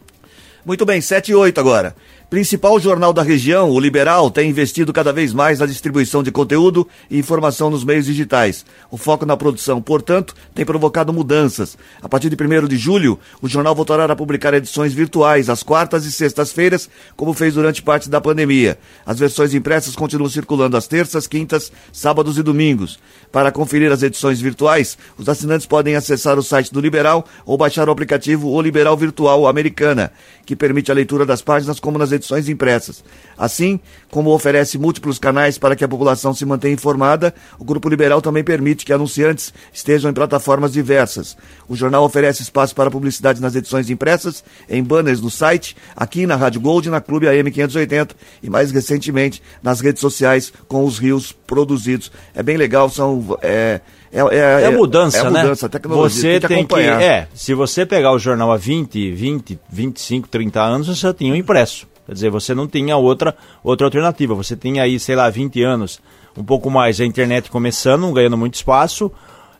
Muito 0.64 0.86
bem, 0.86 1.00
7 1.00 1.32
e 1.32 1.34
8 1.34 1.58
agora. 1.58 1.96
Principal 2.32 2.80
jornal 2.80 3.12
da 3.12 3.22
região, 3.22 3.68
o 3.68 3.78
Liberal, 3.78 4.30
tem 4.30 4.48
investido 4.48 4.90
cada 4.90 5.12
vez 5.12 5.34
mais 5.34 5.58
na 5.58 5.66
distribuição 5.66 6.22
de 6.22 6.32
conteúdo 6.32 6.88
e 7.10 7.18
informação 7.18 7.68
nos 7.68 7.84
meios 7.84 8.06
digitais. 8.06 8.64
O 8.90 8.96
foco 8.96 9.26
na 9.26 9.36
produção, 9.36 9.82
portanto, 9.82 10.34
tem 10.54 10.64
provocado 10.64 11.12
mudanças. 11.12 11.76
A 12.00 12.08
partir 12.08 12.30
de 12.30 12.42
1 12.42 12.68
de 12.68 12.78
julho, 12.78 13.18
o 13.42 13.48
jornal 13.48 13.74
voltará 13.74 14.04
a 14.04 14.16
publicar 14.16 14.54
edições 14.54 14.94
virtuais 14.94 15.50
às 15.50 15.62
quartas 15.62 16.06
e 16.06 16.12
sextas-feiras, 16.12 16.88
como 17.16 17.34
fez 17.34 17.52
durante 17.52 17.82
parte 17.82 18.08
da 18.08 18.18
pandemia. 18.18 18.78
As 19.04 19.18
versões 19.18 19.52
impressas 19.52 19.94
continuam 19.94 20.30
circulando 20.30 20.74
às 20.74 20.86
terças, 20.86 21.26
quintas, 21.26 21.70
sábados 21.92 22.38
e 22.38 22.42
domingos. 22.42 22.98
Para 23.32 23.50
conferir 23.50 23.90
as 23.90 24.02
edições 24.02 24.42
virtuais, 24.42 24.98
os 25.16 25.26
assinantes 25.26 25.64
podem 25.64 25.96
acessar 25.96 26.38
o 26.38 26.42
site 26.42 26.70
do 26.70 26.82
Liberal 26.82 27.26
ou 27.46 27.56
baixar 27.56 27.88
o 27.88 27.90
aplicativo 27.90 28.50
O 28.50 28.60
Liberal 28.60 28.94
Virtual 28.94 29.46
Americana, 29.46 30.12
que 30.44 30.54
permite 30.54 30.90
a 30.90 30.94
leitura 30.94 31.24
das 31.24 31.40
páginas 31.40 31.80
como 31.80 31.98
nas 31.98 32.12
edições 32.12 32.46
impressas. 32.46 33.02
Assim, 33.38 33.80
como 34.10 34.34
oferece 34.34 34.76
múltiplos 34.76 35.18
canais 35.18 35.56
para 35.56 35.74
que 35.74 35.82
a 35.82 35.88
população 35.88 36.34
se 36.34 36.44
mantenha 36.44 36.74
informada, 36.74 37.34
o 37.58 37.64
Grupo 37.64 37.88
Liberal 37.88 38.20
também 38.20 38.44
permite 38.44 38.84
que 38.84 38.92
anunciantes 38.92 39.54
estejam 39.72 40.10
em 40.10 40.14
plataformas 40.14 40.74
diversas. 40.74 41.34
O 41.66 41.74
jornal 41.74 42.04
oferece 42.04 42.42
espaço 42.42 42.74
para 42.74 42.90
publicidade 42.90 43.40
nas 43.40 43.54
edições 43.54 43.88
impressas, 43.88 44.44
em 44.68 44.82
banners 44.82 45.22
no 45.22 45.30
site, 45.30 45.74
aqui 45.96 46.26
na 46.26 46.36
Rádio 46.36 46.60
Gold, 46.60 46.90
na 46.90 47.00
Clube 47.00 47.26
AM 47.28 47.50
580 47.50 48.14
e 48.42 48.50
mais 48.50 48.70
recentemente 48.70 49.42
nas 49.62 49.80
redes 49.80 50.02
sociais 50.02 50.52
com 50.68 50.84
os 50.84 50.98
rios 50.98 51.32
produzidos. 51.32 52.12
É 52.34 52.42
bem 52.42 52.58
legal, 52.58 52.90
são. 52.90 53.21
É, 53.42 53.80
é, 54.12 54.18
É, 54.64 54.70
mudança, 54.70 55.18
é 55.18 55.20
a 55.20 55.30
né? 55.30 55.42
mudança, 55.42 55.66
a 55.66 55.68
tecnologia. 55.68 56.10
Você 56.10 56.40
tem 56.40 56.48
que, 56.48 56.54
acompanhar. 56.54 57.00
é, 57.02 57.28
se 57.34 57.54
você 57.54 57.86
pegar 57.86 58.12
o 58.12 58.18
jornal 58.18 58.52
há 58.52 58.56
20, 58.56 59.10
20, 59.12 59.58
25, 59.70 60.28
30 60.28 60.60
anos, 60.60 60.86
você 60.86 60.94
já 61.00 61.14
tinha 61.14 61.32
o 61.32 61.36
impresso. 61.36 61.86
Quer 62.06 62.12
dizer, 62.14 62.30
você 62.30 62.54
não 62.54 62.66
tinha 62.66 62.96
outra, 62.96 63.34
outra 63.62 63.86
alternativa. 63.86 64.34
Você 64.34 64.56
tinha 64.56 64.82
aí, 64.82 64.98
sei 64.98 65.14
lá, 65.16 65.30
20 65.30 65.62
anos, 65.62 66.00
um 66.36 66.42
pouco 66.44 66.68
mais, 66.68 67.00
a 67.00 67.04
internet 67.04 67.50
começando, 67.50 68.10
ganhando 68.12 68.36
muito 68.36 68.54
espaço. 68.54 69.10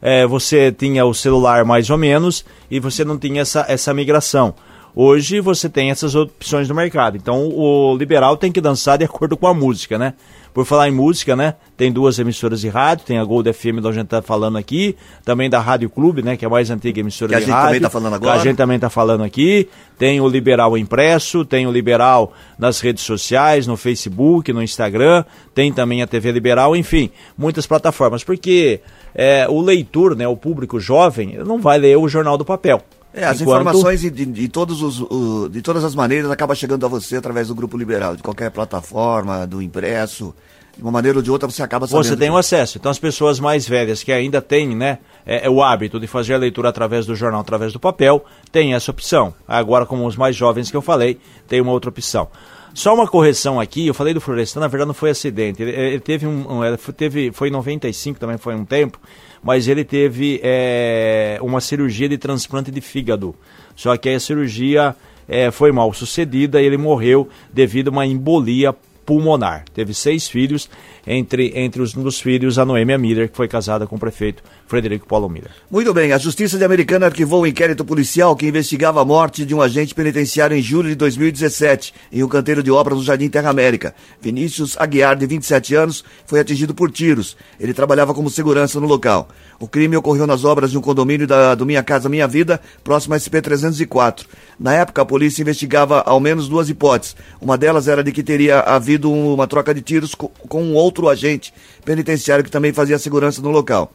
é, 0.03 0.27
você 0.27 0.73
tinha 0.73 1.07
o 1.07 1.15
celular 1.15 1.65
mais 1.65 1.89
ou 1.89 1.97
menos 1.97 2.45
e 2.69 2.81
você 2.81 3.05
não 3.05 3.17
tinha 3.17 3.43
essa, 3.43 3.65
essa 3.69 3.95
migração. 3.95 4.53
Hoje 4.95 5.41
você 5.41 5.69
tem 5.71 5.91
essas 5.91 6.15
opções 6.17 6.69
no 6.69 6.75
mercado. 6.75 7.17
Então 7.17 7.49
o 7.49 7.97
liberal 7.97 8.37
tem 8.37 8.51
que 8.51 8.61
dançar 8.61 8.99
de 8.99 9.05
acordo 9.05 9.37
com 9.37 9.47
a 9.47 9.55
música, 9.55 9.97
né? 9.97 10.13
Por 10.53 10.67
falar 10.67 10.89
em 10.89 10.93
música, 10.93 11.35
né? 11.35 11.55
Tem 11.77 11.91
duas 11.91 12.19
emissoras 12.19 12.61
de 12.61 12.69
rádio, 12.69 13.07
tem 13.07 13.19
a 13.19 13.25
Gold 13.25 13.51
FM, 13.53 13.81
da 13.83 13.91
gente 13.91 14.09
tá 14.09 14.21
falando 14.21 14.59
aqui, 14.59 14.95
também 15.25 15.49
da 15.49 15.61
Rádio 15.61 15.89
Clube, 15.89 16.23
né? 16.23 16.37
Que 16.37 16.45
é 16.45 16.49
a 16.49 16.51
mais 16.51 16.71
antiga 16.71 17.01
emissora 17.01 17.31
Que 17.31 17.35
a 17.37 17.39
de 17.39 17.47
gente 17.47 17.55
rádio. 17.55 17.69
também 17.69 17.81
tá 17.81 17.91
falando 17.91 18.15
agora. 18.15 18.41
A 18.41 18.45
gente 18.45 18.57
também 18.57 18.79
tá 18.79 18.91
falando 18.91 19.25
aqui. 19.25 19.69
Tem 19.99 20.21
o 20.21 20.29
Liberal 20.29 20.77
Impresso, 20.77 21.45
tem 21.45 21.67
o 21.67 21.73
Liberal 21.73 22.33
nas 22.59 22.81
redes 22.81 23.03
sociais, 23.03 23.67
no 23.67 23.77
Facebook, 23.77 24.53
no 24.53 24.63
Instagram, 24.63 25.25
tem 25.55 25.73
também 25.73 26.03
a 26.03 26.07
TV 26.07 26.33
Liberal, 26.33 26.77
enfim, 26.77 27.11
muitas 27.37 27.67
plataformas. 27.67 28.23
Porque 28.23 28.81
é, 29.15 29.47
o 29.49 29.61
leitor, 29.61 30.15
né? 30.15 30.29
O 30.29 30.37
público 30.37 30.79
jovem, 30.79 31.39
não 31.47 31.59
vai 31.59 31.79
ler 31.79 31.97
o 31.97 32.09
jornal 32.09 32.37
do 32.37 32.45
papel. 32.45 32.83
É, 33.15 33.25
as 33.25 33.41
Enquanto- 33.41 33.61
informações 33.61 34.01
de, 34.01 34.11
de, 34.11 34.25
de 34.27 34.49
todos 34.49 34.81
os, 34.83 35.01
o- 35.01 35.49
de 35.51 35.61
todas 35.61 35.85
as 35.85 35.95
maneiras 35.95 36.31
acabam 36.31 36.57
chegando 36.57 36.85
a 36.87 36.89
você 36.89 37.17
através 37.17 37.49
do 37.49 37.55
Grupo 37.55 37.77
Liberal, 37.77 38.17
de 38.17 38.23
qualquer 38.23 38.51
plataforma, 38.51 39.47
do 39.47 39.61
impresso. 39.61 40.35
De 40.75 40.83
uma 40.83 40.91
maneira 40.91 41.19
ou 41.19 41.23
de 41.23 41.31
outra 41.31 41.47
você 41.51 41.63
acaba 41.63 41.87
sabendo. 41.87 42.05
Você 42.09 42.17
tem 42.17 42.31
o 42.31 42.37
acesso. 42.39 42.79
Então 42.79 42.91
as 42.91 42.99
pessoas 42.99 43.39
mais 43.39 43.69
velhas 43.69 44.03
que 44.03 44.11
ainda 44.11 44.41
têm 44.41 44.75
né, 44.75 45.01
é, 45.27 45.47
é 45.47 45.51
o 45.51 45.63
hábito 45.63 46.01
de 46.01 46.07
fazer 46.07 46.33
a 46.33 46.39
leitura 46.39 46.71
através 46.71 47.05
do 47.05 47.15
jornal, 47.15 47.43
através 47.43 47.75
do 47.75 47.79
papel, 47.79 48.25
tem 48.51 48.73
essa 48.73 48.91
opção. 48.91 49.35
Agora, 49.47 49.85
como 49.85 50.07
os 50.07 50.17
mais 50.17 50.35
jovens 50.35 50.71
que 50.71 50.77
eu 50.77 50.81
falei, 50.81 51.19
tem 51.47 51.61
uma 51.61 51.73
outra 51.73 51.91
opção. 51.91 52.27
Só 52.75 52.95
uma 52.95 53.07
correção 53.07 53.61
aqui, 53.61 53.87
eu 53.87 53.95
falei 53.95 54.15
do 54.15 54.21
Florestan, 54.21 54.61
na 54.61 54.69
verdade 54.69 54.87
não 54.89 54.95
foi 54.95 55.11
acidente. 55.11 55.63
Ele, 55.63 55.73
ele 55.73 56.01
teve 56.01 56.27
um. 56.27 56.51
um- 56.59 56.65
ele 56.65 56.77
teve, 56.97 57.31
foi 57.33 57.49
em 57.49 57.51
95 57.51 58.19
também, 58.19 58.39
foi 58.39 58.55
um 58.55 58.65
tempo, 58.65 58.99
mas 59.43 59.69
ele 59.69 59.85
teve 59.85 60.41
é, 60.43 61.39
uma 61.43 61.61
cirurgia 61.61 62.09
de 62.09 62.17
transplante 62.17 62.71
de 62.71 62.81
fígado. 62.81 63.35
Só 63.77 63.97
que 63.97 64.09
aí 64.09 64.15
a 64.15 64.21
cirurgia 64.21 64.97
é, 65.29 65.51
foi 65.51 65.71
mal 65.71 65.93
sucedida 65.93 66.63
e 66.63 66.67
ele 66.67 66.79
morreu 66.79 67.29
devido 67.53 67.89
a 67.89 67.91
uma 67.91 68.07
embolia 68.07 68.75
pulmonar. 69.05 69.65
Teve 69.75 69.95
seis 69.95 70.29
filhos, 70.29 70.69
entre, 71.07 71.53
entre 71.55 71.83
os 71.83 71.97
um 71.97 72.03
dos 72.03 72.21
filhos 72.21 72.59
a 72.59 72.65
Noêmia 72.65 72.99
Miller, 72.99 73.29
que 73.29 73.37
foi 73.37 73.49
casada 73.49 73.87
com 73.87 73.97
o 73.97 73.99
prefeito 73.99 74.43
Frederico 74.67 75.07
Paulo 75.07 75.29
Miller. 75.29 75.51
Muito 75.71 75.93
bem, 75.93 76.13
a 76.13 76.19
Justiça 76.19 76.57
de 76.57 76.65
Americana 76.65 77.07
arquivou 77.07 77.43
um 77.43 77.47
inquérito 77.47 77.85
policial 77.85 78.35
que 78.35 78.47
investigava 78.47 79.03
a 79.03 79.05
morte 79.05 79.45
de 79.45 79.55
um 79.55 79.61
agente 79.61 79.95
penitenciário 79.95 80.57
em 80.57 80.63
julho 80.63 80.89
de 80.89 80.95
2017, 80.95 81.93
em 82.13 82.23
um 82.23 82.29
canteiro 82.29 82.63
de 82.63 82.71
obras 82.71 82.99
no 82.99 83.05
Jardim 83.05 83.29
Terra 83.29 83.51
América. 83.51 83.95
Vinícius 84.21 84.77
Aguiar, 84.79 85.17
de 85.17 85.27
27 85.27 85.75
anos, 85.75 86.05
foi 86.27 86.41
atingido 86.41 86.75
por 86.75 86.91
tiros. 86.91 87.37
Ele 87.61 87.75
trabalhava 87.75 88.15
como 88.15 88.31
segurança 88.31 88.81
no 88.81 88.87
local. 88.87 89.29
O 89.59 89.69
crime 89.69 89.97
ocorreu 89.97 90.27
nas 90.27 90.45
obras 90.45 90.71
de 90.71 90.79
um 90.79 90.81
condomínio 90.81 91.27
da, 91.27 91.55
do 91.55 91.67
Minha 91.67 91.83
Casa 91.83 92.09
Minha 92.09 92.27
Vida, 92.27 92.61
próximo 92.83 93.15
à 93.15 93.19
SP-304. 93.19 94.25
Na 94.59 94.75
época, 94.75 95.03
a 95.03 95.05
polícia 95.05 95.43
investigava 95.43 96.01
ao 96.01 96.19
menos 96.19 96.49
duas 96.49 96.69
hipóteses. 96.69 97.15
Uma 97.41 97.59
delas 97.59 97.89
era 97.89 98.03
de 98.03 98.11
que 98.11 98.23
teria 98.23 98.61
havido 98.61 98.92
um- 98.99 99.35
uma 99.35 99.47
troca 99.47 99.75
de 99.75 99.81
tiros 99.81 100.15
co- 100.15 100.31
com 100.49 100.63
um 100.63 100.75
outro 100.75 101.09
agente 101.09 101.53
penitenciário 101.85 102.45
que 102.45 102.51
também 102.51 102.73
fazia 102.73 102.99
segurança 102.99 103.41
no 103.43 103.51
local. 103.51 103.93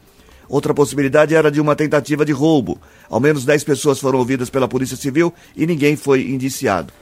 Outra 0.50 0.74
possibilidade 0.74 1.36
era 1.36 1.52
de 1.52 1.60
uma 1.60 1.76
tentativa 1.76 2.24
de 2.24 2.32
roubo. 2.32 2.80
Ao 3.10 3.20
menos 3.20 3.44
10 3.44 3.64
pessoas 3.64 4.00
foram 4.00 4.20
ouvidas 4.20 4.50
pela 4.50 4.68
Polícia 4.68 4.96
Civil 4.96 5.34
e 5.56 5.66
ninguém 5.68 5.96
foi 5.98 6.22
indiciado. 6.22 6.94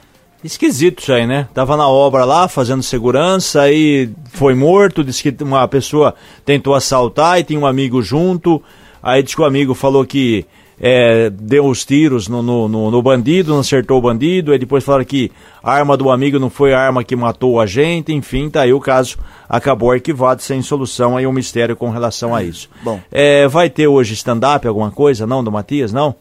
Esquisito 0.44 1.00
isso 1.02 1.12
aí, 1.12 1.26
né? 1.26 1.48
Tava 1.54 1.76
na 1.76 1.88
obra 1.88 2.24
lá, 2.24 2.46
fazendo 2.46 2.82
segurança, 2.82 3.62
aí 3.62 4.10
foi 4.32 4.54
morto, 4.54 5.02
disse 5.02 5.22
que 5.32 5.42
uma 5.44 5.66
pessoa 5.66 6.14
tentou 6.44 6.74
assaltar 6.74 7.38
e 7.40 7.44
tinha 7.44 7.58
um 7.58 7.66
amigo 7.66 8.02
junto. 8.02 8.62
Aí 9.02 9.22
disse 9.22 9.34
que 9.36 9.42
o 9.42 9.46
amigo 9.46 9.74
falou 9.74 10.04
que 10.04 10.44
é, 10.80 11.30
deu 11.30 11.66
os 11.66 11.84
tiros 11.84 12.28
no, 12.28 12.42
no, 12.42 12.68
no, 12.68 12.90
no, 12.90 13.02
bandido, 13.02 13.52
não 13.52 13.60
acertou 13.60 13.98
o 13.98 14.02
bandido, 14.02 14.52
aí 14.52 14.58
depois 14.58 14.84
falaram 14.84 15.04
que 15.04 15.30
a 15.62 15.72
arma 15.72 15.96
do 15.96 16.10
amigo 16.10 16.38
não 16.38 16.50
foi 16.50 16.74
a 16.74 16.80
arma 16.80 17.02
que 17.02 17.16
matou 17.16 17.54
o 17.54 17.60
agente, 17.60 18.12
enfim, 18.12 18.50
tá 18.50 18.62
aí 18.62 18.72
o 18.72 18.80
caso 18.80 19.16
acabou 19.48 19.90
arquivado 19.90 20.42
sem 20.42 20.60
solução, 20.62 21.16
aí 21.16 21.26
um 21.26 21.32
mistério 21.32 21.76
com 21.76 21.90
relação 21.90 22.34
a 22.34 22.42
isso. 22.42 22.68
Bom. 22.82 23.00
É, 23.10 23.48
vai 23.48 23.70
ter 23.70 23.86
hoje 23.86 24.14
stand-up, 24.14 24.66
alguma 24.66 24.90
coisa, 24.90 25.26
não, 25.26 25.42
do 25.42 25.50
Matias, 25.50 25.92
não? 25.92 26.14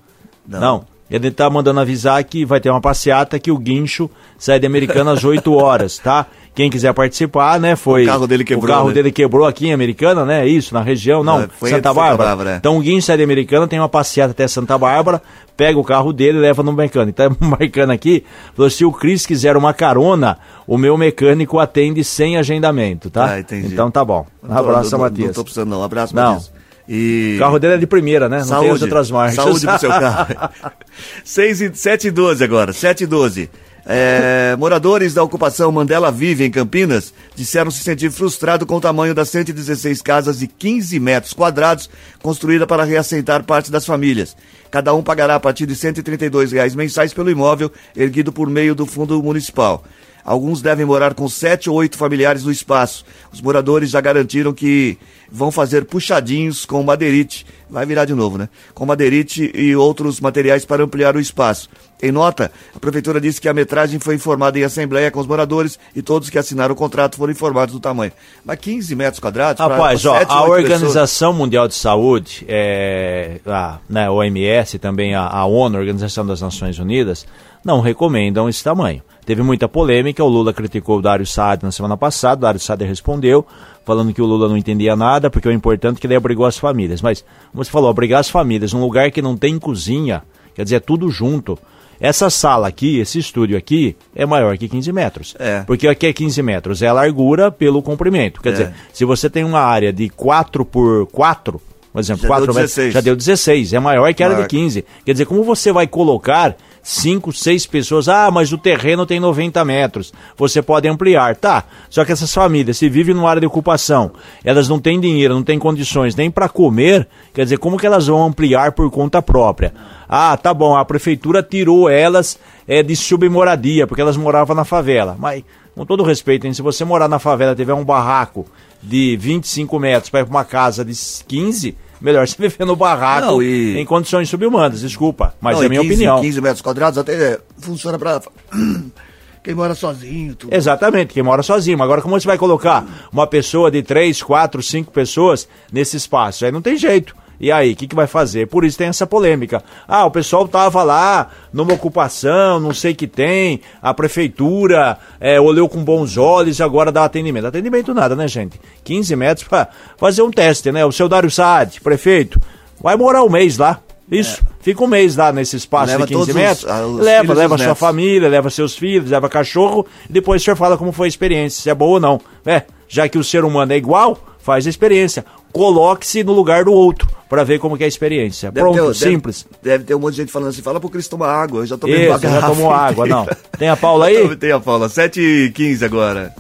Não. 0.47 0.59
não. 0.59 0.95
Ele 1.09 1.29
tá 1.29 1.47
mandando 1.49 1.79
avisar 1.79 2.23
que 2.23 2.43
vai 2.45 2.59
ter 2.59 2.69
uma 2.71 2.81
passeata 2.81 3.37
que 3.37 3.51
o 3.51 3.57
guincho 3.59 4.09
sai 4.39 4.59
de 4.59 4.65
Americana 4.65 5.11
às 5.11 5.23
8 5.23 5.53
horas, 5.53 5.99
tá? 5.99 6.25
Quem 6.55 6.69
quiser 6.69 6.93
participar, 6.93 7.59
né? 7.59 7.75
Foi. 7.75 8.03
O 8.03 8.07
carro 8.07 8.25
dele 8.25 8.45
quebrou. 8.45 8.63
O 8.63 8.67
carro 8.67 8.87
né? 8.87 8.93
dele 8.93 9.11
quebrou 9.11 9.45
aqui 9.45 9.67
em 9.67 9.73
Americana, 9.73 10.23
né? 10.23 10.47
Isso, 10.47 10.73
na 10.73 10.81
região, 10.81 11.21
não. 11.21 11.41
É, 11.41 11.47
foi 11.49 11.69
Santa 11.69 11.81
de 11.81 11.87
Santa 11.89 11.93
Bárbara. 11.93 12.29
Bárbara, 12.29 12.51
é. 12.53 12.55
Então 12.55 12.77
o 12.77 12.79
guincho 12.79 13.07
sai 13.07 13.17
de 13.17 13.23
Americana, 13.23 13.67
tem 13.67 13.77
uma 13.77 13.89
passeata 13.89 14.31
até 14.31 14.47
Santa 14.47 14.77
Bárbara, 14.77 15.21
pega 15.57 15.77
o 15.77 15.83
carro 15.83 16.13
dele 16.13 16.37
e 16.37 16.41
leva 16.41 16.63
no 16.63 16.71
mecânico. 16.71 17.21
Então, 17.21 17.35
marcando 17.45 17.91
aqui, 17.91 18.23
falou: 18.55 18.69
se 18.69 18.85
o 18.85 18.91
Cris 18.93 19.25
quiser 19.25 19.57
uma 19.57 19.73
carona, 19.73 20.37
o 20.65 20.77
meu 20.77 20.97
mecânico 20.97 21.59
atende 21.59 22.05
sem 22.05 22.37
agendamento, 22.37 23.09
tá? 23.09 23.31
Ah, 23.31 23.39
entendi. 23.41 23.73
Então 23.73 23.91
tá 23.91 24.05
bom. 24.05 24.25
Um 24.41 24.47
Não 24.47 24.57
abraço, 24.57 24.91
não, 24.93 24.99
Matias. 24.99 25.27
Não 25.27 25.33
tô 25.33 25.43
precisando, 25.43 25.69
não. 25.69 25.83
Abraço, 25.83 26.15
Não. 26.15 26.35
Matias. 26.35 26.55
E... 26.87 27.33
O 27.35 27.39
carro 27.39 27.59
dele 27.59 27.73
é 27.73 27.77
de 27.77 27.87
primeira, 27.87 28.29
né? 28.29 28.37
Não 28.37 28.45
Saúde. 28.45 28.65
tem 28.67 28.75
as 28.75 28.81
outras 28.81 29.11
marcas. 29.11 29.35
Saúde 29.35 29.65
pro 29.65 29.79
seu 29.79 29.89
carro. 29.99 30.27
6 31.25 31.61
e, 31.61 31.75
7 31.75 32.07
e 32.07 32.11
12 32.11 32.43
agora, 32.43 32.71
7 32.71 33.03
e 33.03 33.07
12. 33.07 33.49
É, 33.87 34.55
moradores 34.57 35.13
da 35.13 35.21
ocupação 35.21 35.71
Mandela 35.71 36.11
Vive, 36.11 36.43
em 36.43 36.49
Campinas, 36.49 37.13
disseram 37.35 37.69
se 37.69 37.83
sentir 37.83 38.09
frustrado 38.09 38.65
com 38.65 38.77
o 38.77 38.81
tamanho 38.81 39.13
das 39.13 39.29
116 39.29 40.01
casas 40.01 40.39
de 40.39 40.47
15 40.47 40.99
metros 40.99 41.33
quadrados 41.33 41.87
construída 42.21 42.65
para 42.65 42.83
reassentar 42.83 43.43
parte 43.43 43.71
das 43.71 43.85
famílias. 43.85 44.35
Cada 44.71 44.93
um 44.93 45.03
pagará 45.03 45.35
a 45.35 45.39
partir 45.39 45.67
de 45.67 45.75
132 45.75 46.51
reais 46.51 46.73
mensais 46.73 47.13
pelo 47.13 47.29
imóvel 47.29 47.71
erguido 47.95 48.33
por 48.33 48.49
meio 48.49 48.73
do 48.73 48.87
fundo 48.87 49.21
municipal. 49.21 49.83
Alguns 50.25 50.59
devem 50.59 50.87
morar 50.87 51.13
com 51.13 51.29
sete 51.29 51.69
ou 51.69 51.75
oito 51.75 51.97
familiares 51.97 52.43
no 52.43 52.51
espaço. 52.51 53.05
Os 53.31 53.39
moradores 53.39 53.91
já 53.91 54.01
garantiram 54.01 54.51
que 54.53 54.97
vão 55.31 55.51
fazer 55.51 55.85
puxadinhos 55.85 56.65
com 56.65 56.81
madeirite, 56.81 57.45
vai 57.69 57.85
virar 57.85 58.05
de 58.05 58.13
novo, 58.15 58.37
né? 58.37 58.49
Com 58.73 58.87
madeirite 58.87 59.51
e 59.53 59.75
outros 59.75 60.19
materiais 60.19 60.65
para 60.65 60.83
ampliar 60.83 61.15
o 61.15 61.19
espaço. 61.19 61.69
Em 62.01 62.11
nota, 62.11 62.51
a 62.75 62.79
prefeitura 62.79 63.21
disse 63.21 63.39
que 63.39 63.47
a 63.47 63.53
metragem 63.53 63.99
foi 63.99 64.15
informada 64.15 64.57
em 64.57 64.63
assembleia 64.63 65.11
com 65.11 65.19
os 65.19 65.27
moradores 65.27 65.79
e 65.95 66.01
todos 66.01 66.29
que 66.29 66.37
assinaram 66.39 66.73
o 66.73 66.77
contrato 66.77 67.17
foram 67.17 67.31
informados 67.31 67.73
do 67.73 67.79
tamanho. 67.79 68.11
Mas 68.43 68.59
15 68.59 68.95
metros 68.95 69.19
quadrados? 69.19 69.59
Rapaz, 69.59 70.01
pra 70.01 70.11
ó, 70.11 70.17
sete, 70.19 70.31
a 70.31 70.43
oito 70.43 70.63
pessoas? 70.63 70.81
Organização 70.81 71.33
Mundial 71.33 71.67
de 71.67 71.75
Saúde, 71.75 72.45
é, 72.47 73.39
a 73.45 73.77
né, 73.87 74.09
OMS, 74.09 74.79
também 74.79 75.13
a, 75.13 75.27
a 75.27 75.45
ONU, 75.45 75.77
Organização 75.77 76.25
das 76.25 76.41
Nações 76.41 76.79
Unidas, 76.79 77.27
não 77.63 77.79
recomendam 77.79 78.49
esse 78.49 78.63
tamanho. 78.63 79.01
Teve 79.25 79.41
muita 79.41 79.67
polêmica, 79.67 80.23
o 80.23 80.27
Lula 80.27 80.53
criticou 80.53 80.99
o 80.99 81.01
Dário 81.01 81.25
Saad 81.25 81.63
na 81.63 81.71
semana 81.71 81.97
passada, 81.97 82.37
o 82.37 82.41
Dário 82.41 82.59
Saad 82.59 82.83
respondeu, 82.85 83.45
falando 83.83 84.13
que 84.13 84.21
o 84.21 84.25
Lula 84.25 84.47
não 84.47 84.55
entendia 84.57 84.95
nada, 84.95 85.29
porque 85.29 85.47
o 85.47 85.51
importante 85.51 85.97
é 85.97 85.99
que 86.01 86.05
ele 86.07 86.15
abrigou 86.15 86.45
as 86.45 86.57
famílias. 86.57 87.01
Mas, 87.01 87.25
como 87.51 87.63
você 87.63 87.71
falou, 87.71 87.89
abrigar 87.89 88.19
as 88.19 88.29
famílias 88.29 88.71
num 88.71 88.81
lugar 88.81 89.09
que 89.09 89.21
não 89.21 89.35
tem 89.35 89.57
cozinha, 89.57 90.21
quer 90.53 90.63
dizer, 90.63 90.75
é 90.75 90.79
tudo 90.79 91.09
junto. 91.09 91.57
Essa 91.99 92.29
sala 92.29 92.67
aqui, 92.67 92.99
esse 92.99 93.17
estúdio 93.19 93.57
aqui, 93.57 93.95
é 94.13 94.25
maior 94.25 94.57
que 94.57 94.67
15 94.67 94.91
metros. 94.91 95.35
É. 95.39 95.61
Porque 95.61 95.87
aqui 95.87 96.05
é 96.05 96.13
15 96.13 96.43
metros, 96.43 96.81
é 96.81 96.87
a 96.87 96.93
largura 96.93 97.49
pelo 97.51 97.81
comprimento. 97.81 98.41
Quer 98.41 98.49
É. 98.49 98.51
dizer, 98.51 98.73
se 98.93 99.05
você 99.05 99.29
tem 99.29 99.43
uma 99.43 99.61
área 99.61 99.91
de 99.93 100.09
4 100.09 100.65
por 100.65 101.07
4, 101.07 101.59
por 101.93 101.99
exemplo, 101.99 102.23
Já 102.23 102.27
4 102.27 102.45
deu 102.47 102.53
metros, 102.53 102.75
16. 102.75 102.93
já 102.93 103.01
deu 103.01 103.15
16, 103.15 103.73
é 103.73 103.79
maior 103.79 104.13
que 104.13 104.21
a 104.21 104.27
área 104.27 104.41
de 104.43 104.47
15. 104.49 104.85
Quer 105.05 105.13
dizer, 105.13 105.25
como 105.25 105.41
você 105.43 105.71
vai 105.71 105.87
colocar 105.87 106.57
5, 106.87 107.33
6 107.33 107.65
pessoas? 107.65 108.07
Ah, 108.07 108.29
mas 108.29 108.53
o 108.53 108.59
terreno 108.59 109.07
tem 109.07 109.19
90 109.19 109.65
metros, 109.65 110.13
você 110.37 110.61
pode 110.61 110.87
ampliar. 110.87 111.35
Tá, 111.35 111.63
só 111.89 112.05
que 112.05 112.11
essas 112.11 112.31
famílias, 112.31 112.77
se 112.77 112.87
vivem 112.87 113.15
numa 113.15 113.27
área 113.27 113.39
de 113.39 113.47
ocupação, 113.47 114.11
elas 114.43 114.69
não 114.69 114.79
têm 114.79 114.99
dinheiro, 114.99 115.33
não 115.33 115.41
têm 115.41 115.57
condições 115.57 116.15
nem 116.15 116.29
para 116.29 116.47
comer, 116.47 117.07
quer 117.33 117.43
dizer, 117.43 117.57
como 117.57 117.75
que 117.75 117.87
elas 117.87 118.05
vão 118.05 118.23
ampliar 118.23 118.73
por 118.73 118.91
conta 118.91 119.19
própria? 119.19 119.73
Ah, 120.07 120.37
tá 120.37 120.53
bom, 120.53 120.77
a 120.77 120.85
prefeitura 120.85 121.41
tirou 121.41 121.89
elas 121.89 122.37
é, 122.67 122.83
de 122.83 122.95
submoradia, 122.95 123.87
porque 123.87 124.01
elas 124.01 124.15
moravam 124.15 124.55
na 124.55 124.63
favela. 124.63 125.15
Mas, 125.17 125.43
com 125.73 125.87
todo 125.87 126.03
respeito, 126.03 126.45
hein, 126.45 126.53
se 126.53 126.61
você 126.61 126.85
morar 126.85 127.07
na 127.07 127.17
favela 127.17 127.55
tiver 127.55 127.73
um 127.73 127.83
barraco 127.83 128.45
de 128.83 129.17
25 129.17 129.79
metros 129.79 130.11
para 130.11 130.19
ir 130.19 130.25
para 130.25 130.31
uma 130.31 130.45
casa 130.45 130.85
de 130.85 130.93
15, 131.27 131.75
melhor 132.01 132.27
você 132.27 132.35
viver 132.41 132.65
no 132.65 132.75
barraco 132.75 133.27
Não, 133.27 133.43
e- 133.43 133.77
em 133.77 133.85
condições 133.85 134.29
subhumanas, 134.29 134.81
desculpa, 134.81 135.33
mas 135.41 135.55
Não, 135.57 135.63
é 135.63 135.65
a 135.65 135.69
minha 135.69 135.81
15, 135.81 135.93
opinião. 135.93 136.21
15 136.21 136.41
metros 136.41 136.61
quadrados 136.61 136.97
até 136.97 137.13
é, 137.13 137.39
funciona 137.59 137.97
pra 137.99 138.21
quem 139.43 139.53
mora 139.53 139.75
sozinho. 139.75 140.35
Tudo. 140.35 140.53
Exatamente, 140.55 141.13
quem 141.13 141.21
mora 141.23 141.43
sozinho. 141.43 141.77
Mas 141.77 141.85
agora, 141.85 142.01
como 142.01 142.19
você 142.19 142.25
vai 142.27 142.37
colocar 142.37 142.83
uma 143.11 143.27
pessoa 143.27 143.69
de 143.69 143.83
três, 143.83 144.21
quatro, 144.23 144.61
cinco 144.63 144.91
pessoas 144.91 145.47
nesse 145.71 145.97
espaço? 145.97 146.45
Aí 146.45 146.51
não 146.51 146.61
tem 146.61 146.77
jeito. 146.77 147.15
E 147.39 147.51
aí, 147.51 147.73
o 147.73 147.75
que, 147.75 147.87
que 147.87 147.95
vai 147.95 148.07
fazer? 148.07 148.47
Por 148.47 148.63
isso 148.63 148.77
tem 148.77 148.87
essa 148.87 149.05
polêmica. 149.05 149.63
Ah, 149.87 150.05
o 150.05 150.11
pessoal 150.11 150.47
tava 150.47 150.81
lá 150.83 151.29
numa 151.51 151.73
ocupação, 151.73 152.59
não 152.59 152.73
sei 152.73 152.93
o 152.93 152.95
que 152.95 153.07
tem, 153.07 153.59
a 153.81 153.93
prefeitura 153.93 154.97
é, 155.19 155.39
olhou 155.39 155.67
com 155.69 155.83
bons 155.83 156.17
olhos 156.17 156.59
e 156.59 156.63
agora 156.63 156.91
dá 156.91 157.05
atendimento. 157.05 157.45
Atendimento 157.47 157.93
nada, 157.93 158.15
né, 158.15 158.27
gente? 158.27 158.59
15 158.83 159.15
metros 159.15 159.47
para 159.47 159.67
fazer 159.97 160.21
um 160.21 160.31
teste, 160.31 160.71
né? 160.71 160.85
O 160.85 160.91
seu 160.91 161.07
Dário 161.09 161.29
Saad, 161.29 161.79
prefeito, 161.81 162.39
vai 162.81 162.95
morar 162.95 163.23
um 163.23 163.29
mês 163.29 163.57
lá. 163.57 163.79
Isso, 164.09 164.43
fica 164.61 164.83
um 164.83 164.87
mês 164.87 165.15
lá 165.15 165.31
nesse 165.31 165.55
espaço 165.55 165.87
Leva 165.93 166.05
de 166.05 166.13
15 166.13 166.31
todos 166.31 166.35
os- 166.35 166.41
metros. 166.41 166.69
ah, 166.69 166.85
os 166.85 166.99
leva, 166.99 167.33
leva 167.33 167.57
sua 167.57 167.65
netos. 167.67 167.79
família, 167.79 168.29
leva 168.29 168.49
seus 168.51 168.75
filhos, 168.77 169.09
leva 169.09 169.27
cachorro, 169.27 169.85
e 170.07 170.13
depois 170.13 170.41
o 170.41 170.45
senhor 170.45 170.55
fala 170.55 170.77
como 170.77 170.91
foi 170.91 171.07
a 171.07 171.09
experiência, 171.09 171.63
se 171.63 171.69
é 171.71 171.73
boa 171.73 171.93
ou 171.93 171.99
não. 171.99 172.21
É, 172.45 172.61
já 172.87 173.09
que 173.09 173.17
o 173.17 173.23
ser 173.23 173.43
humano 173.43 173.73
é 173.73 173.77
igual, 173.77 174.19
faz 174.45 174.67
a 174.67 174.69
experiência. 174.69 175.25
Coloque-se 175.51 176.23
no 176.23 176.31
lugar 176.33 176.65
do 176.65 176.71
outro, 176.71 177.07
para 177.27 177.43
ver 177.43 177.57
como 177.57 177.75
que 177.75 177.83
é 177.83 177.85
a 177.85 177.89
experiência. 177.89 178.51
Deve 178.51 178.63
Pronto, 178.65 178.75
ter- 178.75 178.81
deve- 178.83 178.93
simples. 179.15 179.47
Deve, 179.63 179.83
ter 179.85 179.95
um 179.95 179.99
monte 179.99 180.11
de 180.11 180.17
gente 180.21 180.31
falando 180.31 180.49
assim, 180.49 180.61
fala 180.61 180.79
pro 180.79 180.87
Cris 180.89 181.07
tomar 181.07 181.29
água, 181.29 181.61
eu 181.61 181.65
já 181.65 181.75
tô 181.77 181.87
bebendo 181.87 182.03
Isso, 182.03 182.11
uma 182.11 182.19
já 182.19 182.29
garrafa 182.29 182.55
tomou 182.55 182.71
água, 182.71 183.07
não. 183.07 183.25
Tem 183.57 183.67
a 183.69 183.75
Paula 183.75 184.05
aí? 184.05 184.35
Tem 184.35 184.51
a 184.51 184.59
Paula, 184.59 184.87
7 184.87 185.19
e 185.19 185.51
15 185.51 185.83
agora. 185.83 186.31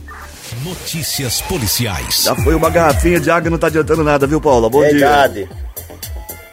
Notícias 0.63 1.41
policiais. 1.41 2.23
Já 2.23 2.35
foi 2.35 2.53
uma 2.55 2.69
garrafinha 2.69 3.19
de 3.19 3.29
água, 3.31 3.49
não 3.49 3.57
tá 3.57 3.67
adiantando 3.67 4.03
nada, 4.03 4.27
viu, 4.27 4.39
Paula? 4.39 4.69
Bom 4.69 4.81
dia. 4.81 4.91
Verdade. 4.91 5.49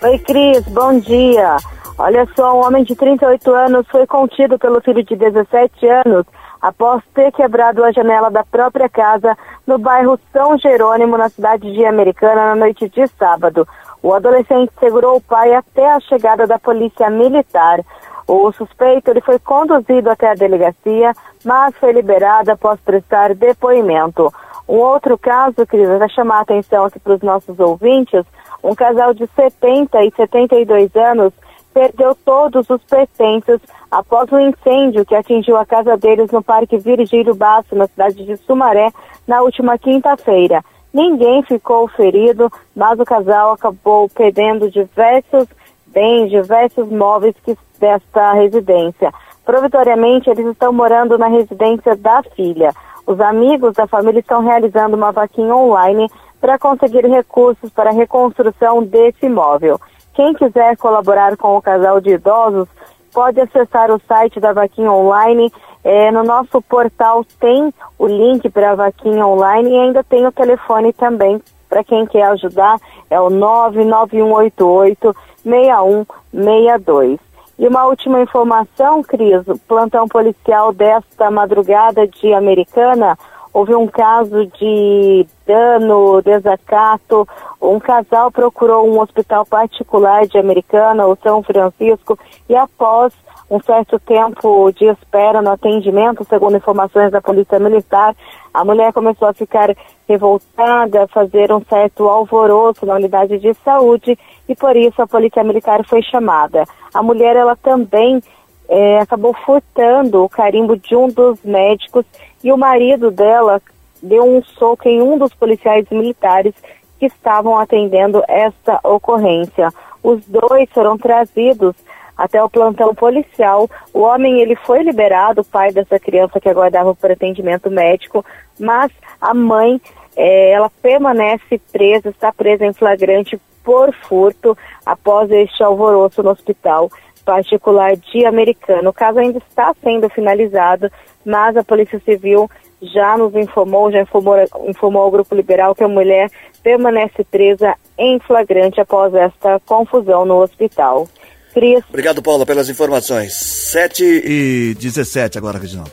Oi, 0.03 0.18
Cris, 0.20 0.62
bom 0.68 0.98
dia. 0.98 1.57
Olha 1.98 2.26
só, 2.34 2.59
um 2.59 2.64
homem 2.66 2.82
de 2.84 2.96
38 2.96 3.53
anos 3.55 3.86
foi 3.92 4.07
contido 4.07 4.59
pelo 4.59 4.80
filho 4.80 5.05
de 5.05 5.14
17 5.14 5.86
anos 6.07 6.24
após 6.62 7.02
ter 7.12 7.32
quebrado 7.32 7.84
a 7.84 7.90
janela 7.90 8.30
da 8.30 8.44
própria 8.44 8.88
casa 8.88 9.36
no 9.66 9.78
bairro 9.78 10.18
São 10.32 10.56
Jerônimo, 10.56 11.18
na 11.18 11.28
cidade 11.28 11.72
de 11.72 11.84
Americana, 11.84 12.54
na 12.54 12.54
noite 12.54 12.88
de 12.88 13.04
sábado. 13.08 13.66
O 14.00 14.14
adolescente 14.14 14.72
segurou 14.78 15.16
o 15.16 15.20
pai 15.20 15.52
até 15.54 15.92
a 15.92 16.00
chegada 16.00 16.46
da 16.46 16.58
polícia 16.58 17.10
militar. 17.10 17.80
O 18.28 18.52
suspeito 18.52 19.10
ele 19.10 19.20
foi 19.20 19.40
conduzido 19.40 20.08
até 20.08 20.30
a 20.30 20.34
delegacia, 20.34 21.12
mas 21.44 21.74
foi 21.76 21.92
liberado 21.92 22.52
após 22.52 22.80
prestar 22.80 23.34
depoimento. 23.34 24.32
Um 24.68 24.78
outro 24.78 25.18
caso, 25.18 25.66
Cris, 25.66 25.88
vai 25.98 26.08
chamar 26.08 26.38
a 26.38 26.42
atenção 26.42 26.84
aqui 26.84 27.00
para 27.00 27.14
os 27.14 27.22
nossos 27.22 27.58
ouvintes, 27.58 28.24
um 28.62 28.74
casal 28.74 29.12
de 29.12 29.28
70 29.34 30.04
e 30.04 30.12
72 30.16 30.94
anos 30.94 31.32
perdeu 31.72 32.14
todos 32.24 32.68
os 32.68 32.82
pertences 32.84 33.60
após 33.90 34.30
um 34.32 34.40
incêndio 34.40 35.04
que 35.04 35.14
atingiu 35.14 35.56
a 35.56 35.66
casa 35.66 35.96
deles 35.96 36.30
no 36.30 36.42
Parque 36.42 36.78
Virgílio 36.78 37.34
Basso, 37.34 37.74
na 37.74 37.86
cidade 37.86 38.24
de 38.24 38.36
Sumaré, 38.38 38.90
na 39.26 39.42
última 39.42 39.78
quinta-feira. 39.78 40.64
Ninguém 40.92 41.42
ficou 41.42 41.88
ferido, 41.88 42.50
mas 42.76 42.98
o 43.00 43.04
casal 43.04 43.52
acabou 43.52 44.08
perdendo 44.08 44.70
diversos 44.70 45.46
bens, 45.86 46.30
diversos 46.30 46.88
móveis 46.88 47.34
que, 47.44 47.56
desta 47.78 48.32
residência. 48.32 49.12
Provisoriamente, 49.44 50.30
eles 50.30 50.46
estão 50.46 50.72
morando 50.72 51.18
na 51.18 51.28
residência 51.28 51.96
da 51.96 52.22
filha. 52.22 52.72
Os 53.06 53.20
amigos 53.20 53.74
da 53.74 53.86
família 53.86 54.20
estão 54.20 54.42
realizando 54.42 54.96
uma 54.96 55.10
vaquinha 55.10 55.54
online 55.54 56.08
para 56.40 56.58
conseguir 56.58 57.06
recursos 57.06 57.70
para 57.70 57.90
a 57.90 57.92
reconstrução 57.92 58.82
desse 58.82 59.26
imóvel. 59.26 59.80
Quem 60.14 60.34
quiser 60.34 60.76
colaborar 60.76 61.36
com 61.36 61.56
o 61.56 61.62
casal 61.62 62.00
de 62.00 62.10
idosos 62.10 62.68
pode 63.12 63.40
acessar 63.40 63.90
o 63.90 64.00
site 64.06 64.38
da 64.40 64.52
Vaquinha 64.52 64.90
Online. 64.90 65.52
É, 65.84 66.10
no 66.10 66.22
nosso 66.22 66.62
portal 66.62 67.24
tem 67.40 67.72
o 67.98 68.06
link 68.06 68.48
para 68.50 68.72
a 68.72 68.74
Vaquinha 68.74 69.26
Online 69.26 69.70
e 69.70 69.78
ainda 69.78 70.04
tem 70.04 70.26
o 70.26 70.32
telefone 70.32 70.92
também 70.92 71.40
para 71.68 71.82
quem 71.82 72.06
quer 72.06 72.24
ajudar. 72.24 72.78
É 73.10 73.20
o 73.20 73.30
99188 73.30 75.16
6162. 75.44 77.18
E 77.58 77.68
uma 77.68 77.86
última 77.86 78.20
informação, 78.20 79.02
Cris, 79.02 79.42
plantão 79.68 80.08
policial 80.08 80.72
desta 80.72 81.30
madrugada 81.30 82.06
de 82.08 82.32
Americana, 82.32 83.16
houve 83.53 83.74
um 83.74 83.86
caso 83.86 84.46
de 84.46 85.26
dano, 85.46 86.22
desacato. 86.22 87.28
Um 87.61 87.78
casal 87.78 88.30
procurou 88.30 88.88
um 88.88 89.00
hospital 89.00 89.44
particular 89.44 90.26
de 90.26 90.38
Americana, 90.38 91.07
o 91.07 91.16
São 91.22 91.42
Francisco, 91.42 92.18
e 92.48 92.57
após 92.57 93.12
um 93.50 93.61
certo 93.61 93.98
tempo 93.98 94.72
de 94.72 94.86
espera 94.86 95.42
no 95.42 95.50
atendimento, 95.50 96.24
segundo 96.24 96.57
informações 96.57 97.12
da 97.12 97.20
Polícia 97.20 97.59
Militar, 97.59 98.16
a 98.55 98.64
mulher 98.64 98.94
começou 98.94 99.28
a 99.28 99.34
ficar 99.34 99.76
revoltada, 100.09 101.03
a 101.05 101.09
fazer 101.09 101.53
um 101.53 101.62
certo 101.62 102.09
alvoroço 102.09 102.86
na 102.86 102.94
unidade 102.94 103.38
de 103.38 103.53
saúde 103.62 104.18
e 104.48 104.57
por 104.57 104.74
isso 104.74 105.03
a 105.03 105.07
Polícia 105.07 105.44
Militar 105.44 105.84
foi 105.86 106.03
chamada. 106.03 106.64
A 106.94 107.03
mulher, 107.03 107.36
ela 107.36 107.55
também 107.55 108.22
é, 108.68 108.98
acabou 108.98 109.34
furtando 109.34 110.24
o 110.24 110.28
carimbo 110.28 110.76
de 110.76 110.94
um 110.96 111.08
dos 111.08 111.38
médicos 111.42 112.04
e 112.42 112.52
o 112.52 112.56
marido 112.56 113.10
dela 113.10 113.60
deu 114.02 114.24
um 114.24 114.42
soco 114.42 114.88
em 114.88 115.00
um 115.00 115.16
dos 115.18 115.32
policiais 115.34 115.86
militares 115.90 116.54
que 116.98 117.06
estavam 117.06 117.58
atendendo 117.58 118.22
esta 118.28 118.80
ocorrência. 118.84 119.72
Os 120.02 120.24
dois 120.26 120.68
foram 120.70 120.98
trazidos 120.98 121.74
até 122.16 122.42
o 122.42 122.50
plantão 122.50 122.94
policial. 122.94 123.68
O 123.92 124.00
homem 124.00 124.40
ele 124.40 124.56
foi 124.56 124.82
liberado, 124.82 125.40
o 125.40 125.44
pai 125.44 125.72
dessa 125.72 125.98
criança 125.98 126.40
que 126.40 126.48
aguardava 126.48 126.94
por 126.94 127.10
atendimento 127.10 127.70
médico, 127.70 128.24
mas 128.58 128.90
a 129.20 129.32
mãe 129.34 129.80
é, 130.16 130.50
ela 130.50 130.70
permanece 130.82 131.60
presa, 131.72 132.10
está 132.10 132.32
presa 132.32 132.66
em 132.66 132.72
flagrante 132.72 133.40
por 133.64 133.94
furto 133.94 134.56
após 134.84 135.30
este 135.30 135.62
alvoroço 135.62 136.22
no 136.22 136.30
hospital 136.30 136.90
particular 137.24 137.96
de 137.96 138.24
Americano. 138.24 138.90
O 138.90 138.92
caso 138.92 139.18
ainda 139.18 139.38
está 139.38 139.74
sendo 139.82 140.08
finalizado, 140.08 140.90
mas 141.24 141.56
a 141.56 141.64
Polícia 141.64 142.00
Civil 142.04 142.50
já 142.82 143.16
nos 143.16 143.34
informou, 143.34 143.92
já 143.92 144.00
informou, 144.00 144.36
informou 144.66 145.02
ao 145.02 145.10
Grupo 145.10 145.34
Liberal 145.34 145.74
que 145.74 145.84
a 145.84 145.88
mulher 145.88 146.30
permanece 146.62 147.24
presa 147.24 147.74
em 147.96 148.18
flagrante 148.18 148.80
após 148.80 149.14
esta 149.14 149.60
confusão 149.60 150.24
no 150.24 150.42
hospital. 150.42 151.08
Cris. 151.52 151.84
Obrigado, 151.88 152.22
Paula, 152.22 152.46
pelas 152.46 152.68
informações. 152.70 153.34
7 153.34 154.04
e 154.04 154.74
17 154.78 155.36
agora, 155.36 155.58
Reginaldo. 155.58 155.92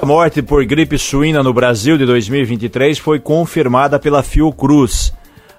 A 0.00 0.06
morte 0.06 0.42
por 0.42 0.64
gripe 0.64 0.98
suína 0.98 1.42
no 1.42 1.52
Brasil 1.52 1.98
de 1.98 2.06
2023 2.06 2.98
foi 2.98 3.20
confirmada 3.20 3.98
pela 3.98 4.22
Fiocruz. 4.22 5.12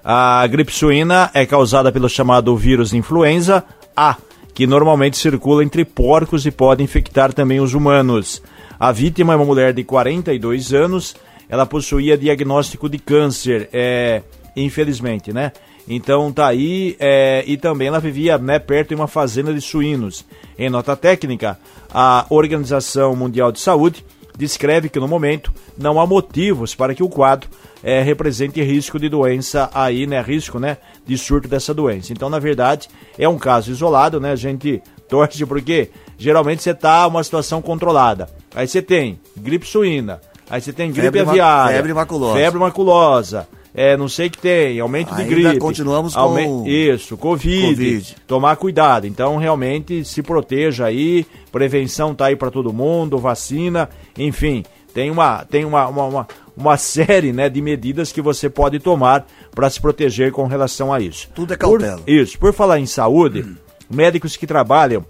A 0.04 0.44
gripe 0.48 0.72
suína 0.72 1.30
é 1.32 1.46
causada 1.46 1.92
pelo 1.92 2.08
chamado 2.08 2.56
vírus 2.56 2.92
influenza 2.92 3.64
A, 3.96 4.16
que 4.54 4.66
normalmente 4.66 5.16
circula 5.16 5.64
entre 5.64 5.84
porcos 5.84 6.44
e 6.46 6.50
pode 6.50 6.82
infectar 6.82 7.32
também 7.32 7.60
os 7.60 7.74
humanos. 7.74 8.42
A 8.78 8.92
vítima 8.92 9.32
é 9.32 9.36
uma 9.36 9.44
mulher 9.44 9.72
de 9.72 9.84
42 9.84 10.72
anos, 10.72 11.14
ela 11.48 11.66
possuía 11.66 12.16
diagnóstico 12.16 12.88
de 12.88 12.98
câncer, 12.98 13.68
é, 13.72 14.22
infelizmente, 14.56 15.32
né? 15.32 15.52
Então 15.88 16.32
tá 16.32 16.46
aí, 16.46 16.96
é, 16.98 17.44
e 17.46 17.56
também 17.56 17.88
ela 17.88 17.98
vivia 17.98 18.38
né, 18.38 18.58
perto 18.58 18.90
de 18.90 18.94
uma 18.94 19.08
fazenda 19.08 19.52
de 19.52 19.60
suínos. 19.60 20.24
Em 20.58 20.70
nota 20.70 20.96
técnica, 20.96 21.58
a 21.92 22.24
Organização 22.30 23.16
Mundial 23.16 23.50
de 23.50 23.60
Saúde 23.60 24.04
descreve 24.36 24.88
que 24.88 25.00
no 25.00 25.08
momento 25.08 25.52
não 25.76 26.00
há 26.00 26.06
motivos 26.06 26.74
para 26.74 26.94
que 26.94 27.02
o 27.02 27.08
quadro 27.08 27.48
é, 27.82 28.00
represente 28.00 28.62
risco 28.62 28.98
de 28.98 29.08
doença 29.08 29.70
aí, 29.74 30.06
né? 30.06 30.20
Risco, 30.20 30.58
né? 30.58 30.78
De 31.04 31.18
surto 31.18 31.48
dessa 31.48 31.74
doença. 31.74 32.12
Então, 32.12 32.30
na 32.30 32.38
verdade, 32.38 32.88
é 33.18 33.28
um 33.28 33.38
caso 33.38 33.70
isolado, 33.70 34.20
né? 34.20 34.32
A 34.32 34.36
gente 34.36 34.82
torce 35.08 35.44
porque 35.44 35.90
geralmente 36.16 36.62
você 36.62 36.72
tá 36.72 37.06
uma 37.06 37.22
situação 37.24 37.60
controlada. 37.60 38.28
Aí 38.54 38.68
você 38.68 38.80
tem 38.80 39.18
gripe 39.36 39.66
suína, 39.66 40.20
aí 40.48 40.60
você 40.60 40.72
tem 40.72 40.90
gripe 40.92 41.04
febre 41.04 41.20
aviária, 41.20 41.76
febre 41.76 41.94
maculosa. 41.94 42.38
Febre 42.38 42.60
maculosa 42.60 43.48
é, 43.74 43.96
não 43.96 44.08
sei 44.08 44.28
que 44.28 44.36
tem, 44.36 44.78
aumento 44.80 45.14
Ainda 45.14 45.24
de 45.24 45.34
gripe. 45.34 45.58
continuamos 45.58 46.14
com... 46.14 46.66
Isso, 46.66 47.16
COVID, 47.16 47.68
COVID, 47.68 48.16
Tomar 48.26 48.56
cuidado. 48.56 49.06
Então, 49.06 49.38
realmente, 49.38 50.04
se 50.04 50.22
proteja 50.22 50.86
aí. 50.86 51.26
Prevenção 51.50 52.14
tá 52.14 52.26
aí 52.26 52.36
para 52.36 52.50
todo 52.50 52.72
mundo, 52.72 53.18
vacina, 53.18 53.88
enfim. 54.18 54.62
Tem 54.92 55.10
uma, 55.10 55.44
tem 55.46 55.64
uma, 55.64 55.86
uma, 55.88 56.04
uma, 56.04 56.28
uma 56.56 56.76
série 56.76 57.32
né, 57.32 57.48
de 57.48 57.60
medidas 57.60 58.12
que 58.12 58.20
você 58.20 58.48
pode 58.48 58.78
tomar 58.78 59.26
para 59.54 59.70
se 59.70 59.80
proteger 59.80 60.32
com 60.32 60.46
relação 60.46 60.92
a 60.92 61.00
isso. 61.00 61.28
Tudo 61.34 61.54
é 61.54 61.56
cautela. 61.56 61.98
Por, 61.98 62.10
isso. 62.10 62.38
Por 62.38 62.52
falar 62.52 62.78
em 62.78 62.86
saúde, 62.86 63.42
hum. 63.42 63.56
médicos 63.90 64.36
que 64.36 64.46
trabalham 64.46 65.04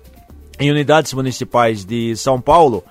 em 0.58 0.70
unidades 0.70 1.12
municipais 1.12 1.84
de 1.84 2.14
São 2.16 2.40
Paulo 2.40 2.84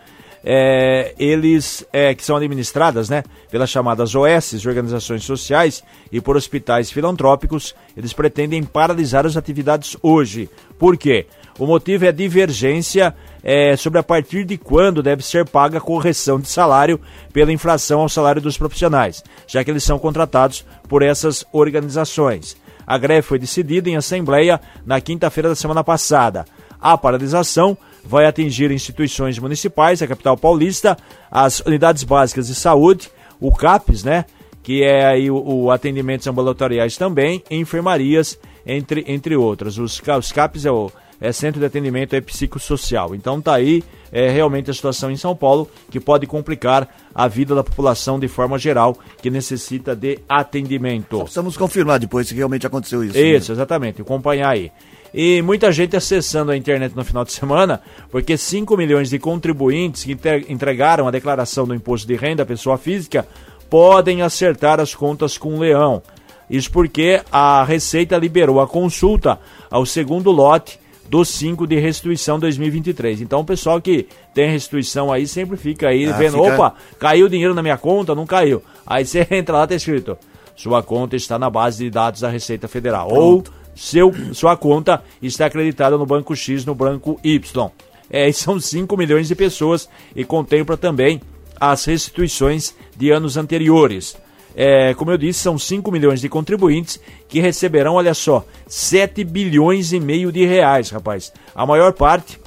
é, 0.43 1.13
eles 1.19 1.85
é, 1.93 2.13
que 2.13 2.23
são 2.23 2.35
administradas 2.35 3.09
né, 3.09 3.23
pelas 3.49 3.69
chamadas 3.69 4.15
OS, 4.15 4.65
organizações 4.65 5.23
sociais, 5.23 5.83
e 6.11 6.19
por 6.19 6.35
hospitais 6.35 6.91
filantrópicos, 6.91 7.75
eles 7.95 8.13
pretendem 8.13 8.63
paralisar 8.63 9.25
as 9.25 9.37
atividades 9.37 9.95
hoje. 10.01 10.49
Por 10.79 10.97
quê? 10.97 11.27
O 11.59 11.65
motivo 11.65 12.05
é 12.05 12.11
divergência 12.11 13.13
é, 13.43 13.75
sobre 13.75 13.99
a 13.99 14.03
partir 14.03 14.43
de 14.43 14.57
quando 14.57 15.03
deve 15.03 15.23
ser 15.23 15.47
paga 15.47 15.77
a 15.77 15.81
correção 15.81 16.39
de 16.39 16.47
salário 16.47 16.99
pela 17.33 17.51
inflação 17.51 18.01
ao 18.01 18.09
salário 18.09 18.41
dos 18.41 18.57
profissionais, 18.57 19.23
já 19.47 19.63
que 19.63 19.71
eles 19.71 19.83
são 19.83 19.97
contratados 19.97 20.65
por 20.87 21.01
essas 21.01 21.45
organizações. 21.51 22.55
A 22.85 22.97
greve 22.97 23.21
foi 23.21 23.39
decidida 23.39 23.89
em 23.89 23.95
assembleia 23.95 24.59
na 24.85 24.99
quinta-feira 24.99 25.49
da 25.49 25.55
semana 25.55 25.83
passada. 25.83 26.45
A 26.79 26.97
paralisação 26.97 27.77
vai 28.03 28.25
atingir 28.25 28.71
instituições 28.71 29.37
municipais, 29.37 30.01
a 30.01 30.07
capital 30.07 30.35
paulista, 30.35 30.97
as 31.29 31.59
unidades 31.59 32.03
básicas 32.03 32.47
de 32.47 32.55
saúde, 32.55 33.09
o 33.39 33.51
CAPES, 33.51 34.03
né? 34.03 34.25
Que 34.63 34.83
é 34.83 35.05
aí 35.05 35.31
o, 35.31 35.37
o 35.37 35.71
atendimentos 35.71 36.27
ambulatoriais 36.27 36.97
também, 36.97 37.43
enfermarias, 37.49 38.37
entre, 38.65 39.03
entre 39.07 39.35
outras. 39.35 39.77
Os, 39.77 40.01
os 40.01 40.31
CAPES 40.31 40.65
é 40.65 40.71
o 40.71 40.91
é 41.22 41.32
Centro 41.32 41.59
de 41.59 41.65
Atendimento 41.65 42.15
é 42.15 42.19
Psicossocial. 42.19 43.13
Então 43.13 43.39
tá 43.39 43.53
aí 43.53 43.84
é, 44.11 44.30
realmente 44.30 44.72
a 44.72 44.74
situação 44.74 45.11
em 45.11 45.15
São 45.15 45.36
Paulo 45.36 45.69
que 45.89 45.99
pode 45.99 46.26
complicar 46.26 46.89
a 47.13 47.28
vida 47.28 47.53
da 47.53 47.63
população 47.63 48.19
de 48.19 48.28
forma 48.28 48.57
geral 48.57 48.97
que 49.22 49.30
necessita 49.30 49.95
de 49.95 50.19
atendimento. 50.28 51.17
Só 51.17 51.24
precisamos 51.24 51.55
confirmar 51.55 51.99
depois 51.99 52.28
se 52.28 52.34
realmente 52.34 52.65
aconteceu 52.65 53.03
isso. 53.03 53.17
Isso, 53.17 53.51
né? 53.51 53.55
exatamente, 53.55 54.01
acompanhar 54.01 54.49
aí 54.49 54.72
e 55.13 55.41
muita 55.41 55.72
gente 55.72 55.95
acessando 55.95 56.51
a 56.51 56.57
internet 56.57 56.95
no 56.95 57.03
final 57.03 57.26
de 57.26 57.34
semana, 57.34 57.82
porque 58.09 58.38
5 58.38 58.78
milhões 58.78 59.09
de 59.09 59.19
contribuintes 59.19 60.03
que 60.03 60.17
entregaram 60.47 61.07
a 61.07 61.11
declaração 61.11 61.67
do 61.67 61.76
imposto 61.76 62.07
de 62.07 62.15
renda 62.15 62.43
à 62.43 62.45
pessoa 62.45 62.78
física 62.78 63.28
podem 63.69 64.22
acertar 64.22 64.80
as 64.80 64.95
contas 64.95 65.38
com 65.38 65.55
o 65.55 65.59
leão. 65.59 66.01
Isso 66.49 66.72
porque 66.72 67.22
a 67.32 67.63
Receita 67.63 68.17
liberou 68.17 68.59
a 68.59 68.67
consulta 68.67 69.39
ao 69.69 69.86
segundo 69.86 70.32
lote 70.32 70.80
do 71.12 71.26
5 71.26 71.68
de 71.68 71.78
restituição 71.78 72.39
2023. 72.39 73.20
Então 73.20 73.41
o 73.41 73.43
pessoal 73.45 73.82
que 73.82 74.07
tem 74.34 74.49
restituição 74.49 75.12
aí 75.12 75.28
sempre 75.28 75.57
fica 75.57 75.89
aí 75.89 76.05
ah, 76.05 76.14
vendo, 76.14 76.41
fica... 76.41 76.53
opa, 76.53 76.74
caiu 76.97 77.28
dinheiro 77.28 77.53
na 77.53 77.62
minha 77.62 77.78
conta, 77.78 78.16
não 78.16 78.26
caiu. 78.26 78.64
Aí 78.88 79.05
você 79.05 79.28
entra 79.30 79.57
lá, 79.57 79.68
tá 79.68 79.76
escrito, 79.76 80.18
sua 80.55 80.82
conta 80.82 81.18
está 81.18 81.38
na 81.38 81.49
base 81.49 81.84
de 81.84 81.89
dados 81.89 82.22
da 82.22 82.30
Receita 82.30 82.66
Federal. 82.66 83.09
Pronto. 83.09 83.51
Ou 83.51 83.62
seu, 83.76 84.14
sua 84.34 84.55
conta 84.55 85.03
está 85.22 85.47
acreditada 85.47 85.97
no 85.97 86.05
banco 86.05 86.34
X, 86.34 86.64
no 86.64 86.74
banco 86.74 87.20
Y. 87.22 87.70
É, 88.09 88.32
são 88.32 88.57
5 88.57 88.95
milhões 88.95 89.28
de 89.28 89.36
pessoas 89.36 89.89
e 90.16 90.24
contempla 90.24 90.78
também 90.78 91.20
as 91.59 91.84
restituições 91.84 92.74
de 92.95 93.12
anos 93.12 93.36
anteriores. 93.36 94.16
É, 94.55 94.93
como 94.93 95.11
eu 95.11 95.17
disse, 95.17 95.39
são 95.39 95.57
5 95.57 95.91
milhões 95.91 96.21
de 96.21 96.29
contribuintes 96.29 96.99
que 97.27 97.39
receberão, 97.39 97.95
olha 97.95 98.13
só, 98.13 98.45
7 98.67 99.23
bilhões 99.23 99.93
e 99.93 99.99
meio 99.99 100.31
de 100.31 100.45
reais, 100.45 100.89
rapaz. 100.89 101.31
A 101.55 101.65
maior 101.65 101.93
parte 101.93 102.39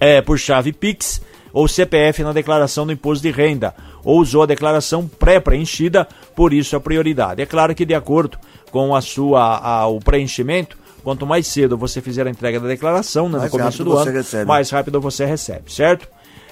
é 0.00 0.20
por 0.20 0.38
chave 0.38 0.72
Pix 0.72 1.20
ou 1.52 1.68
CPF 1.68 2.22
na 2.24 2.32
declaração 2.32 2.84
do 2.84 2.92
imposto 2.92 3.22
de 3.22 3.30
renda, 3.30 3.74
ou 4.02 4.20
usou 4.20 4.42
a 4.42 4.46
declaração 4.46 5.06
pré-preenchida, 5.06 6.06
por 6.34 6.52
isso 6.52 6.74
a 6.74 6.80
prioridade. 6.80 7.40
É 7.40 7.46
claro 7.46 7.74
que 7.74 7.86
de 7.86 7.94
acordo 7.94 8.36
com 8.72 8.94
a 8.94 9.00
sua, 9.00 9.58
a, 9.58 9.86
o 9.86 10.00
preenchimento, 10.00 10.76
quanto 11.04 11.24
mais 11.24 11.46
cedo 11.46 11.78
você 11.78 12.00
fizer 12.00 12.26
a 12.26 12.30
entrega 12.30 12.58
da 12.58 12.66
declaração, 12.66 13.28
né, 13.28 13.38
no 13.38 13.50
começo 13.50 13.84
do 13.84 13.96
ano, 13.96 14.10
recebe. 14.10 14.44
mais 14.46 14.68
rápido 14.70 15.00
você 15.00 15.24
recebe, 15.24 15.72
certo? 15.72 16.08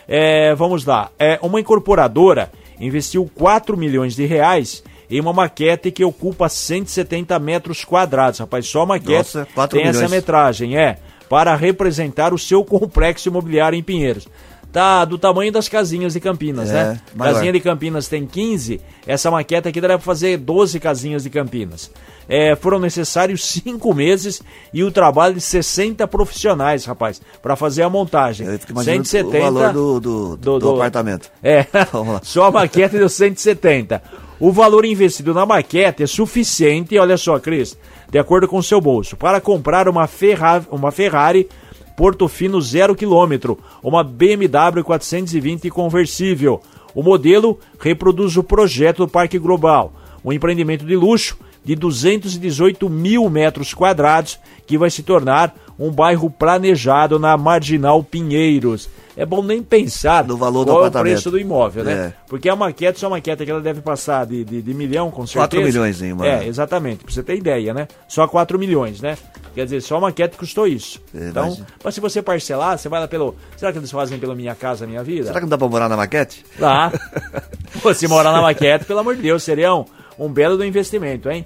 É, 0.07 0.55
vamos 0.55 0.85
lá. 0.85 1.11
É, 1.19 1.39
uma 1.43 1.59
incorporadora 1.59 2.53
investiu 2.87 3.31
4 3.35 3.77
milhões 3.77 4.15
de 4.15 4.27
reais 4.27 4.83
em 5.09 5.21
uma 5.21 5.33
maquete 5.33 5.91
que 5.91 6.05
ocupa 6.05 6.49
170 6.49 7.39
metros 7.39 7.85
quadrados. 7.85 8.41
Rapaz, 8.41 8.67
só 8.67 8.83
a 8.83 8.87
maquete 8.87 9.37
Nossa, 9.37 9.49
tem 9.69 9.81
milhões. 9.81 9.97
essa 9.97 10.09
metragem, 10.09 10.77
é, 10.77 10.99
para 11.29 11.55
representar 11.55 12.35
o 12.35 12.39
seu 12.39 12.65
complexo 12.67 13.29
imobiliário 13.29 13.79
em 13.79 13.83
Pinheiros. 13.83 14.27
Tá 14.73 15.05
do 15.05 15.19
tamanho 15.19 15.53
das 15.53 15.69
casinhas 15.69 16.15
de 16.15 16.21
Campinas, 16.21 16.71
É, 16.71 16.73
né? 16.73 17.01
maior. 17.15 17.35
Casinha 17.35 17.53
de 17.53 17.61
Campinas 17.61 18.09
tem 18.09 18.27
15, 18.27 18.81
essa 19.07 19.31
maquete 19.31 19.69
aqui 19.69 19.81
dá 19.81 19.89
pra 19.89 19.99
fazer 19.99 20.39
12 20.39 20.81
casinhas 20.81 21.23
de 21.23 21.31
Campinas. 21.31 21.91
É, 22.29 22.57
foram 22.57 22.79
necessários 22.79 23.45
5 23.45 23.95
meses 23.95 24.41
e 24.73 24.83
o 24.83 24.91
trabalho 24.91 25.35
de 25.35 25.41
60 25.41 26.07
profissionais, 26.09 26.85
rapaz, 26.87 27.21
pra 27.43 27.55
fazer 27.57 27.83
a 27.83 27.91
montagem. 27.91 28.47
Eu 28.47 28.59
fico 28.59 28.73
imaginando 28.73 29.05
170 29.05 29.39
o 29.39 29.53
valor 29.53 29.73
do, 29.73 30.01
do, 30.01 30.37
do, 30.37 30.59
do 30.59 30.71
apartamento. 30.71 31.31
É, 31.43 31.67
só 32.23 32.47
a 32.47 32.51
maquete 32.51 32.97
deu 32.97 33.09
170. 33.09 34.03
O 34.41 34.51
valor 34.51 34.85
investido 34.85 35.35
na 35.35 35.45
maquete 35.45 36.03
é 36.03 36.07
suficiente, 36.07 36.99
olha 36.99 37.17
só, 37.17 37.39
Cris, 37.39 37.77
de 38.11 38.19
acordo 38.19 38.49
com 38.49 38.57
o 38.57 38.63
seu 38.63 38.81
bolso, 38.81 39.17
para 39.17 39.41
comprar 39.41 39.89
uma, 39.89 40.07
Ferra, 40.07 40.65
uma 40.71 40.91
Ferrari 40.91 41.49
Portofino 41.97 42.61
0 42.61 42.95
km, 42.95 43.57
uma 43.83 44.03
BMW 44.03 44.83
420 44.85 45.71
conversível. 45.71 46.61
O 46.95 47.03
modelo 47.03 47.59
reproduz 47.79 48.37
o 48.37 48.43
projeto 48.43 48.99
do 48.99 49.09
Parque 49.09 49.39
Global, 49.39 49.93
um 50.25 50.33
empreendimento 50.33 50.85
de 50.85 50.97
luxo 50.97 51.37
de 51.65 51.75
218 51.77 52.89
mil 52.89 53.29
metros 53.31 53.73
quadrados 53.75 54.39
que 54.67 54.77
vai 54.79 54.91
se 54.91 55.03
tornar 55.03 55.55
um 55.79 55.91
bairro 55.91 56.31
planejado 56.31 57.19
na 57.19 57.37
Marginal 57.37 58.03
Pinheiros. 58.05 58.89
É 59.15 59.27
bom 59.27 59.43
nem 59.43 59.63
pensar 59.63 60.25
No 60.25 60.39
valor 60.39 60.65
do 60.65 60.71
qual 60.71 60.79
é 60.79 60.85
o 60.85 60.87
apartamento. 60.87 61.13
preço 61.15 61.31
do 61.31 61.39
imóvel, 61.39 61.85
né? 61.85 61.93
É. 61.93 62.13
Porque 62.29 62.49
a 62.49 62.57
maquete, 62.57 62.99
só 62.99 63.09
a 63.09 63.11
maquete 63.11 63.45
que 63.45 63.51
ela 63.51 63.61
deve 63.61 63.83
passar 63.83 64.25
de, 64.25 64.43
de, 64.43 64.63
de 64.63 64.73
milhão, 64.75 65.11
com 65.11 65.27
certeza. 65.27 65.41
Quatro 65.41 65.63
milhões 65.63 66.01
em 66.01 66.13
uma- 66.13 66.27
É, 66.27 66.47
exatamente, 66.47 67.05
pra 67.05 67.13
você 67.13 67.23
ter 67.23 67.37
ideia, 67.37 67.75
né? 67.75 67.89
Só 68.09 68.27
4 68.27 68.59
milhões, 68.59 69.03
né? 69.03 69.19
Quer 69.55 69.65
dizer, 69.65 69.83
só 69.83 69.97
a 69.97 70.01
maquete 70.01 70.37
custou 70.39 70.67
isso. 70.67 70.99
É, 71.15 71.29
então, 71.29 71.45
imagina. 71.47 71.67
mas 71.85 71.95
se 71.95 72.01
você 72.01 72.23
parcelar, 72.23 72.79
você 72.79 72.89
vai 72.89 73.01
lá 73.01 73.09
pelo. 73.09 73.35
Será 73.57 73.71
que 73.71 73.77
eles 73.79 73.91
fazem 73.91 74.19
pelo 74.19 74.35
Minha 74.35 74.55
Casa 74.55 74.87
Minha 74.87 75.03
Vida? 75.05 75.27
Será 75.27 75.35
que 75.41 75.43
não 75.45 75.51
dá 75.51 75.59
pra 75.59 75.69
morar 75.69 75.89
na 75.91 75.97
maquete? 75.97 76.43
Dá. 76.59 76.91
Pô, 77.83 77.93
se 77.93 78.09
morar 78.09 78.33
na 78.33 78.41
maquete, 78.41 78.87
pelo 78.87 79.01
amor 79.01 79.15
de 79.17 79.21
Deus, 79.23 79.43
seria 79.43 79.75
um, 79.75 79.85
um 80.19 80.29
belo 80.29 80.57
do 80.57 80.65
investimento, 80.65 81.29
hein? 81.31 81.45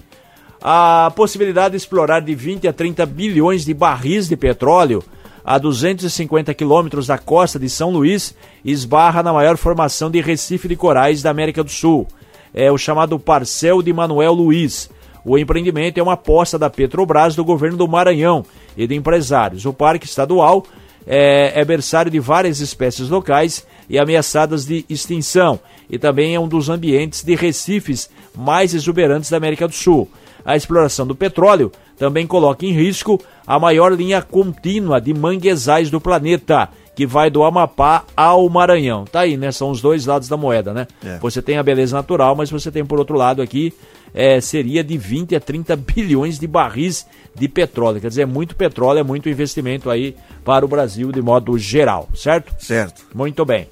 A 0.63 1.13
possibilidade 1.15 1.73
de 1.73 1.77
explorar 1.77 2.21
de 2.21 2.35
20 2.35 2.69
a 2.69 2.73
30 2.73 3.05
bilhões 3.07 3.65
de 3.65 3.75
barris 3.75 4.29
de 4.29 4.37
petróleo 4.37 5.03
a 5.45 5.59
250 5.59 6.53
quilômetros 6.55 7.07
da 7.07 7.17
costa 7.17 7.57
de 7.57 7.71
São 7.71 7.91
Luís 7.91 8.35
esbarra 8.65 9.23
na 9.23 9.33
maior 9.33 9.57
formação 9.57 10.11
de 10.11 10.21
recife 10.21 10.67
de 10.67 10.75
corais 10.75 11.23
da 11.23 11.31
América 11.31 11.63
do 11.63 11.71
Sul. 11.71 12.09
É 12.53 12.73
o 12.73 12.77
chamado 12.77 13.17
Parcel 13.19 13.81
de 13.81 13.93
Manuel 13.93 14.33
Luiz. 14.33 14.91
O 15.25 15.39
empreendimento 15.39 15.99
é 15.99 16.03
uma 16.03 16.15
aposta 16.15 16.59
da 16.59 16.69
Petrobras 16.69 17.37
do 17.37 17.45
governo 17.45 17.77
do 17.77 17.87
Maranhão 17.87 18.45
e 18.77 18.87
de 18.89 18.95
empresários. 18.97 19.65
O 19.67 19.73
parque 19.73 20.07
estadual 20.07 20.65
é, 21.07 21.53
é 21.61 21.65
berçário 21.65 22.11
de 22.11 22.19
várias 22.19 22.59
espécies 22.59 23.09
locais 23.09 23.65
e 23.89 23.99
ameaçadas 23.99 24.65
de 24.65 24.85
extinção, 24.89 25.61
e 25.89 25.97
também 25.97 26.35
é 26.35 26.41
um 26.41 26.49
dos 26.49 26.69
ambientes 26.69 27.23
de 27.23 27.37
recifes 27.37 28.11
mais 28.35 28.75
exuberantes 28.75 29.31
da 29.31 29.37
América 29.37 29.69
do 29.69 29.75
Sul. 29.75 30.09
A 30.47 30.57
exploração 30.57 31.05
do 31.05 31.17
petróleo 31.17 31.73
também 31.99 32.25
coloca 32.25 32.65
em 32.65 32.71
risco 32.71 33.21
a 33.45 33.59
maior 33.59 33.93
linha 33.93 34.23
contínua 34.23 35.01
de 35.01 35.13
manguezais 35.13 35.91
do 35.91 36.01
planeta, 36.01 36.69
que 36.95 37.05
vai 37.05 37.29
do 37.29 37.43
Amapá 37.43 38.05
ao 38.17 38.49
Maranhão. 38.49 39.05
Tá 39.05 39.21
aí, 39.21 39.37
né? 39.37 39.51
São 39.51 39.71
os 39.71 39.81
dois 39.81 40.07
lados 40.07 40.29
da 40.29 40.37
moeda, 40.37 40.73
né? 40.73 40.87
É. 41.05 41.19
Você 41.19 41.43
tem 41.43 41.59
a 41.59 41.63
beleza 41.65 41.97
natural, 41.97 42.37
mas 42.37 42.49
você 42.49 42.71
tem 42.71 42.85
por 42.85 42.99
outro 43.01 43.17
lado 43.17 43.43
aqui, 43.43 43.75
é, 44.15 44.41
seria 44.41 44.85
de 44.85 44.97
20 44.97 45.35
a 45.35 45.41
30 45.41 45.75
bilhões 45.95 46.39
de 46.39 46.47
barris 46.47 47.07
de 47.35 47.49
petróleo. 47.49 48.01
Quer 48.01 48.09
dizer, 48.09 48.23
é 48.23 48.27
muito 48.27 48.55
petróleo, 48.55 49.01
é 49.01 49.03
muito 49.03 49.29
investimento 49.29 49.91
aí 49.91 50.15
para 50.45 50.65
o 50.65 50.69
Brasil 50.69 51.11
de 51.11 51.21
modo 51.21 51.59
geral, 51.59 52.09
certo? 52.15 52.55
Certo. 52.63 53.05
Muito 53.13 53.45
bem. 53.45 53.67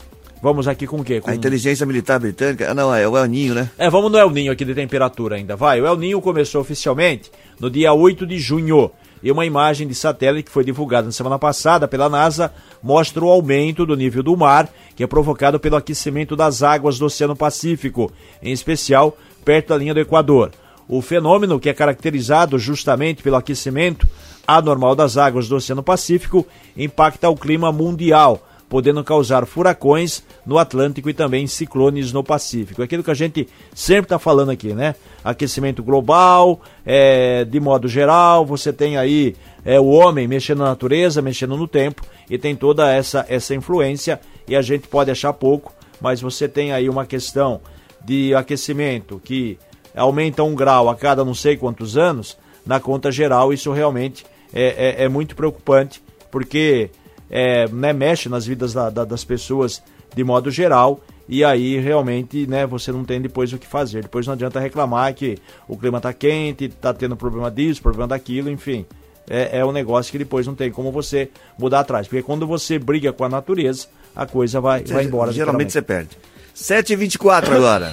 Vamos 0.44 0.68
aqui 0.68 0.86
com 0.86 0.98
o 0.98 1.02
quê? 1.02 1.22
Com... 1.22 1.30
A 1.30 1.34
inteligência 1.34 1.86
militar 1.86 2.20
britânica. 2.20 2.70
Ah, 2.70 2.74
não, 2.74 2.94
é 2.94 3.08
o 3.08 3.16
El 3.16 3.24
Ninho, 3.24 3.54
né? 3.54 3.70
É, 3.78 3.88
vamos 3.88 4.12
no 4.12 4.18
El 4.18 4.28
Ninho 4.28 4.52
aqui 4.52 4.62
de 4.62 4.74
temperatura 4.74 5.36
ainda, 5.36 5.56
vai. 5.56 5.80
O 5.80 5.86
El 5.86 5.96
Ninho 5.96 6.20
começou 6.20 6.60
oficialmente 6.60 7.32
no 7.58 7.70
dia 7.70 7.94
8 7.94 8.26
de 8.26 8.38
junho. 8.38 8.90
E 9.22 9.32
uma 9.32 9.46
imagem 9.46 9.88
de 9.88 9.94
satélite 9.94 10.44
que 10.44 10.50
foi 10.50 10.62
divulgada 10.62 11.06
na 11.06 11.12
semana 11.12 11.38
passada 11.38 11.88
pela 11.88 12.10
NASA 12.10 12.52
mostra 12.82 13.24
o 13.24 13.30
aumento 13.30 13.86
do 13.86 13.96
nível 13.96 14.22
do 14.22 14.36
mar, 14.36 14.68
que 14.94 15.02
é 15.02 15.06
provocado 15.06 15.58
pelo 15.58 15.76
aquecimento 15.76 16.36
das 16.36 16.62
águas 16.62 16.98
do 16.98 17.06
Oceano 17.06 17.34
Pacífico, 17.34 18.12
em 18.42 18.52
especial 18.52 19.16
perto 19.46 19.68
da 19.68 19.78
linha 19.78 19.94
do 19.94 20.00
Equador. 20.00 20.50
O 20.86 21.00
fenômeno, 21.00 21.58
que 21.58 21.70
é 21.70 21.72
caracterizado 21.72 22.58
justamente 22.58 23.22
pelo 23.22 23.36
aquecimento 23.36 24.06
anormal 24.46 24.94
das 24.94 25.16
águas 25.16 25.48
do 25.48 25.56
Oceano 25.56 25.82
Pacífico, 25.82 26.46
impacta 26.76 27.30
o 27.30 27.34
clima 27.34 27.72
mundial 27.72 28.46
podendo 28.74 29.04
causar 29.04 29.46
furacões 29.46 30.24
no 30.44 30.58
Atlântico 30.58 31.08
e 31.08 31.14
também 31.14 31.46
ciclones 31.46 32.12
no 32.12 32.24
Pacífico. 32.24 32.82
Aquilo 32.82 33.04
que 33.04 33.10
a 33.12 33.14
gente 33.14 33.48
sempre 33.72 34.06
está 34.06 34.18
falando 34.18 34.50
aqui, 34.50 34.74
né? 34.74 34.96
Aquecimento 35.22 35.80
global, 35.80 36.60
é, 36.84 37.44
de 37.44 37.60
modo 37.60 37.86
geral, 37.86 38.44
você 38.44 38.72
tem 38.72 38.96
aí 38.96 39.36
é, 39.64 39.78
o 39.78 39.86
homem 39.86 40.26
mexendo 40.26 40.58
na 40.58 40.70
natureza, 40.70 41.22
mexendo 41.22 41.56
no 41.56 41.68
tempo, 41.68 42.02
e 42.28 42.36
tem 42.36 42.56
toda 42.56 42.92
essa, 42.92 43.24
essa 43.28 43.54
influência, 43.54 44.20
e 44.48 44.56
a 44.56 44.60
gente 44.60 44.88
pode 44.88 45.08
achar 45.08 45.32
pouco, 45.32 45.72
mas 46.00 46.20
você 46.20 46.48
tem 46.48 46.72
aí 46.72 46.88
uma 46.88 47.06
questão 47.06 47.60
de 48.04 48.34
aquecimento 48.34 49.20
que 49.22 49.56
aumenta 49.94 50.42
um 50.42 50.52
grau 50.52 50.88
a 50.88 50.96
cada 50.96 51.24
não 51.24 51.32
sei 51.32 51.56
quantos 51.56 51.96
anos, 51.96 52.36
na 52.66 52.80
conta 52.80 53.12
geral, 53.12 53.52
isso 53.52 53.70
realmente 53.70 54.26
é, 54.52 54.96
é, 54.98 55.04
é 55.04 55.08
muito 55.08 55.36
preocupante, 55.36 56.02
porque 56.28 56.90
é, 57.30 57.66
né, 57.68 57.92
mexe 57.92 58.28
nas 58.28 58.46
vidas 58.46 58.72
da- 58.72 58.90
da- 58.90 59.04
das 59.04 59.24
pessoas 59.24 59.82
de 60.14 60.22
modo 60.22 60.50
geral 60.50 61.00
e 61.28 61.42
aí 61.44 61.78
realmente 61.80 62.46
né, 62.46 62.66
você 62.66 62.92
não 62.92 63.04
tem 63.04 63.20
depois 63.20 63.52
o 63.52 63.58
que 63.58 63.66
fazer. 63.66 64.02
Depois 64.02 64.26
não 64.26 64.34
adianta 64.34 64.60
reclamar 64.60 65.12
que 65.14 65.38
o 65.66 65.76
clima 65.76 65.98
está 65.98 66.12
quente, 66.12 66.66
está 66.66 66.92
tendo 66.94 67.16
problema 67.16 67.50
disso, 67.50 67.82
problema 67.82 68.08
daquilo, 68.08 68.50
enfim. 68.50 68.84
É, 69.28 69.58
é 69.60 69.64
um 69.64 69.72
negócio 69.72 70.12
que 70.12 70.18
depois 70.18 70.46
não 70.46 70.54
tem 70.54 70.70
como 70.70 70.92
você 70.92 71.30
mudar 71.58 71.80
atrás. 71.80 72.06
Porque 72.06 72.22
quando 72.22 72.46
você 72.46 72.78
briga 72.78 73.10
com 73.12 73.24
a 73.24 73.28
natureza, 73.28 73.86
a 74.14 74.26
coisa 74.26 74.60
vai, 74.60 74.82
vai 74.84 75.04
embora. 75.04 75.32
Geralmente 75.32 75.72
você 75.72 75.80
perde. 75.80 76.10
7h24 76.54 77.50
agora. 77.56 77.92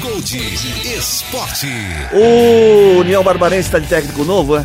Gold 0.00 0.36
Esporte. 0.96 1.66
O 2.14 3.00
União 3.00 3.24
Barbarense 3.24 3.68
está 3.68 3.78
de 3.80 3.88
técnico 3.88 4.24
novo, 4.24 4.56
é? 4.56 4.64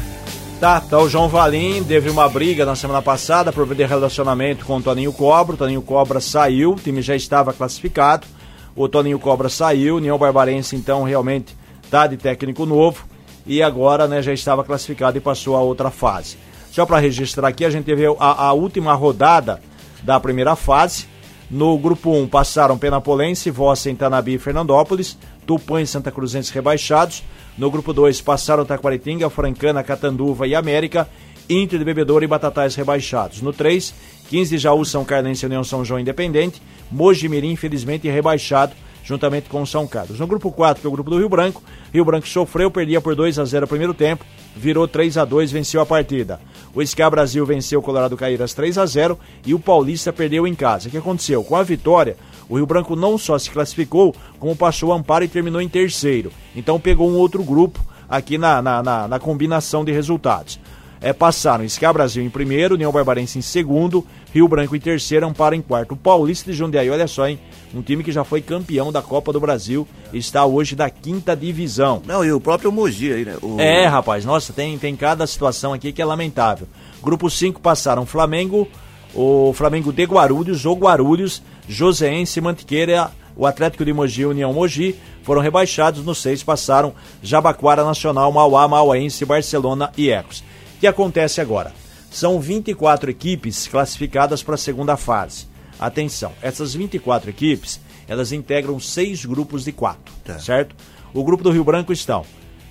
Tá, 0.60 0.80
tá 0.80 0.98
o 1.00 1.10
João 1.10 1.28
Valim, 1.28 1.84
teve 1.84 2.10
uma 2.10 2.30
briga 2.30 2.66
na 2.66 2.76
semana 2.76 3.02
passada 3.02 3.52
por 3.52 3.68
de 3.76 3.86
relacionamento 3.86 4.66
com 4.66 4.78
o 4.78 4.82
Toninho 4.82 5.12
Cobra. 5.12 5.54
O 5.54 5.58
Toninho 5.58 5.82
Cobra 5.82 6.22
saiu, 6.22 6.72
o 6.72 6.76
time 6.76 7.02
já 7.02 7.14
estava 7.14 7.52
classificado. 7.52 8.26
O 8.74 8.88
Toninho 8.88 9.20
Cobra 9.20 9.50
saiu, 9.50 9.96
o 9.96 9.98
União 9.98 10.18
Barbarense 10.18 10.76
então 10.76 11.04
realmente 11.04 11.56
tá 11.92 12.08
de 12.08 12.16
técnico 12.16 12.66
novo 12.66 13.06
e 13.46 13.62
agora 13.62 14.08
né, 14.08 14.22
já 14.22 14.34
estava 14.34 14.64
classificado 14.64 15.18
e 15.18 15.22
passou 15.22 15.58
a 15.58 15.62
outra 15.62 15.92
fase. 15.92 16.38
Só 16.72 16.86
para 16.86 17.00
registrar 17.00 17.50
aqui, 17.50 17.66
a 17.66 17.70
gente 17.70 17.86
teve 17.86 18.06
a, 18.06 18.48
a 18.48 18.54
última 18.54 18.94
rodada 18.94 19.62
da 20.04 20.20
primeira 20.20 20.56
fase. 20.56 21.08
No 21.52 21.78
grupo 21.78 22.12
1 22.12 22.28
passaram 22.28 22.78
Penapolense, 22.78 23.52
Vossa 23.52 23.90
em 23.90 23.96
Tanabi 23.96 24.36
e 24.36 24.40
Fernandópolis, 24.40 25.18
Tupã 25.46 25.82
e 25.82 25.88
Santa 25.88 26.12
Cruzense 26.12 26.54
rebaixados. 26.54 27.24
No 27.58 27.72
grupo 27.72 27.94
2 27.94 28.22
passaram 28.22 28.66
Taquaritinga, 28.66 29.30
Francana, 29.30 29.84
Catanduva 29.84 30.48
e 30.48 30.56
América, 30.56 31.08
Inter 31.50 31.80
de 31.80 31.86
Bebedouro 31.86 32.24
e 32.24 32.28
Batatais 32.28 32.76
rebaixados. 32.76 33.42
No 33.42 33.54
3, 33.54 33.94
15 34.30 34.50
de 34.50 34.58
Jaú, 34.58 34.84
São 34.84 35.06
Carlense 35.06 35.46
e 35.46 35.48
União 35.48 35.64
São 35.64 35.86
João 35.86 36.00
Independente, 36.00 36.62
Mogi 36.92 37.30
Mirim 37.30 37.52
infelizmente 37.52 38.08
rebaixado 38.08 38.74
juntamente 39.06 39.48
com 39.48 39.64
São 39.66 39.88
Carlos. 39.88 40.20
No 40.20 40.26
grupo 40.26 40.52
4, 40.52 40.82
que 40.82 40.88
é 40.88 40.90
o 40.90 40.92
grupo 40.92 41.12
do 41.12 41.20
Rio 41.20 41.30
Branco, 41.30 41.62
Rio 41.94 42.04
Branco 42.04 42.28
sofreu, 42.28 42.72
perdia 42.72 43.00
por 43.00 43.16
2 43.16 43.38
a 43.38 43.46
0 43.46 43.66
o 43.66 43.70
primeiro 43.70 43.94
tempo, 43.94 44.26
virou 44.56 44.88
3 44.88 45.18
a 45.20 45.24
2 45.24 45.52
venceu 45.52 45.80
a 45.80 45.86
partida. 45.86 46.42
O 46.74 46.86
SCA 46.86 47.10
Brasil 47.10 47.46
venceu 47.46 47.80
o 47.80 47.84
Colorado 47.84 48.18
Caíras 48.18 48.54
3 48.54 48.80
a 48.80 48.86
0 48.86 49.18
e 49.46 49.54
o 49.54 49.60
Paulista 49.60 50.12
perdeu 50.12 50.48
em 50.48 50.56
casa. 50.56 50.88
O 50.88 50.92
que 50.92 50.98
aconteceu? 50.98 51.44
Com 51.44 51.56
a 51.56 51.62
vitória, 51.62 52.18
o 52.50 52.56
Rio 52.56 52.66
Branco 52.66 52.96
não 52.96 53.18
só 53.18 53.38
se 53.38 53.50
classificou, 53.50 54.16
como 54.40 54.56
passou 54.56 54.90
o 54.90 54.94
Amparo 54.94 55.24
e 55.24 55.28
terminou 55.28 55.62
em 55.62 55.70
terceiro. 55.70 56.32
Então 56.56 56.80
pegou 56.80 57.10
um 57.10 57.16
outro 57.16 57.44
grupo 57.44 57.84
aqui 58.10 58.38
na, 58.38 58.62
na, 58.62 58.84
na, 58.84 59.08
na 59.08 59.20
combinação 59.20 59.84
de 59.84 59.92
resultados. 59.92 60.60
É, 61.02 61.14
passaram 61.14 61.68
SCA 61.68 61.92
Brasil 61.94 62.24
em 62.24 62.30
primeiro, 62.30 62.76
União 62.76 62.92
Barbarense 62.92 63.38
em 63.38 63.42
segundo, 63.42 64.06
Rio 64.34 64.48
Branco 64.48 64.76
em 64.76 64.80
terceiro, 64.80 65.28
Amparo 65.28 65.54
em 65.54 65.62
quarto. 65.62 65.94
O 65.94 65.98
Paulista 65.98 66.50
de 66.50 66.58
Jundiaí, 66.58 66.90
olha 66.90 67.08
só, 67.08 67.28
hein? 67.28 67.40
Um 67.76 67.82
time 67.82 68.04
que 68.04 68.12
já 68.12 68.24
foi 68.24 68.42
campeão 68.42 68.92
da 68.92 69.02
Copa 69.02 69.32
do 69.32 69.40
Brasil, 69.40 69.88
está 70.14 70.46
hoje 70.46 70.76
da 70.76 70.90
quinta 70.90 71.36
divisão. 71.36 72.02
Não, 72.08 72.24
e 72.24 72.32
o 72.32 72.40
próprio 72.40 72.72
Mogi 72.72 73.14
aí, 73.14 73.26
né? 73.26 73.36
O... 73.42 73.60
É, 73.60 73.86
rapaz, 73.86 74.26
nossa, 74.26 74.54
tem, 74.54 74.78
tem 74.78 74.96
cada 74.96 75.28
situação 75.28 75.74
aqui 75.74 75.92
que 75.92 76.02
é 76.02 76.06
lamentável. 76.06 76.68
Grupo 77.04 77.30
5 77.30 77.62
passaram 77.62 78.06
Flamengo, 78.06 78.68
o 79.14 79.54
Flamengo 79.54 79.94
de 79.94 80.04
Guarulhos, 80.06 80.66
o 80.66 80.74
Guarulhos, 80.74 81.44
Joseense, 81.68 82.40
Mantiqueira, 82.42 83.12
o 83.36 83.46
Atlético 83.46 83.84
de 83.84 83.92
Mogi 83.94 84.22
e 84.22 84.26
União 84.26 84.54
Mogi 84.54 84.96
foram 85.24 85.42
rebaixados. 85.42 86.06
No 86.06 86.16
6 86.16 86.44
passaram 86.44 86.94
Jabaquara 87.22 87.84
Nacional, 87.84 88.32
Mauá, 88.32 88.68
Mauaense, 88.68 89.26
Barcelona 89.26 89.92
e 89.98 90.10
Ecos. 90.10 90.40
O 90.78 90.80
que 90.80 90.88
acontece 90.88 91.42
agora? 91.42 91.74
São 92.10 92.40
24 92.40 93.10
equipes 93.10 93.68
classificadas 93.68 94.42
para 94.42 94.56
a 94.56 94.58
segunda 94.58 94.96
fase. 94.96 95.48
Atenção, 95.78 96.32
essas 96.42 96.74
24 96.74 97.30
equipes, 97.30 97.80
elas 98.08 98.32
integram 98.32 98.80
seis 98.80 99.26
grupos 99.26 99.66
de 99.66 99.74
quatro, 99.74 100.14
Tá. 100.24 100.40
certo? 100.40 100.76
O 101.14 101.24
grupo 101.24 101.44
do 101.44 101.52
Rio 101.52 101.64
Branco 101.64 101.92
estão 101.92 102.26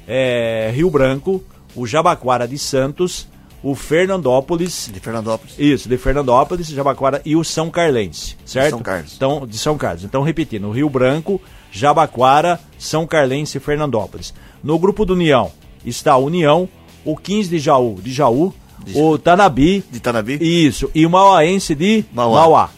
é, 0.07 0.71
Rio 0.75 0.91
Branco, 0.91 1.43
o 1.75 1.87
Jabaquara 1.87 2.47
de 2.49 2.57
Santos, 2.59 3.27
o 3.65 3.75
Fernandópolis, 3.75 4.91
De 4.93 5.01
Fernandópolis. 5.01 5.55
isso, 5.59 5.89
de 5.89 5.97
Fernandópolis, 5.97 6.69
Jabaquara 6.69 7.23
e 7.25 7.35
o 7.35 7.43
São 7.43 7.71
Carlense, 7.71 8.37
certo? 8.45 8.71
São 8.71 8.81
Carlos. 8.83 9.13
Então, 9.17 9.47
de 9.47 9.59
São 9.59 9.79
Carlos. 9.79 10.05
Então, 10.05 10.23
repetindo, 10.23 10.71
Rio 10.71 10.89
Branco, 10.91 11.41
Jabaquara, 11.73 12.61
São 12.79 13.07
Carlense 13.07 13.57
e 13.57 13.61
Fernandópolis. 13.61 14.35
No 14.63 14.79
grupo 14.79 15.05
do 15.05 15.15
União 15.15 15.51
está 15.85 16.13
a 16.13 16.19
União, 16.19 16.69
o 17.05 17.17
15 17.17 17.49
de 17.49 17.59
Jaú, 17.59 17.99
de 18.03 18.13
Jaú, 18.13 18.55
o 18.95 19.17
Tanabi, 19.19 19.83
De 19.91 19.99
Tanabi. 19.99 20.39
isso, 20.41 20.91
e 20.95 21.07
o 21.07 21.11
Mauaense 21.11 21.75
de 21.75 22.05
Mauá. 22.13 22.41
Mauá. 22.43 22.71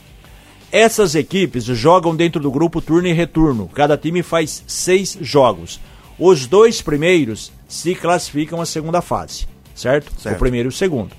Essas 0.71 1.15
equipes 1.15 1.65
jogam 1.65 2.15
dentro 2.15 2.41
do 2.41 2.51
grupo 2.51 2.81
turno 2.81 3.09
e 3.09 3.13
retorno. 3.13 3.69
Cada 3.73 3.97
time 3.97 4.23
faz 4.23 4.63
seis 4.67 5.17
jogos. 5.21 5.81
Os 6.19 6.47
dois 6.47 6.81
primeiros 6.83 7.53
se 7.69 7.95
classificam 7.95 8.61
à 8.61 8.67
segunda 8.67 9.01
fase, 9.01 9.47
certo? 9.77 10.13
Certo. 10.21 10.35
O 10.35 10.39
primeiro 10.39 10.69
e 10.69 10.71
o 10.71 10.73
segundo. 10.73 11.11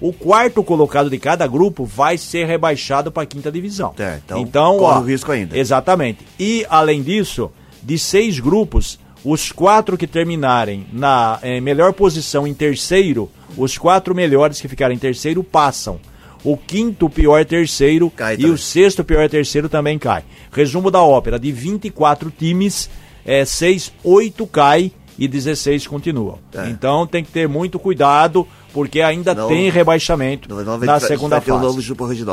O 0.00 0.12
quarto 0.12 0.62
colocado 0.62 1.10
de 1.10 1.18
cada 1.18 1.46
grupo 1.46 1.84
vai 1.84 2.16
ser 2.16 2.46
rebaixado 2.46 3.10
para 3.10 3.22
a 3.22 3.26
quinta 3.26 3.50
divisão. 3.50 3.94
É, 3.98 4.20
então 4.36 4.78
corre 4.78 5.00
o 5.00 5.04
risco 5.04 5.32
ainda. 5.32 5.58
Exatamente. 5.58 6.20
E, 6.38 6.66
além 6.68 7.02
disso, 7.02 7.50
de 7.82 7.98
seis 7.98 8.38
grupos, 8.38 8.98
os 9.24 9.50
quatro 9.50 9.96
que 9.96 10.06
terminarem 10.06 10.86
na 10.92 11.38
eh, 11.42 11.60
melhor 11.60 11.92
posição 11.92 12.46
em 12.46 12.54
terceiro, 12.54 13.30
os 13.56 13.78
quatro 13.78 14.14
melhores 14.14 14.60
que 14.60 14.68
ficarem 14.68 14.96
em 14.96 15.00
terceiro 15.00 15.42
passam. 15.42 15.98
O 16.44 16.56
quinto 16.56 17.10
pior 17.10 17.44
terceiro 17.44 18.08
Cai 18.10 18.34
e 18.34 18.36
também. 18.36 18.52
o 18.52 18.58
sexto 18.58 19.02
pior 19.02 19.28
terceiro 19.28 19.68
também 19.68 19.98
cai. 19.98 20.22
Resumo 20.52 20.92
da 20.92 21.02
ópera: 21.02 21.40
de 21.40 21.50
24 21.50 22.30
times, 22.30 22.88
é, 23.24 23.44
6, 23.44 23.92
8 24.04 24.46
cai 24.46 24.92
e 25.18 25.26
16 25.26 25.86
continuam. 25.86 26.38
É. 26.54 26.68
Então 26.68 27.06
tem 27.06 27.24
que 27.24 27.30
ter 27.30 27.48
muito 27.48 27.78
cuidado, 27.78 28.46
porque 28.72 29.00
ainda 29.00 29.32
Senão- 29.32 29.48
tem 29.48 29.70
rebaixamento 29.70 30.48
Não, 30.48 30.56
não 30.62 30.78
vai- 30.78 30.86
na 30.86 30.98
vai- 30.98 31.08
segunda 31.08 31.36
vai 31.36 31.40
fase. 31.40 31.50
novo. 31.62 31.80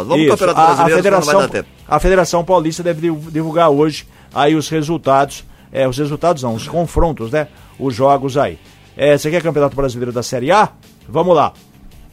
Vamos 0.10 0.26
Isso, 0.26 0.38
pro 0.38 0.48
Campeonato 0.48 0.60
a, 0.60 0.64
a 0.64 0.76
não 0.78 0.84
vai 0.86 0.96
Federação, 0.96 1.50
a 1.88 2.00
Federação 2.00 2.44
Paulista 2.44 2.84
deve 2.84 3.02
div- 3.02 3.32
divulgar 3.32 3.70
hoje 3.70 4.06
aí 4.34 4.56
os 4.56 4.68
resultados, 4.70 5.44
é, 5.72 5.88
os 5.88 5.98
resultados 5.98 6.44
não, 6.44 6.54
os 6.56 6.68
confrontos, 6.68 7.32
né? 7.32 7.48
Os 7.80 7.96
jogos 7.96 8.38
aí. 8.38 8.58
É, 8.96 9.18
você 9.18 9.32
quer 9.32 9.42
Campeonato 9.42 9.76
Brasileiro 9.76 10.12
da 10.12 10.22
Série 10.22 10.52
A? 10.52 10.70
Vamos 11.10 11.36
lá. 11.36 11.54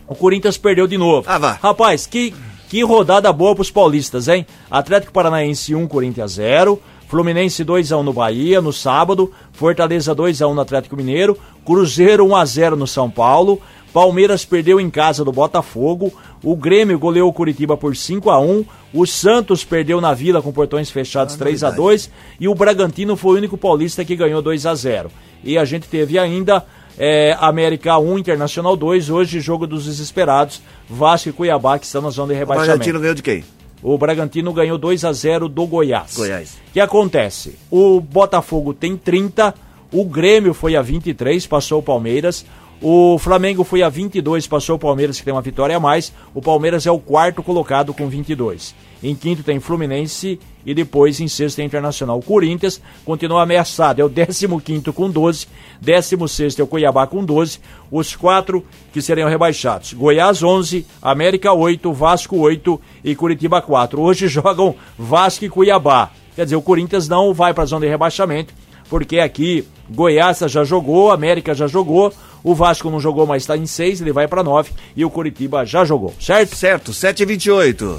O 0.08 0.14
Corinthians 0.14 0.56
perdeu 0.56 0.86
de 0.86 0.96
novo. 0.96 1.24
Ah, 1.28 1.38
vá. 1.38 1.58
Rapaz, 1.62 2.06
que, 2.06 2.34
que 2.68 2.82
rodada 2.82 3.32
boa 3.32 3.54
pros 3.54 3.70
paulistas, 3.70 4.28
hein? 4.28 4.46
Atlético 4.70 5.12
Paranaense 5.12 5.74
1, 5.74 5.86
Corinthians 5.86 6.32
0. 6.32 6.80
Fluminense 7.10 7.64
2x1 7.64 8.04
no 8.04 8.12
Bahia, 8.12 8.60
no 8.60 8.72
sábado. 8.72 9.32
Fortaleza 9.50 10.14
2x1 10.14 10.54
no 10.54 10.60
Atlético 10.60 10.96
Mineiro. 10.96 11.36
Cruzeiro 11.66 12.24
1x0 12.24 12.76
no 12.76 12.86
São 12.86 13.10
Paulo. 13.10 13.60
Palmeiras 13.92 14.44
perdeu 14.44 14.78
em 14.78 14.88
casa 14.88 15.24
do 15.24 15.32
Botafogo. 15.32 16.12
O 16.40 16.54
Grêmio 16.54 17.00
goleou 17.00 17.28
o 17.28 17.32
Curitiba 17.32 17.76
por 17.76 17.96
5 17.96 18.30
a 18.30 18.40
1 18.40 18.64
O 18.94 19.04
Santos 19.06 19.64
perdeu 19.64 20.00
na 20.00 20.14
Vila 20.14 20.40
com 20.40 20.52
portões 20.52 20.88
fechados 20.88 21.34
3 21.34 21.64
a 21.64 21.70
2 21.70 22.10
E 22.40 22.48
o 22.48 22.54
Bragantino 22.54 23.14
foi 23.14 23.34
o 23.34 23.36
único 23.36 23.58
paulista 23.58 24.04
que 24.04 24.16
ganhou 24.16 24.40
2 24.40 24.64
a 24.64 24.74
0 24.74 25.10
E 25.44 25.58
a 25.58 25.64
gente 25.66 25.88
teve 25.88 26.18
ainda 26.18 26.64
é, 26.96 27.36
América 27.40 27.98
1, 27.98 28.18
Internacional 28.20 28.76
2. 28.76 29.10
Hoje, 29.10 29.40
jogo 29.40 29.66
dos 29.66 29.86
desesperados. 29.86 30.62
Vasco 30.88 31.28
e 31.28 31.32
Cuiabá, 31.32 31.76
que 31.76 31.86
estão 31.86 32.02
na 32.02 32.10
zona 32.10 32.28
de 32.28 32.34
O 32.34 32.38
rebaixamento. 32.38 32.68
Bragantino 32.68 33.00
ganhou 33.00 33.14
de 33.16 33.22
quem? 33.22 33.44
O 33.82 33.96
Bragantino 33.96 34.52
ganhou 34.52 34.76
2 34.76 35.04
a 35.04 35.12
0 35.12 35.48
do 35.48 35.66
Goiás. 35.66 36.16
Goiás. 36.16 36.58
O 36.68 36.72
que 36.72 36.80
acontece? 36.80 37.56
O 37.70 38.00
Botafogo 38.00 38.74
tem 38.74 38.96
30, 38.96 39.54
o 39.92 40.04
Grêmio 40.04 40.52
foi 40.52 40.76
a 40.76 40.82
23, 40.82 41.46
passou 41.46 41.80
o 41.80 41.82
Palmeiras. 41.82 42.44
O 42.82 43.18
Flamengo 43.18 43.62
foi 43.62 43.82
a 43.82 43.90
22, 43.90 44.46
passou 44.46 44.76
o 44.76 44.78
Palmeiras, 44.78 45.18
que 45.18 45.24
tem 45.24 45.34
uma 45.34 45.42
vitória 45.42 45.76
a 45.76 45.80
mais. 45.80 46.14
O 46.34 46.40
Palmeiras 46.40 46.86
é 46.86 46.90
o 46.90 46.98
quarto 46.98 47.42
colocado 47.42 47.92
com 47.92 48.08
22. 48.08 48.74
Em 49.02 49.14
quinto 49.14 49.42
tem 49.42 49.60
Fluminense 49.60 50.40
e 50.64 50.72
depois 50.72 51.20
em 51.20 51.28
sexto 51.28 51.56
tem 51.56 51.66
Internacional. 51.66 52.18
O 52.18 52.22
Corinthians 52.22 52.80
continua 53.04 53.42
ameaçado, 53.42 54.00
é 54.00 54.04
o 54.04 54.08
15 54.08 54.92
com 54.94 55.10
12, 55.10 55.46
16 55.78 56.58
é 56.58 56.62
o 56.62 56.66
Cuiabá 56.66 57.06
com 57.06 57.22
12, 57.22 57.58
os 57.90 58.16
quatro 58.16 58.64
que 58.94 59.02
seriam 59.02 59.28
rebaixados. 59.28 59.92
Goiás 59.92 60.42
11, 60.42 60.86
América 61.02 61.52
8, 61.52 61.92
Vasco 61.92 62.38
8 62.38 62.80
e 63.04 63.14
Curitiba 63.14 63.60
4. 63.60 64.00
Hoje 64.00 64.28
jogam 64.28 64.74
Vasco 64.98 65.44
e 65.44 65.50
Cuiabá. 65.50 66.10
Quer 66.34 66.44
dizer, 66.44 66.56
o 66.56 66.62
Corinthians 66.62 67.08
não 67.08 67.34
vai 67.34 67.52
para 67.52 67.64
a 67.64 67.66
zona 67.66 67.84
de 67.84 67.90
rebaixamento, 67.90 68.54
porque 68.90 69.20
aqui 69.20 69.64
Goiás 69.88 70.40
já 70.40 70.64
jogou, 70.64 71.12
América 71.12 71.54
já 71.54 71.68
jogou, 71.68 72.12
o 72.42 72.54
Vasco 72.54 72.90
não 72.90 73.00
jogou, 73.00 73.26
mas 73.26 73.44
está 73.44 73.56
em 73.56 73.66
6, 73.66 74.00
ele 74.00 74.12
vai 74.12 74.26
para 74.26 74.42
9 74.42 74.72
e 74.96 75.04
o 75.04 75.10
Curitiba 75.10 75.64
já 75.64 75.84
jogou, 75.84 76.12
certo? 76.20 76.56
Certo, 76.56 76.92
7h28. 76.92 77.98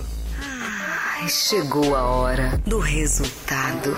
Ai, 1.21 1.29
chegou 1.29 1.95
a 1.95 2.03
hora 2.03 2.61
do 2.65 2.79
resultado 2.79 3.95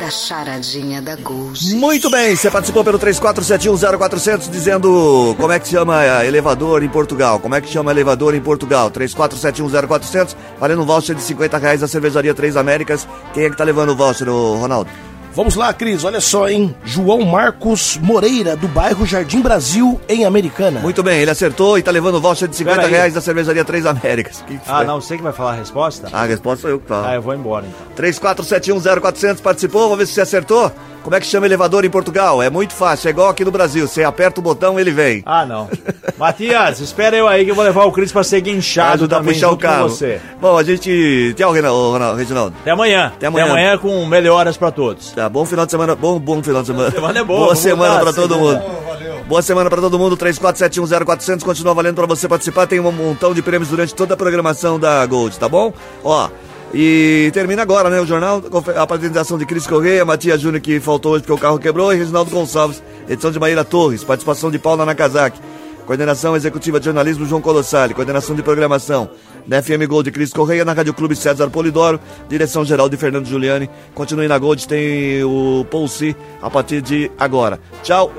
da 0.00 0.10
charadinha 0.10 1.02
da 1.02 1.16
Gold. 1.16 1.76
Muito 1.76 2.10
bem, 2.10 2.34
você 2.34 2.50
participou 2.50 2.82
pelo 2.82 2.98
34710400 2.98 4.50
dizendo 4.50 5.36
como 5.38 5.52
é 5.52 5.60
que 5.60 5.68
chama 5.68 5.98
ah, 5.98 6.24
elevador 6.24 6.82
em 6.82 6.88
Portugal. 6.88 7.38
Como 7.38 7.54
é 7.54 7.60
que 7.60 7.68
chama 7.68 7.90
elevador 7.90 8.34
em 8.34 8.40
Portugal? 8.40 8.90
34710400, 8.90 10.34
valendo 10.58 10.82
um 10.82 10.86
voucher 10.86 11.14
de 11.14 11.22
50 11.22 11.58
reais 11.58 11.80
da 11.80 11.88
cervejaria 11.88 12.32
Três 12.32 12.56
Américas. 12.56 13.06
Quem 13.34 13.44
é 13.44 13.50
que 13.50 13.56
tá 13.56 13.64
levando 13.64 13.90
o 13.90 13.96
voucher, 13.96 14.28
Ronaldo? 14.28 14.90
Vamos 15.34 15.54
lá, 15.54 15.72
Cris, 15.72 16.04
olha 16.04 16.20
só, 16.20 16.46
hein? 16.48 16.74
João 16.84 17.22
Marcos 17.22 17.96
Moreira, 18.02 18.54
do 18.54 18.68
bairro 18.68 19.06
Jardim 19.06 19.40
Brasil, 19.40 19.98
em 20.06 20.26
Americana. 20.26 20.80
Muito 20.80 21.02
bem, 21.02 21.20
ele 21.20 21.30
acertou 21.30 21.78
e 21.78 21.82
tá 21.82 21.90
levando 21.90 22.16
o 22.16 22.20
voucher 22.20 22.46
de 22.48 22.54
50 22.56 22.76
Pera 22.76 22.86
aí. 22.88 22.92
reais 22.92 23.14
da 23.14 23.20
cervejaria 23.22 23.64
Três 23.64 23.86
Américas. 23.86 24.44
Que 24.46 24.58
que 24.58 24.60
Ah, 24.70 24.76
foi? 24.78 24.84
não, 24.86 25.00
você 25.00 25.16
que 25.16 25.22
vai 25.22 25.32
falar 25.32 25.52
a 25.52 25.54
resposta? 25.54 26.08
A 26.12 26.24
resposta 26.24 26.60
sou 26.62 26.70
eu 26.70 26.78
que 26.80 26.86
falo. 26.86 27.06
Ah, 27.06 27.14
eu 27.14 27.22
vou 27.22 27.34
embora 27.34 27.64
então. 27.66 28.04
34710400 28.04 29.40
participou, 29.40 29.82
vamos 29.82 29.98
ver 29.98 30.06
se 30.06 30.12
você 30.12 30.20
acertou. 30.20 30.70
Como 31.02 31.16
é 31.16 31.20
que 31.20 31.26
chama 31.26 31.46
elevador 31.46 31.84
em 31.84 31.90
Portugal? 31.90 32.40
É 32.42 32.48
muito 32.48 32.72
fácil, 32.74 33.08
é 33.08 33.10
igual 33.10 33.28
aqui 33.28 33.44
no 33.44 33.50
Brasil. 33.50 33.88
Você 33.88 34.04
aperta 34.04 34.40
o 34.40 34.42
botão, 34.42 34.78
ele 34.78 34.90
vem. 34.92 35.22
Ah, 35.26 35.44
não. 35.44 35.68
Matias, 36.16 36.78
espera 36.80 37.16
eu 37.16 37.26
aí 37.26 37.44
que 37.44 37.50
eu 37.50 37.54
vou 37.54 37.64
levar 37.64 37.84
o 37.84 37.92
Cris 37.92 38.12
pra 38.12 38.22
ser 38.22 38.40
guinchado 38.40 38.94
Ajudar 38.94 39.16
a 39.16 39.18
também 39.18 39.34
puxar 39.34 39.50
o 39.50 39.56
carro. 39.56 39.88
você. 39.88 40.20
Bom, 40.40 40.56
a 40.56 40.62
gente. 40.62 41.34
Tchau, 41.36 41.50
Renan- 41.52 41.72
ô, 41.72 41.90
Ronaldo, 41.92 42.16
Reginaldo. 42.18 42.54
Até 42.60 42.70
amanhã. 42.70 43.12
Até 43.16 43.26
amanhã. 43.26 43.76
com 43.78 44.06
melhoras 44.06 44.56
pra 44.56 44.70
todos. 44.70 45.10
Tá, 45.10 45.28
bom 45.28 45.44
final 45.44 45.64
de 45.66 45.72
semana. 45.72 45.94
Bom, 45.96 46.18
bom 46.20 46.42
final 46.42 46.60
de 46.62 46.68
semana. 46.68 46.90
Semana 46.92 47.18
é 47.18 47.24
boa, 47.24 47.40
Boa 47.46 47.56
semana 47.56 47.98
pra 48.00 48.12
todo 48.12 48.34
segunda. 48.34 48.58
mundo. 48.60 48.82
Boa 49.28 49.42
semana 49.42 49.68
pra 49.70 49.80
todo 49.80 49.98
mundo. 49.98 50.16
34710400 50.16 51.42
continua 51.42 51.74
valendo 51.74 51.96
pra 51.96 52.06
você 52.06 52.28
participar. 52.28 52.66
Tem 52.66 52.78
um 52.80 52.92
montão 52.92 53.34
de 53.34 53.42
prêmios 53.42 53.68
durante 53.70 53.94
toda 53.94 54.14
a 54.14 54.16
programação 54.16 54.78
da 54.78 55.04
Gold, 55.06 55.38
tá 55.38 55.48
bom? 55.48 55.72
Ó. 56.04 56.28
E 56.74 57.30
termina 57.34 57.60
agora, 57.60 57.90
né? 57.90 58.00
O 58.00 58.06
jornal, 58.06 58.42
a 58.74 58.82
apresentação 58.82 59.36
de 59.36 59.44
Cris 59.44 59.66
Correia, 59.66 60.04
Matias 60.04 60.40
Júnior, 60.40 60.60
que 60.60 60.80
faltou 60.80 61.12
hoje 61.12 61.22
porque 61.22 61.32
o 61.32 61.38
carro 61.38 61.58
quebrou, 61.58 61.92
e 61.92 61.96
Reginaldo 61.96 62.30
Gonçalves, 62.30 62.82
edição 63.08 63.30
de 63.30 63.38
Maíra 63.38 63.62
Torres, 63.62 64.02
participação 64.02 64.50
de 64.50 64.58
Paula 64.58 64.86
Nakazaki, 64.86 65.38
coordenação 65.84 66.34
executiva 66.34 66.78
de 66.78 66.86
jornalismo 66.86 67.26
João 67.26 67.42
Colossali, 67.42 67.92
coordenação 67.92 68.34
de 68.34 68.42
programação 68.42 69.10
da 69.46 69.62
FM 69.62 69.86
Gold 69.86 70.04
de 70.04 70.12
Cris 70.12 70.32
Correia, 70.32 70.64
na 70.64 70.72
Rádio 70.72 70.94
Clube 70.94 71.14
César 71.14 71.50
Polidoro, 71.50 72.00
direção 72.26 72.64
geral 72.64 72.88
de 72.88 72.96
Fernando 72.96 73.26
Giuliani. 73.26 73.68
Continue 73.94 74.26
na 74.26 74.38
Gold, 74.38 74.66
tem 74.66 75.22
o 75.24 75.66
Pulse 75.70 76.16
a 76.40 76.48
partir 76.48 76.80
de 76.80 77.10
agora. 77.18 77.60
Tchau. 77.82 78.10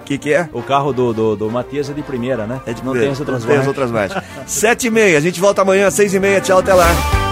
O 0.00 0.04
que, 0.04 0.16
que 0.16 0.32
é? 0.32 0.48
O 0.52 0.62
carro 0.62 0.92
do, 0.92 1.12
do, 1.12 1.36
do 1.36 1.50
Matias 1.50 1.90
é 1.90 1.92
de 1.92 2.02
primeira, 2.02 2.46
né? 2.46 2.60
É 2.66 2.72
de 2.72 2.82
não 2.84 2.92
tem 2.94 3.10
as 3.10 3.20
outras 3.20 3.44
tem 3.44 3.56
as 3.56 3.66
outras 3.66 3.90
marcas. 3.90 4.22
Sete 4.46 4.86
e 4.86 4.90
meia, 4.90 5.18
a 5.18 5.20
gente 5.20 5.40
volta 5.40 5.60
amanhã, 5.62 5.90
seis 5.90 6.14
e 6.14 6.20
meia. 6.20 6.40
Tchau, 6.40 6.60
até 6.60 6.72
lá. 6.72 7.27